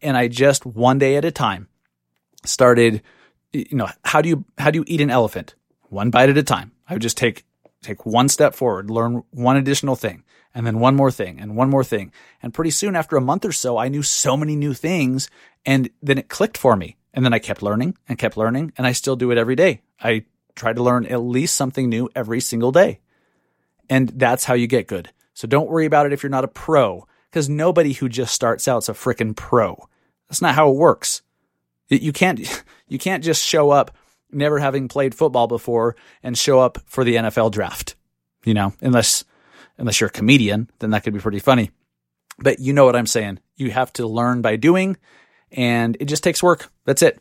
And 0.00 0.16
I 0.16 0.28
just 0.28 0.64
one 0.64 0.98
day 0.98 1.16
at 1.16 1.24
a 1.24 1.30
time 1.30 1.68
started, 2.44 3.02
you 3.52 3.66
know, 3.72 3.88
how 4.04 4.22
do 4.22 4.28
you, 4.28 4.44
how 4.56 4.70
do 4.70 4.78
you 4.78 4.84
eat 4.86 5.00
an 5.00 5.10
elephant? 5.10 5.54
One 5.88 6.10
bite 6.10 6.30
at 6.30 6.38
a 6.38 6.42
time. 6.42 6.72
I 6.88 6.94
would 6.94 7.02
just 7.02 7.18
take, 7.18 7.44
take 7.86 8.06
one 8.06 8.28
step 8.28 8.54
forward, 8.54 8.90
learn 8.90 9.22
one 9.30 9.56
additional 9.56 9.96
thing 9.96 10.24
and 10.54 10.66
then 10.66 10.80
one 10.80 10.96
more 10.96 11.10
thing 11.10 11.38
and 11.38 11.56
one 11.56 11.70
more 11.70 11.84
thing. 11.84 12.12
And 12.42 12.54
pretty 12.54 12.70
soon 12.70 12.96
after 12.96 13.16
a 13.16 13.20
month 13.20 13.44
or 13.44 13.52
so, 13.52 13.76
I 13.76 13.88
knew 13.88 14.02
so 14.02 14.36
many 14.36 14.56
new 14.56 14.74
things 14.74 15.30
and 15.64 15.90
then 16.02 16.18
it 16.18 16.28
clicked 16.28 16.56
for 16.56 16.76
me. 16.76 16.96
And 17.12 17.24
then 17.24 17.32
I 17.32 17.38
kept 17.38 17.62
learning 17.62 17.96
and 18.08 18.18
kept 18.18 18.36
learning 18.36 18.72
and 18.76 18.86
I 18.86 18.92
still 18.92 19.16
do 19.16 19.30
it 19.30 19.38
every 19.38 19.56
day. 19.56 19.82
I 20.00 20.24
try 20.54 20.72
to 20.72 20.82
learn 20.82 21.06
at 21.06 21.20
least 21.20 21.54
something 21.54 21.88
new 21.88 22.08
every 22.14 22.40
single 22.40 22.72
day. 22.72 23.00
And 23.88 24.08
that's 24.08 24.44
how 24.44 24.54
you 24.54 24.66
get 24.66 24.88
good. 24.88 25.10
So 25.34 25.46
don't 25.46 25.68
worry 25.68 25.86
about 25.86 26.06
it 26.06 26.12
if 26.12 26.22
you're 26.22 26.30
not 26.30 26.44
a 26.44 26.48
pro 26.48 27.06
because 27.30 27.48
nobody 27.48 27.92
who 27.92 28.08
just 28.08 28.34
starts 28.34 28.66
out 28.66 28.78
is 28.78 28.88
a 28.88 28.92
freaking 28.92 29.36
pro. 29.36 29.88
That's 30.28 30.42
not 30.42 30.54
how 30.54 30.70
it 30.70 30.76
works. 30.76 31.22
You 31.88 32.12
can't, 32.12 32.40
you 32.88 32.98
can't 32.98 33.22
just 33.22 33.44
show 33.44 33.70
up 33.70 33.96
never 34.36 34.58
having 34.58 34.88
played 34.88 35.14
football 35.14 35.46
before 35.46 35.96
and 36.22 36.36
show 36.36 36.60
up 36.60 36.78
for 36.86 37.04
the 37.04 37.16
NFL 37.16 37.52
draft, 37.52 37.96
you 38.44 38.54
know, 38.54 38.72
unless 38.80 39.24
unless 39.78 40.00
you're 40.00 40.08
a 40.08 40.12
comedian, 40.12 40.70
then 40.78 40.90
that 40.90 41.04
could 41.04 41.12
be 41.12 41.20
pretty 41.20 41.38
funny. 41.38 41.70
But 42.38 42.60
you 42.60 42.72
know 42.72 42.84
what 42.84 42.96
I'm 42.96 43.06
saying. 43.06 43.40
You 43.56 43.70
have 43.70 43.92
to 43.94 44.06
learn 44.06 44.42
by 44.42 44.56
doing, 44.56 44.96
and 45.50 45.96
it 46.00 46.06
just 46.06 46.22
takes 46.22 46.42
work. 46.42 46.70
That's 46.84 47.02
it. 47.02 47.20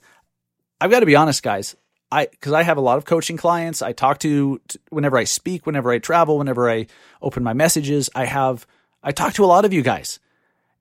I've 0.79 0.91
got 0.91 0.99
to 0.99 1.05
be 1.05 1.15
honest, 1.15 1.41
guys. 1.41 1.75
I 2.11 2.27
because 2.27 2.53
I 2.53 2.63
have 2.63 2.77
a 2.77 2.81
lot 2.81 2.97
of 2.97 3.05
coaching 3.05 3.37
clients. 3.37 3.81
I 3.81 3.93
talk 3.93 4.19
to, 4.19 4.61
whenever 4.89 5.17
I 5.17 5.23
speak, 5.23 5.65
whenever 5.65 5.91
I 5.91 5.99
travel, 5.99 6.37
whenever 6.37 6.69
I 6.69 6.87
open 7.21 7.43
my 7.43 7.53
messages. 7.53 8.09
I 8.13 8.25
have 8.25 8.67
I 9.01 9.11
talk 9.11 9.33
to 9.33 9.45
a 9.45 9.47
lot 9.47 9.65
of 9.65 9.73
you 9.73 9.81
guys, 9.81 10.19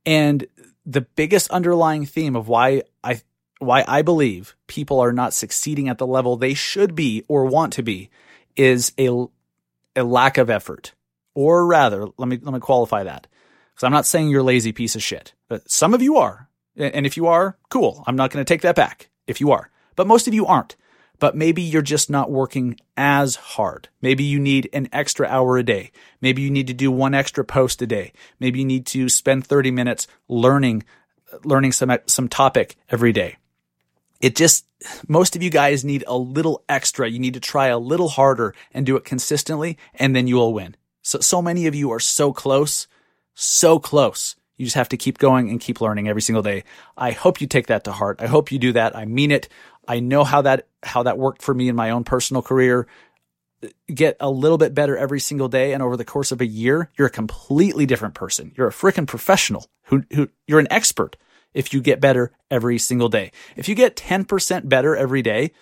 and 0.04 0.46
the 0.84 1.02
biggest 1.02 1.50
underlying 1.50 2.06
theme 2.06 2.36
of 2.36 2.48
why 2.48 2.82
I 3.02 3.22
why 3.58 3.84
I 3.86 4.02
believe 4.02 4.54
people 4.66 5.00
are 5.00 5.12
not 5.12 5.34
succeeding 5.34 5.88
at 5.88 5.98
the 5.98 6.06
level 6.06 6.36
they 6.36 6.54
should 6.54 6.94
be 6.94 7.24
or 7.28 7.46
want 7.46 7.72
to 7.74 7.82
be 7.82 8.10
is 8.56 8.92
a 8.98 9.26
a 9.96 10.04
lack 10.04 10.38
of 10.38 10.50
effort. 10.50 10.92
Or 11.34 11.66
rather, 11.66 12.06
let 12.16 12.28
me 12.28 12.38
let 12.40 12.54
me 12.54 12.60
qualify 12.60 13.04
that. 13.04 13.26
Because 13.72 13.84
I'm 13.84 13.92
not 13.92 14.06
saying 14.06 14.28
you're 14.28 14.42
lazy 14.42 14.72
piece 14.72 14.94
of 14.94 15.02
shit, 15.02 15.34
but 15.48 15.68
some 15.70 15.94
of 15.94 16.02
you 16.02 16.16
are. 16.16 16.48
And 16.76 17.06
if 17.06 17.16
you 17.16 17.26
are, 17.26 17.56
cool. 17.70 18.02
I'm 18.06 18.16
not 18.16 18.30
going 18.30 18.44
to 18.44 18.48
take 18.48 18.62
that 18.62 18.74
back 18.74 19.08
if 19.26 19.40
you 19.40 19.52
are. 19.52 19.70
But 19.96 20.06
most 20.06 20.26
of 20.26 20.34
you 20.34 20.46
aren't. 20.46 20.76
But 21.20 21.36
maybe 21.36 21.62
you're 21.62 21.82
just 21.82 22.10
not 22.10 22.30
working 22.30 22.76
as 22.96 23.36
hard. 23.36 23.88
Maybe 24.02 24.24
you 24.24 24.40
need 24.40 24.68
an 24.72 24.88
extra 24.92 25.28
hour 25.28 25.56
a 25.56 25.62
day. 25.62 25.92
Maybe 26.20 26.42
you 26.42 26.50
need 26.50 26.66
to 26.66 26.74
do 26.74 26.90
one 26.90 27.14
extra 27.14 27.44
post 27.44 27.80
a 27.82 27.86
day. 27.86 28.12
Maybe 28.40 28.58
you 28.58 28.64
need 28.64 28.86
to 28.86 29.08
spend 29.08 29.46
30 29.46 29.70
minutes 29.70 30.08
learning 30.28 30.84
learning 31.44 31.72
some 31.72 31.96
some 32.06 32.28
topic 32.28 32.76
every 32.90 33.12
day. 33.12 33.36
It 34.20 34.36
just 34.36 34.66
most 35.08 35.36
of 35.36 35.42
you 35.42 35.50
guys 35.50 35.84
need 35.84 36.04
a 36.06 36.16
little 36.16 36.64
extra. 36.68 37.08
You 37.08 37.18
need 37.18 37.34
to 37.34 37.40
try 37.40 37.68
a 37.68 37.78
little 37.78 38.08
harder 38.08 38.54
and 38.72 38.86
do 38.86 38.96
it 38.96 39.04
consistently 39.04 39.78
and 39.94 40.14
then 40.14 40.26
you 40.26 40.36
will 40.36 40.52
win. 40.52 40.76
So, 41.02 41.20
so 41.20 41.42
many 41.42 41.66
of 41.66 41.74
you 41.74 41.90
are 41.90 42.00
so 42.00 42.32
close, 42.32 42.86
so 43.34 43.78
close. 43.78 44.36
You 44.56 44.66
just 44.66 44.76
have 44.76 44.88
to 44.90 44.96
keep 44.96 45.18
going 45.18 45.50
and 45.50 45.60
keep 45.60 45.80
learning 45.80 46.08
every 46.08 46.22
single 46.22 46.42
day. 46.42 46.64
I 46.96 47.10
hope 47.10 47.40
you 47.40 47.46
take 47.46 47.66
that 47.66 47.84
to 47.84 47.92
heart. 47.92 48.20
I 48.22 48.26
hope 48.26 48.52
you 48.52 48.58
do 48.58 48.72
that. 48.72 48.96
I 48.96 49.04
mean 49.04 49.30
it. 49.30 49.48
I 49.86 50.00
know 50.00 50.24
how 50.24 50.42
that, 50.42 50.68
how 50.82 51.02
that 51.02 51.18
worked 51.18 51.42
for 51.42 51.52
me 51.52 51.68
in 51.68 51.76
my 51.76 51.90
own 51.90 52.04
personal 52.04 52.40
career. 52.40 52.86
Get 53.92 54.16
a 54.20 54.30
little 54.30 54.58
bit 54.58 54.72
better 54.72 54.96
every 54.96 55.20
single 55.20 55.48
day. 55.48 55.72
And 55.72 55.82
over 55.82 55.96
the 55.96 56.04
course 56.04 56.30
of 56.30 56.40
a 56.40 56.46
year, 56.46 56.90
you're 56.96 57.08
a 57.08 57.10
completely 57.10 57.84
different 57.84 58.14
person. 58.14 58.52
You're 58.56 58.68
a 58.68 58.72
freaking 58.72 59.06
professional 59.06 59.66
who, 59.84 60.04
who, 60.12 60.28
you're 60.46 60.60
an 60.60 60.68
expert 60.70 61.16
if 61.54 61.72
you 61.72 61.80
get 61.80 62.00
better 62.00 62.32
every 62.50 62.78
single 62.78 63.08
day. 63.08 63.30
If 63.56 63.68
you 63.68 63.74
get 63.74 63.96
10% 63.96 64.68
better 64.68 64.96
every 64.96 65.22
day, 65.22 65.52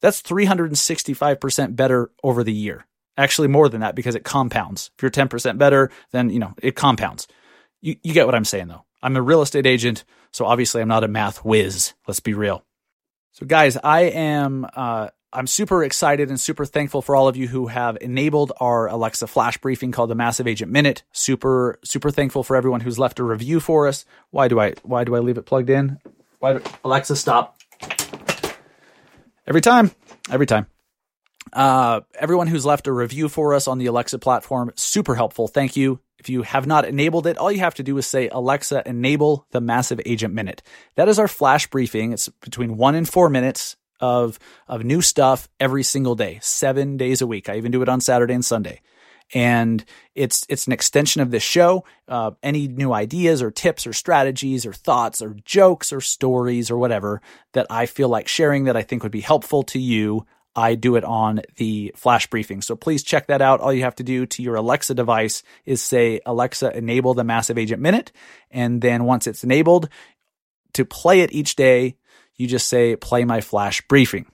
that's 0.00 0.22
365% 0.22 1.76
better 1.76 2.10
over 2.22 2.44
the 2.44 2.52
year. 2.52 2.86
Actually, 3.16 3.48
more 3.48 3.68
than 3.68 3.80
that 3.80 3.96
because 3.96 4.14
it 4.14 4.24
compounds. 4.24 4.90
If 4.96 5.02
you're 5.02 5.10
10% 5.10 5.58
better, 5.58 5.90
then, 6.12 6.30
you 6.30 6.38
know, 6.38 6.54
it 6.62 6.76
compounds. 6.76 7.26
You, 7.80 7.96
you 8.02 8.14
get 8.14 8.26
what 8.26 8.34
I'm 8.34 8.44
saying 8.44 8.68
though. 8.68 8.84
I'm 9.02 9.16
a 9.16 9.22
real 9.22 9.42
estate 9.42 9.66
agent, 9.66 10.04
so 10.32 10.46
obviously 10.46 10.80
I'm 10.80 10.88
not 10.88 11.04
a 11.04 11.08
math 11.08 11.44
whiz. 11.44 11.94
Let's 12.06 12.20
be 12.20 12.34
real. 12.34 12.64
So 13.32 13.46
guys, 13.46 13.76
I 13.76 14.02
am, 14.02 14.66
uh, 14.74 15.08
I'm 15.30 15.46
super 15.46 15.84
excited 15.84 16.30
and 16.30 16.40
super 16.40 16.64
thankful 16.64 17.02
for 17.02 17.14
all 17.14 17.28
of 17.28 17.36
you 17.36 17.48
who 17.48 17.66
have 17.66 17.98
enabled 18.00 18.52
our 18.60 18.86
Alexa 18.86 19.26
flash 19.26 19.58
briefing 19.58 19.92
called 19.92 20.08
the 20.08 20.14
Massive 20.14 20.46
Agent 20.46 20.72
Minute. 20.72 21.02
Super, 21.12 21.78
super 21.84 22.10
thankful 22.10 22.42
for 22.42 22.56
everyone 22.56 22.80
who's 22.80 22.98
left 22.98 23.18
a 23.18 23.24
review 23.24 23.60
for 23.60 23.86
us. 23.86 24.06
Why 24.30 24.48
do 24.48 24.58
I, 24.58 24.72
why 24.84 25.04
do 25.04 25.14
I 25.14 25.18
leave 25.18 25.36
it 25.36 25.44
plugged 25.44 25.68
in? 25.68 25.98
Why 26.38 26.54
do, 26.54 26.62
Alexa, 26.82 27.16
stop. 27.16 27.58
Every 29.46 29.60
time, 29.60 29.90
every 30.30 30.46
time. 30.46 30.66
Uh, 31.52 32.00
everyone 32.18 32.46
who's 32.46 32.64
left 32.64 32.86
a 32.86 32.92
review 32.92 33.28
for 33.28 33.52
us 33.52 33.68
on 33.68 33.76
the 33.76 33.86
Alexa 33.86 34.18
platform, 34.20 34.72
super 34.76 35.14
helpful. 35.14 35.46
Thank 35.46 35.76
you. 35.76 36.00
If 36.18 36.30
you 36.30 36.42
have 36.42 36.66
not 36.66 36.86
enabled 36.86 37.26
it, 37.26 37.36
all 37.36 37.52
you 37.52 37.60
have 37.60 37.74
to 37.74 37.82
do 37.82 37.98
is 37.98 38.06
say, 38.06 38.28
Alexa, 38.30 38.82
enable 38.86 39.46
the 39.50 39.60
Massive 39.60 40.00
Agent 40.06 40.32
Minute. 40.32 40.62
That 40.96 41.08
is 41.08 41.18
our 41.18 41.28
flash 41.28 41.66
briefing. 41.66 42.12
It's 42.12 42.28
between 42.28 42.78
one 42.78 42.94
and 42.94 43.06
four 43.06 43.28
minutes 43.28 43.76
of, 44.00 44.38
of 44.66 44.84
new 44.84 45.02
stuff 45.02 45.48
every 45.58 45.82
single 45.82 46.14
day, 46.14 46.38
seven 46.42 46.96
days 46.96 47.20
a 47.20 47.26
week. 47.26 47.48
I 47.48 47.56
even 47.56 47.72
do 47.72 47.82
it 47.82 47.88
on 47.88 48.00
Saturday 48.00 48.34
and 48.34 48.44
Sunday. 48.44 48.80
And 49.34 49.84
it's 50.14 50.46
it's 50.48 50.66
an 50.66 50.72
extension 50.72 51.20
of 51.20 51.30
this 51.30 51.42
show. 51.42 51.84
Uh, 52.08 52.30
any 52.42 52.66
new 52.66 52.94
ideas 52.94 53.42
or 53.42 53.50
tips 53.50 53.86
or 53.86 53.92
strategies 53.92 54.64
or 54.64 54.72
thoughts 54.72 55.20
or 55.20 55.36
jokes 55.44 55.92
or 55.92 56.00
stories 56.00 56.70
or 56.70 56.78
whatever 56.78 57.20
that 57.52 57.66
I 57.68 57.84
feel 57.84 58.08
like 58.08 58.26
sharing 58.26 58.64
that 58.64 58.76
I 58.76 58.82
think 58.82 59.02
would 59.02 59.12
be 59.12 59.20
helpful 59.20 59.64
to 59.64 59.78
you, 59.78 60.26
I 60.56 60.74
do 60.74 60.96
it 60.96 61.04
on 61.04 61.42
the 61.56 61.92
flash 61.94 62.26
briefing. 62.26 62.62
So 62.62 62.74
please 62.74 63.02
check 63.02 63.26
that 63.26 63.42
out. 63.42 63.60
All 63.60 63.72
you 63.72 63.82
have 63.82 63.96
to 63.96 64.02
do 64.02 64.26
to 64.26 64.42
your 64.42 64.56
Alexa 64.56 64.94
device 64.94 65.42
is 65.66 65.82
say, 65.82 66.20
Alexa, 66.24 66.76
enable 66.76 67.14
the 67.14 67.22
Massive 67.22 67.58
Agent 67.58 67.82
Minute. 67.82 68.12
And 68.50 68.80
then 68.80 69.04
once 69.04 69.26
it's 69.26 69.44
enabled, 69.44 69.88
to 70.72 70.84
play 70.84 71.20
it 71.20 71.32
each 71.32 71.54
day, 71.54 71.96
you 72.38 72.46
just 72.46 72.68
say, 72.68 72.96
play 72.96 73.24
my 73.24 73.40
flash 73.40 73.82
briefing. 73.88 74.26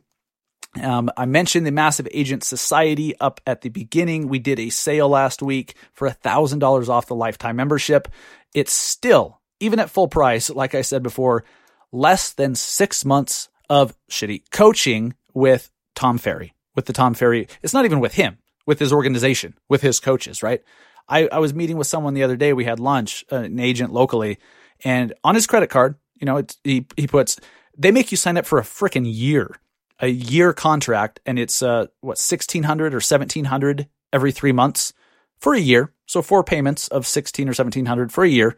Um, 0.81 1.11
I 1.17 1.25
mentioned 1.27 1.67
the 1.67 1.73
Massive 1.73 2.09
Agent 2.13 2.45
Society 2.45 3.19
up 3.21 3.41
at 3.47 3.63
the 3.63 3.69
beginning. 3.69 4.29
We 4.29 4.39
did 4.39 4.59
a 4.59 4.71
sale 4.71 5.09
last 5.09 5.41
week 5.43 5.75
for 5.93 6.09
$1,000 6.09 6.89
off 6.89 7.07
the 7.07 7.15
lifetime 7.15 7.57
membership. 7.57 8.09
It's 8.55 8.73
still, 8.73 9.41
even 9.61 9.79
at 9.79 9.91
full 9.91 10.09
price, 10.09 10.51
like 10.51 10.75
I 10.75 10.83
said 10.83 11.03
before, 11.03 11.45
less 11.93 12.33
than 12.33 12.55
six 12.55 13.05
months 13.05 13.49
of 13.71 13.97
shitty 14.11 14.43
coaching 14.51 15.15
with 15.33 15.71
Tom 15.95 16.19
Ferry, 16.19 16.55
with 16.75 16.87
the 16.87 16.93
Tom 16.93 17.15
Ferry. 17.15 17.49
It's 17.63 17.75
not 17.75 17.85
even 17.85 18.01
with 18.01 18.15
him, 18.15 18.39
with 18.67 18.79
his 18.81 18.93
organization, 18.93 19.55
with 19.69 19.81
his 19.81 20.01
coaches, 20.01 20.43
right? 20.43 20.63
I, 21.09 21.29
I 21.29 21.39
was 21.39 21.55
meeting 21.55 21.77
with 21.77 21.87
someone 21.87 22.15
the 22.15 22.25
other 22.25 22.37
day. 22.37 22.53
We 22.53 22.65
had 22.65 22.81
lunch, 22.81 23.25
uh, 23.31 23.37
an 23.37 23.61
agent 23.61 23.93
locally, 23.93 24.39
and 24.85 25.13
on 25.23 25.35
his 25.35 25.47
credit 25.47 25.71
card, 25.71 25.97
you 26.21 26.27
know, 26.27 26.43
he, 26.65 26.87
he 26.97 27.07
puts, 27.07 27.39
they 27.77 27.91
make 27.91 28.11
you 28.11 28.17
sign 28.17 28.37
up 28.37 28.47
for 28.47 28.59
a 28.59 28.63
freaking 28.63 29.05
year 29.07 29.57
a 30.01 30.09
year 30.09 30.53
contract 30.53 31.21
and 31.25 31.39
it's 31.39 31.63
uh 31.63 31.87
what 32.01 32.19
1600 32.19 32.93
or 32.93 32.97
1700 32.97 33.89
every 34.13 34.33
3 34.33 34.53
months 34.53 34.93
for 35.39 35.55
a 35.55 35.61
year. 35.61 35.93
So 36.07 36.23
four 36.23 36.45
payments 36.45 36.89
of 36.89 37.07
16 37.07 37.49
or 37.49 37.51
1700 37.51 38.13
for 38.13 38.25
a 38.25 38.29
year. 38.29 38.57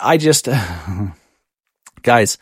I 0.00 0.16
just 0.16 0.48
guys, 2.02 2.38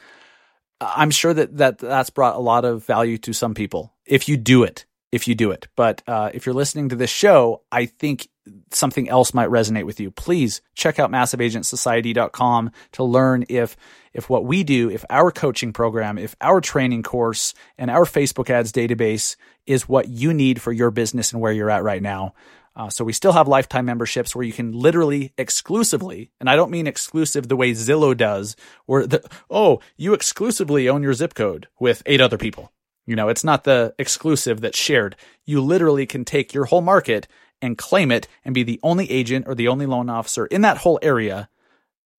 I'm 0.81 1.11
sure 1.11 1.35
that 1.35 1.57
that 1.57 1.79
that's 1.79 2.11
brought 2.11 2.37
a 2.37 2.41
lot 2.41 2.65
of 2.65 2.85
value 2.85 3.19
to 3.19 3.33
some 3.33 3.55
people 3.55 3.95
if 4.05 4.29
you 4.29 4.37
do 4.37 4.63
it. 4.63 4.85
If 5.13 5.29
you 5.29 5.35
do 5.35 5.53
it. 5.53 5.69
But 5.77 6.03
uh, 6.07 6.31
if 6.35 6.45
you're 6.45 6.55
listening 6.55 6.89
to 6.91 6.97
this 6.97 7.11
show, 7.11 7.63
I 7.71 7.87
think 7.87 8.29
something 8.73 9.09
else 9.09 9.35
might 9.35 9.49
resonate 9.49 9.85
with 9.85 10.01
you. 10.01 10.11
Please 10.11 10.61
check 10.75 10.99
out 10.99 11.11
massiveagentsociety.com 11.11 12.71
to 12.93 13.05
learn 13.05 13.45
if 13.49 13.77
if 14.13 14.31
what 14.31 14.47
we 14.47 14.65
do, 14.65 14.91
if 14.91 15.05
our 15.11 15.31
coaching 15.31 15.73
program, 15.73 16.17
if 16.17 16.35
our 16.41 16.61
training 16.61 17.03
course 17.03 17.53
and 17.77 17.91
our 17.91 18.05
Facebook 18.05 18.49
ads 18.49 18.73
database 18.73 19.37
is 19.67 19.89
what 19.89 20.09
you 20.09 20.33
need 20.33 20.61
for 20.63 20.73
your 20.73 20.91
business 20.91 21.33
and 21.33 21.41
where 21.41 21.53
you're 21.53 21.71
at 21.71 21.83
right 21.83 22.03
now. 22.03 22.33
Uh, 22.75 22.91
so 22.91 23.05
we 23.05 23.13
still 23.13 23.33
have 23.33 23.49
lifetime 23.49 23.87
memberships 23.87 24.35
where 24.35 24.45
you 24.45 24.53
can 24.53 24.73
literally 24.73 25.33
exclusively, 25.39 26.31
and 26.41 26.49
I 26.49 26.57
don't 26.57 26.71
mean 26.71 26.87
exclusive 26.87 27.49
the 27.49 27.57
way 27.57 27.73
Zillow 27.73 28.15
does, 28.17 28.55
where 28.85 29.07
the 29.07 29.27
oh 29.51 29.81
you 29.97 30.13
exclusively 30.13 30.89
own 30.89 31.03
your 31.03 31.15
zip 31.15 31.35
code 31.35 31.69
with 31.81 32.03
eight 32.07 32.21
other 32.21 32.39
people. 32.39 32.73
You 33.07 33.17
know, 33.17 33.29
it's 33.29 33.45
not 33.45 33.65
the 33.65 33.95
exclusive 33.99 34.61
that's 34.61 34.79
shared. 34.79 35.17
You 35.45 35.61
literally 35.61 36.07
can 36.07 36.25
take 36.25 36.53
your 36.53 36.65
whole 36.65 36.81
market 36.81 37.29
and 37.63 37.79
claim 37.79 38.11
it 38.11 38.29
and 38.45 38.55
be 38.55 38.63
the 38.63 38.81
only 38.83 39.11
agent 39.11 39.47
or 39.49 39.55
the 39.55 39.69
only 39.69 39.87
loan 39.87 40.09
officer 40.11 40.47
in 40.47 40.63
that 40.63 40.79
whole 40.79 40.99
area 41.03 41.49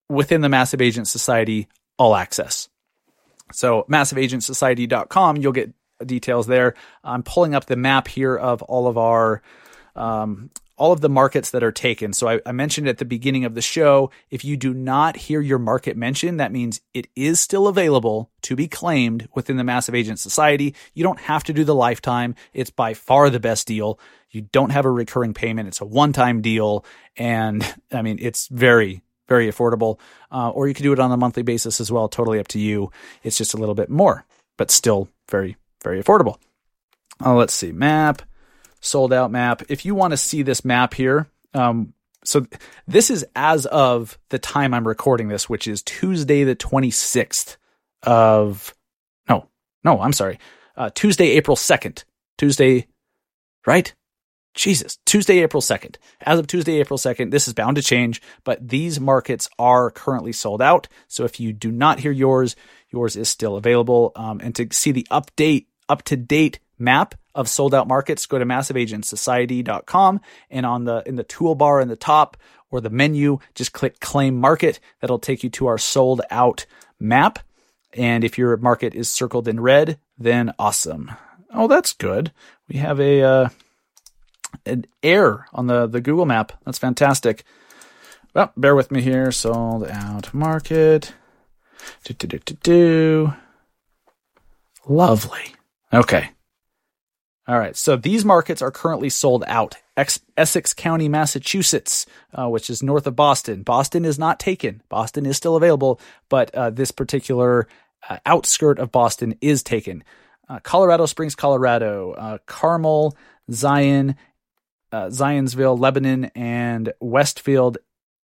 within 0.09 0.41
the 0.41 0.49
Massive 0.49 0.81
Agent 0.81 1.07
Society 1.07 1.67
all 1.97 2.15
access. 2.15 2.69
So 3.51 3.85
massiveagentsociety.com, 3.89 5.37
you'll 5.37 5.51
get 5.51 5.73
details 6.05 6.47
there. 6.47 6.75
I'm 7.03 7.23
pulling 7.23 7.55
up 7.55 7.65
the 7.65 7.75
map 7.75 8.07
here 8.07 8.35
of 8.35 8.61
all 8.63 8.87
of 8.87 8.97
our 8.97 9.41
um, 9.95 10.51
all 10.77 10.91
of 10.91 11.01
the 11.01 11.09
markets 11.09 11.49
that 11.51 11.63
are 11.63 11.71
taken. 11.71 12.13
So 12.13 12.29
I, 12.29 12.39
I, 12.45 12.51
mentioned 12.51 12.87
at 12.87 12.99
the 12.99 13.05
beginning 13.05 13.45
of 13.45 13.55
the 13.55 13.61
show, 13.61 14.11
if 14.29 14.45
you 14.45 14.55
do 14.55 14.73
not 14.73 15.17
hear 15.17 15.41
your 15.41 15.57
market 15.57 15.97
mentioned, 15.97 16.39
that 16.39 16.51
means 16.51 16.81
it 16.93 17.07
is 17.15 17.39
still 17.39 17.67
available 17.67 18.29
to 18.43 18.55
be 18.55 18.67
claimed 18.67 19.27
within 19.33 19.57
the 19.57 19.63
Massive 19.63 19.95
Agent 19.95 20.19
Society. 20.19 20.75
You 20.93 21.03
don't 21.03 21.19
have 21.19 21.43
to 21.45 21.53
do 21.53 21.63
the 21.63 21.75
lifetime. 21.75 22.35
It's 22.53 22.69
by 22.69 22.93
far 22.93 23.29
the 23.29 23.39
best 23.39 23.67
deal. 23.67 23.99
You 24.29 24.41
don't 24.41 24.69
have 24.69 24.85
a 24.85 24.91
recurring 24.91 25.33
payment. 25.33 25.67
It's 25.67 25.81
a 25.81 25.85
one-time 25.85 26.41
deal. 26.41 26.85
And 27.15 27.65
I 27.91 28.03
mean, 28.03 28.19
it's 28.21 28.47
very, 28.47 29.01
very 29.27 29.51
affordable. 29.51 29.99
Uh, 30.31 30.49
or 30.51 30.67
you 30.67 30.75
could 30.75 30.83
do 30.83 30.93
it 30.93 30.99
on 30.99 31.11
a 31.11 31.17
monthly 31.17 31.43
basis 31.43 31.81
as 31.81 31.91
well. 31.91 32.07
Totally 32.07 32.39
up 32.39 32.47
to 32.49 32.59
you. 32.59 32.91
It's 33.23 33.37
just 33.37 33.55
a 33.55 33.57
little 33.57 33.75
bit 33.75 33.89
more, 33.89 34.25
but 34.57 34.69
still 34.69 35.09
very, 35.29 35.57
very 35.83 36.01
affordable. 36.01 36.37
Uh, 37.25 37.33
let's 37.33 37.53
see. 37.53 37.71
Map, 37.71 38.21
sold 38.81 39.13
out 39.13 39.31
map. 39.31 39.63
If 39.69 39.85
you 39.85 39.95
want 39.95 40.11
to 40.11 40.17
see 40.17 40.41
this 40.41 40.63
map 40.63 40.93
here, 40.93 41.27
um, 41.53 41.93
so 42.23 42.45
this 42.87 43.09
is 43.09 43.25
as 43.35 43.65
of 43.67 44.17
the 44.29 44.39
time 44.39 44.73
I'm 44.73 44.87
recording 44.87 45.27
this, 45.27 45.49
which 45.49 45.67
is 45.67 45.81
Tuesday, 45.83 46.43
the 46.43 46.55
26th 46.55 47.57
of, 48.03 48.73
no, 49.29 49.47
no, 49.83 50.01
I'm 50.01 50.13
sorry. 50.13 50.39
Uh, 50.75 50.89
Tuesday, 50.93 51.29
April 51.31 51.55
2nd. 51.55 52.03
Tuesday, 52.37 52.87
right? 53.65 53.93
Jesus, 54.53 54.97
Tuesday, 55.05 55.39
April 55.39 55.61
2nd. 55.61 55.97
As 56.21 56.39
of 56.39 56.47
Tuesday, 56.47 56.79
April 56.79 56.97
2nd, 56.97 57.31
this 57.31 57.47
is 57.47 57.53
bound 57.53 57.75
to 57.77 57.83
change, 57.83 58.21
but 58.43 58.67
these 58.67 58.99
markets 58.99 59.49
are 59.57 59.91
currently 59.91 60.31
sold 60.31 60.61
out. 60.61 60.87
So 61.07 61.23
if 61.25 61.39
you 61.39 61.53
do 61.53 61.71
not 61.71 61.99
hear 61.99 62.11
yours, 62.11 62.55
yours 62.89 63.15
is 63.15 63.29
still 63.29 63.55
available. 63.55 64.11
Um, 64.15 64.41
and 64.41 64.55
to 64.55 64.67
see 64.71 64.91
the 64.91 65.07
update, 65.11 65.67
up 65.87 66.03
to 66.03 66.17
date 66.17 66.59
map 66.79 67.15
of 67.35 67.47
sold 67.47 67.73
out 67.73 67.87
markets, 67.87 68.25
go 68.25 68.39
to 68.39 68.45
massiveagentsociety.com 68.45 70.21
and 70.49 70.65
on 70.65 70.85
the, 70.85 71.03
in 71.05 71.15
the 71.15 71.23
toolbar 71.23 71.81
in 71.81 71.87
the 71.87 71.95
top 71.95 72.37
or 72.69 72.81
the 72.81 72.89
menu, 72.89 73.39
just 73.55 73.73
click 73.73 73.99
claim 73.99 74.39
market. 74.39 74.79
That'll 74.99 75.19
take 75.19 75.43
you 75.43 75.49
to 75.51 75.67
our 75.67 75.77
sold 75.77 76.21
out 76.29 76.65
map. 76.99 77.39
And 77.93 78.23
if 78.23 78.37
your 78.37 78.57
market 78.57 78.93
is 78.93 79.09
circled 79.09 79.47
in 79.47 79.59
red, 79.59 79.99
then 80.17 80.53
awesome. 80.59 81.11
Oh, 81.53 81.67
that's 81.67 81.93
good. 81.93 82.31
We 82.67 82.77
have 82.79 82.99
a, 82.99 83.21
uh, 83.21 83.49
an 84.65 84.85
error 85.01 85.45
on 85.53 85.67
the, 85.67 85.87
the 85.87 86.01
Google 86.01 86.25
map. 86.25 86.51
That's 86.65 86.77
fantastic. 86.77 87.43
Well, 88.33 88.51
bear 88.57 88.75
with 88.75 88.91
me 88.91 89.01
here. 89.01 89.31
Sold 89.31 89.87
out 89.87 90.33
market. 90.33 91.13
Do, 92.03 92.13
do, 92.13 92.27
do, 92.27 92.39
do, 92.39 92.53
do. 92.61 93.33
Lovely. 94.87 95.55
Okay. 95.93 96.29
All 97.47 97.57
right. 97.57 97.77
So 97.77 97.95
these 97.95 98.25
markets 98.25 98.61
are 98.61 98.71
currently 98.71 99.09
sold 99.09 99.43
out. 99.47 99.75
Ex- 99.95 100.19
Essex 100.35 100.73
County, 100.73 101.07
Massachusetts, 101.07 102.05
uh, 102.33 102.49
which 102.49 102.69
is 102.69 102.83
north 102.83 103.07
of 103.07 103.15
Boston. 103.15 103.63
Boston 103.63 104.03
is 104.03 104.19
not 104.19 104.39
taken. 104.39 104.81
Boston 104.89 105.25
is 105.25 105.37
still 105.37 105.55
available, 105.55 106.01
but 106.29 106.53
uh, 106.53 106.69
this 106.69 106.91
particular 106.91 107.67
uh, 108.09 108.17
outskirt 108.25 108.79
of 108.79 108.91
Boston 108.91 109.35
is 109.39 109.63
taken. 109.63 110.03
Uh, 110.49 110.59
Colorado 110.59 111.05
Springs, 111.05 111.35
Colorado, 111.35 112.11
uh, 112.11 112.37
Carmel, 112.45 113.17
Zion, 113.49 114.15
uh, 114.91 115.05
Zionsville, 115.05 115.79
Lebanon, 115.79 116.25
and 116.35 116.93
Westfield, 116.99 117.77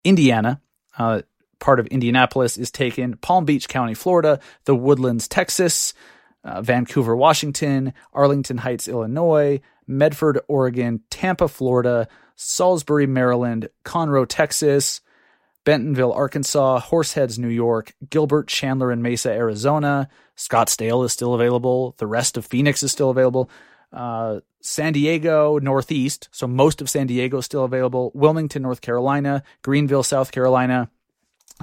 Indiana. 0.04 0.62
Part 0.98 1.80
of 1.80 1.88
Indianapolis 1.88 2.58
is 2.58 2.70
taken. 2.70 3.16
Palm 3.18 3.46
Beach 3.46 3.68
County, 3.70 3.94
Florida. 3.94 4.40
The 4.66 4.76
Woodlands, 4.76 5.28
Texas. 5.28 5.94
Uh, 6.46 6.62
Vancouver, 6.62 7.16
Washington. 7.16 7.94
Arlington 8.14 8.60
Heights, 8.60 8.88
Illinois. 8.88 9.60
Medford, 9.88 10.40
Oregon. 10.48 11.02
Tampa, 11.10 11.48
Florida. 11.48 12.08
Salisbury, 12.36 13.08
Maryland. 13.08 13.70
Conroe, 13.84 14.26
Texas. 14.30 15.02
Bentonville, 15.66 16.14
Arkansas, 16.14 16.80
Horseheads, 16.80 17.38
New 17.40 17.50
York, 17.50 17.94
Gilbert, 18.10 18.48
Chandler, 18.48 18.92
and 18.92 19.02
Mesa, 19.02 19.32
Arizona. 19.32 20.08
Scottsdale 20.38 21.04
is 21.04 21.12
still 21.12 21.34
available. 21.34 21.96
The 21.98 22.08
rest 22.08 22.38
of 22.38 22.46
Phoenix 22.46 22.84
is 22.84 22.92
still 22.92 23.10
available. 23.10 23.50
Uh, 23.92 24.42
San 24.62 24.94
Diego 24.94 25.58
Northeast, 25.58 26.30
so 26.32 26.48
most 26.48 26.82
of 26.82 26.90
San 26.90 27.08
Diego 27.08 27.40
is 27.40 27.46
still 27.46 27.64
available. 27.64 28.12
Wilmington, 28.14 28.62
North 28.62 28.82
Carolina, 28.82 29.44
Greenville, 29.64 30.04
South 30.04 30.32
Carolina. 30.32 30.90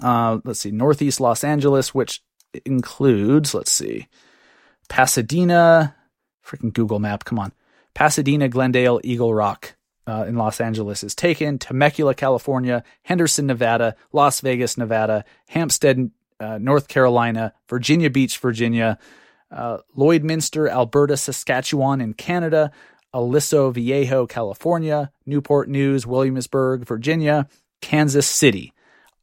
Uh, 0.03 0.39
let's 0.45 0.61
see, 0.61 0.71
Northeast 0.71 1.21
Los 1.21 1.45
Angeles, 1.45 1.95
which 1.95 2.23
includes, 2.65 3.55
let's 3.55 3.73
see, 3.73 4.09
Pasadena, 4.89 5.95
freaking 6.45 6.73
Google 6.73 6.99
Map, 6.99 7.25
come 7.25 7.39
on. 7.39 7.53
Pasadena, 7.95 8.49
Glendale, 8.49 9.01
Eagle 9.05 9.35
Rock 9.35 9.77
uh, 10.07 10.25
in 10.27 10.37
Los 10.37 10.61
Angeles 10.61 11.03
is 11.05 11.15
taken. 11.15 11.59
Temecula, 11.59 12.15
California, 12.15 12.83
Henderson, 13.03 13.47
Nevada, 13.47 13.97
Las 14.13 14.41
Vegas, 14.41 14.77
Nevada, 14.77 15.25
Hampstead, 15.49 16.11
uh, 16.41 16.59
North 16.59 16.89
Carolina, 16.89 17.53
Virginia 17.69 18.11
Beach, 18.11 18.39
Virginia, 18.39 18.99
uh, 19.51 19.79
Lloydminster, 19.97 20.71
Alberta, 20.71 21.17
Saskatchewan 21.17 22.01
in 22.01 22.15
Canada, 22.15 22.73
Aliso 23.13 23.71
Viejo, 23.71 24.27
California, 24.27 25.13
Newport 25.27 25.69
News, 25.69 26.07
Williamsburg, 26.07 26.87
Virginia, 26.87 27.47
Kansas 27.81 28.27
City 28.27 28.73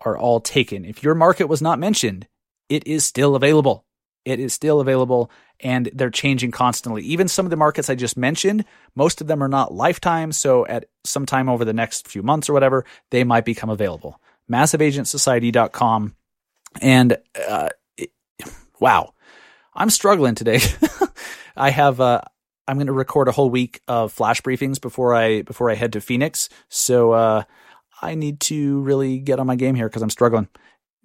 are 0.02 0.18
all 0.18 0.40
taken. 0.40 0.86
If 0.86 1.04
your 1.04 1.16
market 1.16 1.48
was 1.48 1.62
not 1.62 1.80
mentioned, 1.80 2.28
it 2.70 2.86
is 2.86 3.04
still 3.04 3.36
available. 3.36 3.86
It 4.30 4.40
is 4.40 4.54
still 4.54 4.80
available 4.80 5.32
and 5.60 5.90
they're 5.94 6.10
changing 6.10 6.52
constantly. 6.52 7.04
Even 7.04 7.28
some 7.28 7.46
of 7.46 7.50
the 7.50 7.58
markets 7.58 7.90
I 7.90 7.96
just 7.96 8.18
mentioned, 8.18 8.66
most 8.96 9.22
of 9.22 9.28
them 9.28 9.44
are 9.44 9.48
not 9.48 9.74
lifetime. 9.74 10.32
So 10.32 10.66
at 10.68 10.86
some 11.04 11.26
time 11.26 11.50
over 11.50 11.66
the 11.66 11.74
next 11.74 12.08
few 12.08 12.24
months 12.24 12.50
or 12.50 12.54
whatever, 12.54 12.86
they 13.10 13.24
might 13.24 13.46
become 13.46 13.70
available. 13.70 14.22
MassiveAgentSociety.com. 14.50 16.16
And 16.82 17.18
uh, 17.48 17.70
it, 17.98 18.12
wow, 18.80 19.14
I'm 19.74 19.90
struggling 19.90 20.36
today. 20.36 20.60
I 21.58 21.72
have 21.72 22.00
uh, 22.00 22.22
I'm 22.68 22.78
going 22.78 22.88
to 22.88 22.94
record 22.94 23.28
a 23.28 23.32
whole 23.32 23.50
week 23.50 23.82
of 23.88 24.14
flash 24.14 24.42
briefings 24.42 24.80
before 24.80 25.16
I 25.16 25.42
before 25.42 25.72
I 25.72 25.76
head 25.76 25.94
to 25.94 26.02
Phoenix. 26.02 26.50
So 26.70 27.12
uh, 27.12 27.44
I 28.02 28.16
need 28.16 28.40
to 28.42 28.82
really 28.82 29.20
get 29.20 29.40
on 29.40 29.48
my 29.48 29.56
game 29.56 29.76
here 29.76 29.90
because 29.90 30.04
I'm 30.04 30.10
struggling. 30.10 30.48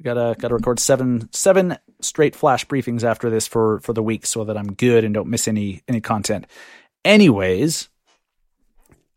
Gotta 0.03 0.35
gotta 0.39 0.55
record 0.55 0.81
seven 0.81 1.29
seven 1.33 1.79
straight 2.01 2.35
flash 2.35 2.67
briefings 2.67 3.05
after 3.05 3.31
this 3.31 3.47
for 3.47 3.81
for 3.81 3.93
the 3.93 4.03
week 4.03 4.27
so 4.27 4.45
that 4.45 4.57
I'm 4.57 4.75
good 4.75 5.05
and 5.05 5.15
don't 5.15 5.29
miss 5.29 5.47
any 5.47 5.83
any 5.87 6.01
content. 6.01 6.47
Anyways, 7.05 7.89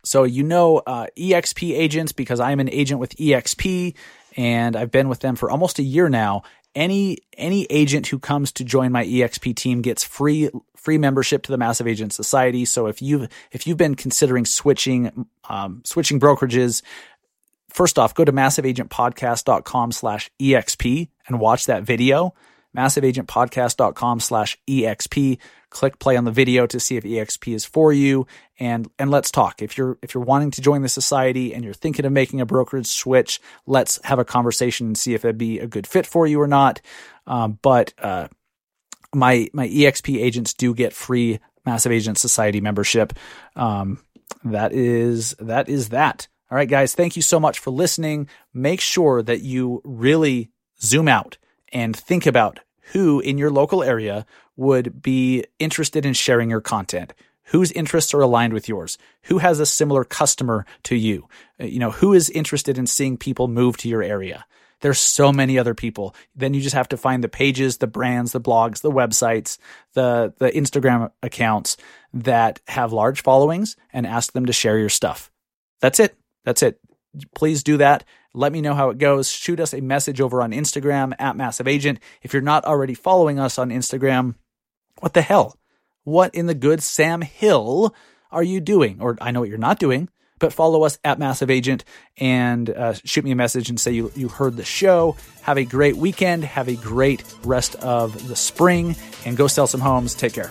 so 0.03 0.23
you 0.23 0.43
know 0.43 0.77
uh, 0.85 1.07
EXP 1.17 1.75
agents 1.75 2.11
because 2.11 2.39
I'm 2.39 2.59
an 2.59 2.69
agent 2.69 2.99
with 2.99 3.15
EXP 3.17 3.95
and 4.37 4.75
I've 4.75 4.91
been 4.91 5.09
with 5.09 5.19
them 5.19 5.35
for 5.35 5.49
almost 5.49 5.79
a 5.79 5.83
year 5.83 6.09
now. 6.09 6.43
Any 6.75 7.17
any 7.37 7.65
agent 7.71 8.07
who 8.07 8.19
comes 8.19 8.51
to 8.53 8.63
join 8.63 8.91
my 8.91 9.03
EXP 9.03 9.55
team 9.55 9.81
gets 9.81 10.03
free 10.03 10.51
free 10.75 10.99
membership 10.99 11.43
to 11.43 11.51
the 11.51 11.57
Massive 11.57 11.87
Agent 11.87 12.13
Society. 12.13 12.65
So 12.65 12.85
if 12.85 13.01
you 13.01 13.27
if 13.51 13.65
you've 13.65 13.77
been 13.77 13.95
considering 13.95 14.45
switching 14.45 15.27
um, 15.49 15.81
switching 15.83 16.19
brokerages, 16.19 16.83
first 17.69 17.99
off, 17.99 18.13
go 18.13 18.25
to 18.25 18.31
massiveagentpodcast.com 18.31 19.91
slash 19.91 20.31
EXP 20.41 21.09
and 21.27 21.39
watch 21.39 21.65
that 21.65 21.83
video. 21.83 22.33
Massiveagentpodcast.com 22.75 24.19
slash 24.19 24.57
EXP. 24.67 25.39
Click 25.69 25.99
play 25.99 26.15
on 26.15 26.23
the 26.25 26.31
video 26.31 26.65
to 26.67 26.79
see 26.79 26.95
if 26.95 27.03
EXP 27.03 27.53
is 27.53 27.65
for 27.65 27.91
you. 27.91 28.27
And, 28.59 28.89
and 28.99 29.09
let's 29.09 29.31
talk. 29.31 29.61
If 29.61 29.77
you're, 29.77 29.97
if 30.01 30.13
you're 30.13 30.23
wanting 30.23 30.51
to 30.51 30.61
join 30.61 30.81
the 30.81 30.89
society 30.89 31.53
and 31.53 31.63
you're 31.63 31.73
thinking 31.73 32.05
of 32.05 32.11
making 32.11 32.39
a 32.39 32.45
brokerage 32.45 32.87
switch, 32.87 33.41
let's 33.65 33.99
have 34.03 34.19
a 34.19 34.25
conversation 34.25 34.87
and 34.87 34.97
see 34.97 35.13
if 35.13 35.25
it'd 35.25 35.37
be 35.37 35.59
a 35.59 35.67
good 35.67 35.87
fit 35.87 36.05
for 36.05 36.27
you 36.27 36.39
or 36.39 36.47
not. 36.47 36.81
Um, 37.25 37.57
but, 37.61 37.93
uh, 37.97 38.27
my, 39.15 39.49
my 39.53 39.67
EXP 39.67 40.21
agents 40.21 40.53
do 40.53 40.73
get 40.73 40.93
free 40.93 41.39
Massive 41.65 41.91
Agent 41.91 42.17
Society 42.17 42.61
membership. 42.61 43.13
Um, 43.55 43.99
that 44.43 44.73
is, 44.73 45.35
that 45.39 45.67
is 45.67 45.89
that. 45.89 46.27
All 46.49 46.55
right, 46.55 46.69
guys, 46.69 46.95
thank 46.95 47.17
you 47.17 47.21
so 47.21 47.39
much 47.41 47.59
for 47.59 47.71
listening. 47.71 48.29
Make 48.53 48.79
sure 48.79 49.21
that 49.21 49.41
you 49.41 49.81
really 49.83 50.49
zoom 50.81 51.09
out 51.09 51.37
and 51.73 51.93
think 51.93 52.25
about 52.25 52.61
who 52.93 53.19
in 53.19 53.37
your 53.37 53.51
local 53.51 53.83
area 53.83 54.25
would 54.55 55.01
be 55.01 55.43
interested 55.59 56.05
in 56.05 56.13
sharing 56.13 56.49
your 56.49 56.61
content. 56.61 57.13
Whose 57.51 57.71
interests 57.73 58.13
are 58.13 58.21
aligned 58.21 58.53
with 58.53 58.69
yours? 58.69 58.97
Who 59.23 59.39
has 59.39 59.59
a 59.59 59.65
similar 59.65 60.05
customer 60.05 60.65
to 60.83 60.95
you? 60.95 61.27
Uh, 61.59 61.65
you 61.65 61.79
know, 61.79 61.91
who 61.91 62.13
is 62.13 62.29
interested 62.29 62.77
in 62.77 62.87
seeing 62.87 63.17
people 63.17 63.49
move 63.49 63.75
to 63.77 63.89
your 63.89 64.03
area? 64.03 64.45
There's 64.81 64.99
so 64.99 65.33
many 65.33 65.57
other 65.57 65.73
people. 65.73 66.15
Then 66.35 66.53
you 66.53 66.61
just 66.61 66.75
have 66.75 66.89
to 66.89 66.97
find 66.97 67.23
the 67.23 67.29
pages, 67.29 67.77
the 67.77 67.87
brands, 67.87 68.31
the 68.31 68.41
blogs, 68.41 68.81
the 68.81 68.91
websites, 68.91 69.57
the 69.93 70.33
the 70.37 70.49
Instagram 70.51 71.11
accounts 71.23 71.77
that 72.13 72.61
have 72.67 72.93
large 72.93 73.21
followings 73.21 73.75
and 73.91 74.05
ask 74.05 74.33
them 74.33 74.45
to 74.45 74.53
share 74.53 74.77
your 74.77 74.89
stuff. 74.89 75.31
That's 75.81 75.99
it. 75.99 76.15
That's 76.47 76.63
it. 76.63 76.79
Please 77.35 77.61
do 77.61 77.75
that. 77.75 78.05
Let 78.33 78.53
me 78.53 78.61
know 78.61 78.73
how 78.73 78.89
it 78.89 78.99
goes. 78.99 79.29
Shoot 79.29 79.59
us 79.59 79.73
a 79.73 79.81
message 79.81 80.21
over 80.21 80.41
on 80.41 80.53
Instagram 80.53 81.13
at 81.19 81.35
Massive 81.35 81.67
Agent. 81.67 81.99
If 82.21 82.31
you're 82.31 82.41
not 82.41 82.63
already 82.63 82.93
following 82.93 83.37
us 83.37 83.59
on 83.59 83.69
Instagram, 83.69 84.35
what 85.01 85.13
the 85.13 85.21
hell? 85.21 85.57
What 86.05 86.33
in 86.33 86.45
the 86.45 86.53
good 86.53 86.81
Sam 86.81 87.21
Hill 87.21 87.93
are 88.31 88.43
you 88.43 88.61
doing? 88.61 89.01
Or 89.01 89.17
I 89.19 89.31
know 89.31 89.41
what 89.41 89.49
you're 89.49 89.57
not 89.57 89.77
doing, 89.77 90.07
but 90.39 90.53
follow 90.53 90.83
us 90.83 90.97
at 91.03 91.19
Massive 91.19 91.49
Agent 91.49 91.83
and 92.15 92.69
uh, 92.69 92.93
shoot 92.93 93.25
me 93.25 93.31
a 93.31 93.35
message 93.35 93.69
and 93.69 93.77
say 93.77 93.91
you, 93.91 94.09
you 94.15 94.29
heard 94.29 94.55
the 94.55 94.63
show. 94.63 95.17
Have 95.41 95.57
a 95.57 95.65
great 95.65 95.97
weekend. 95.97 96.45
Have 96.45 96.69
a 96.69 96.77
great 96.77 97.25
rest 97.43 97.75
of 97.75 98.29
the 98.29 98.37
spring 98.37 98.95
and 99.25 99.35
go 99.35 99.47
sell 99.47 99.67
some 99.67 99.81
homes. 99.81 100.15
Take 100.15 100.31
care. 100.31 100.49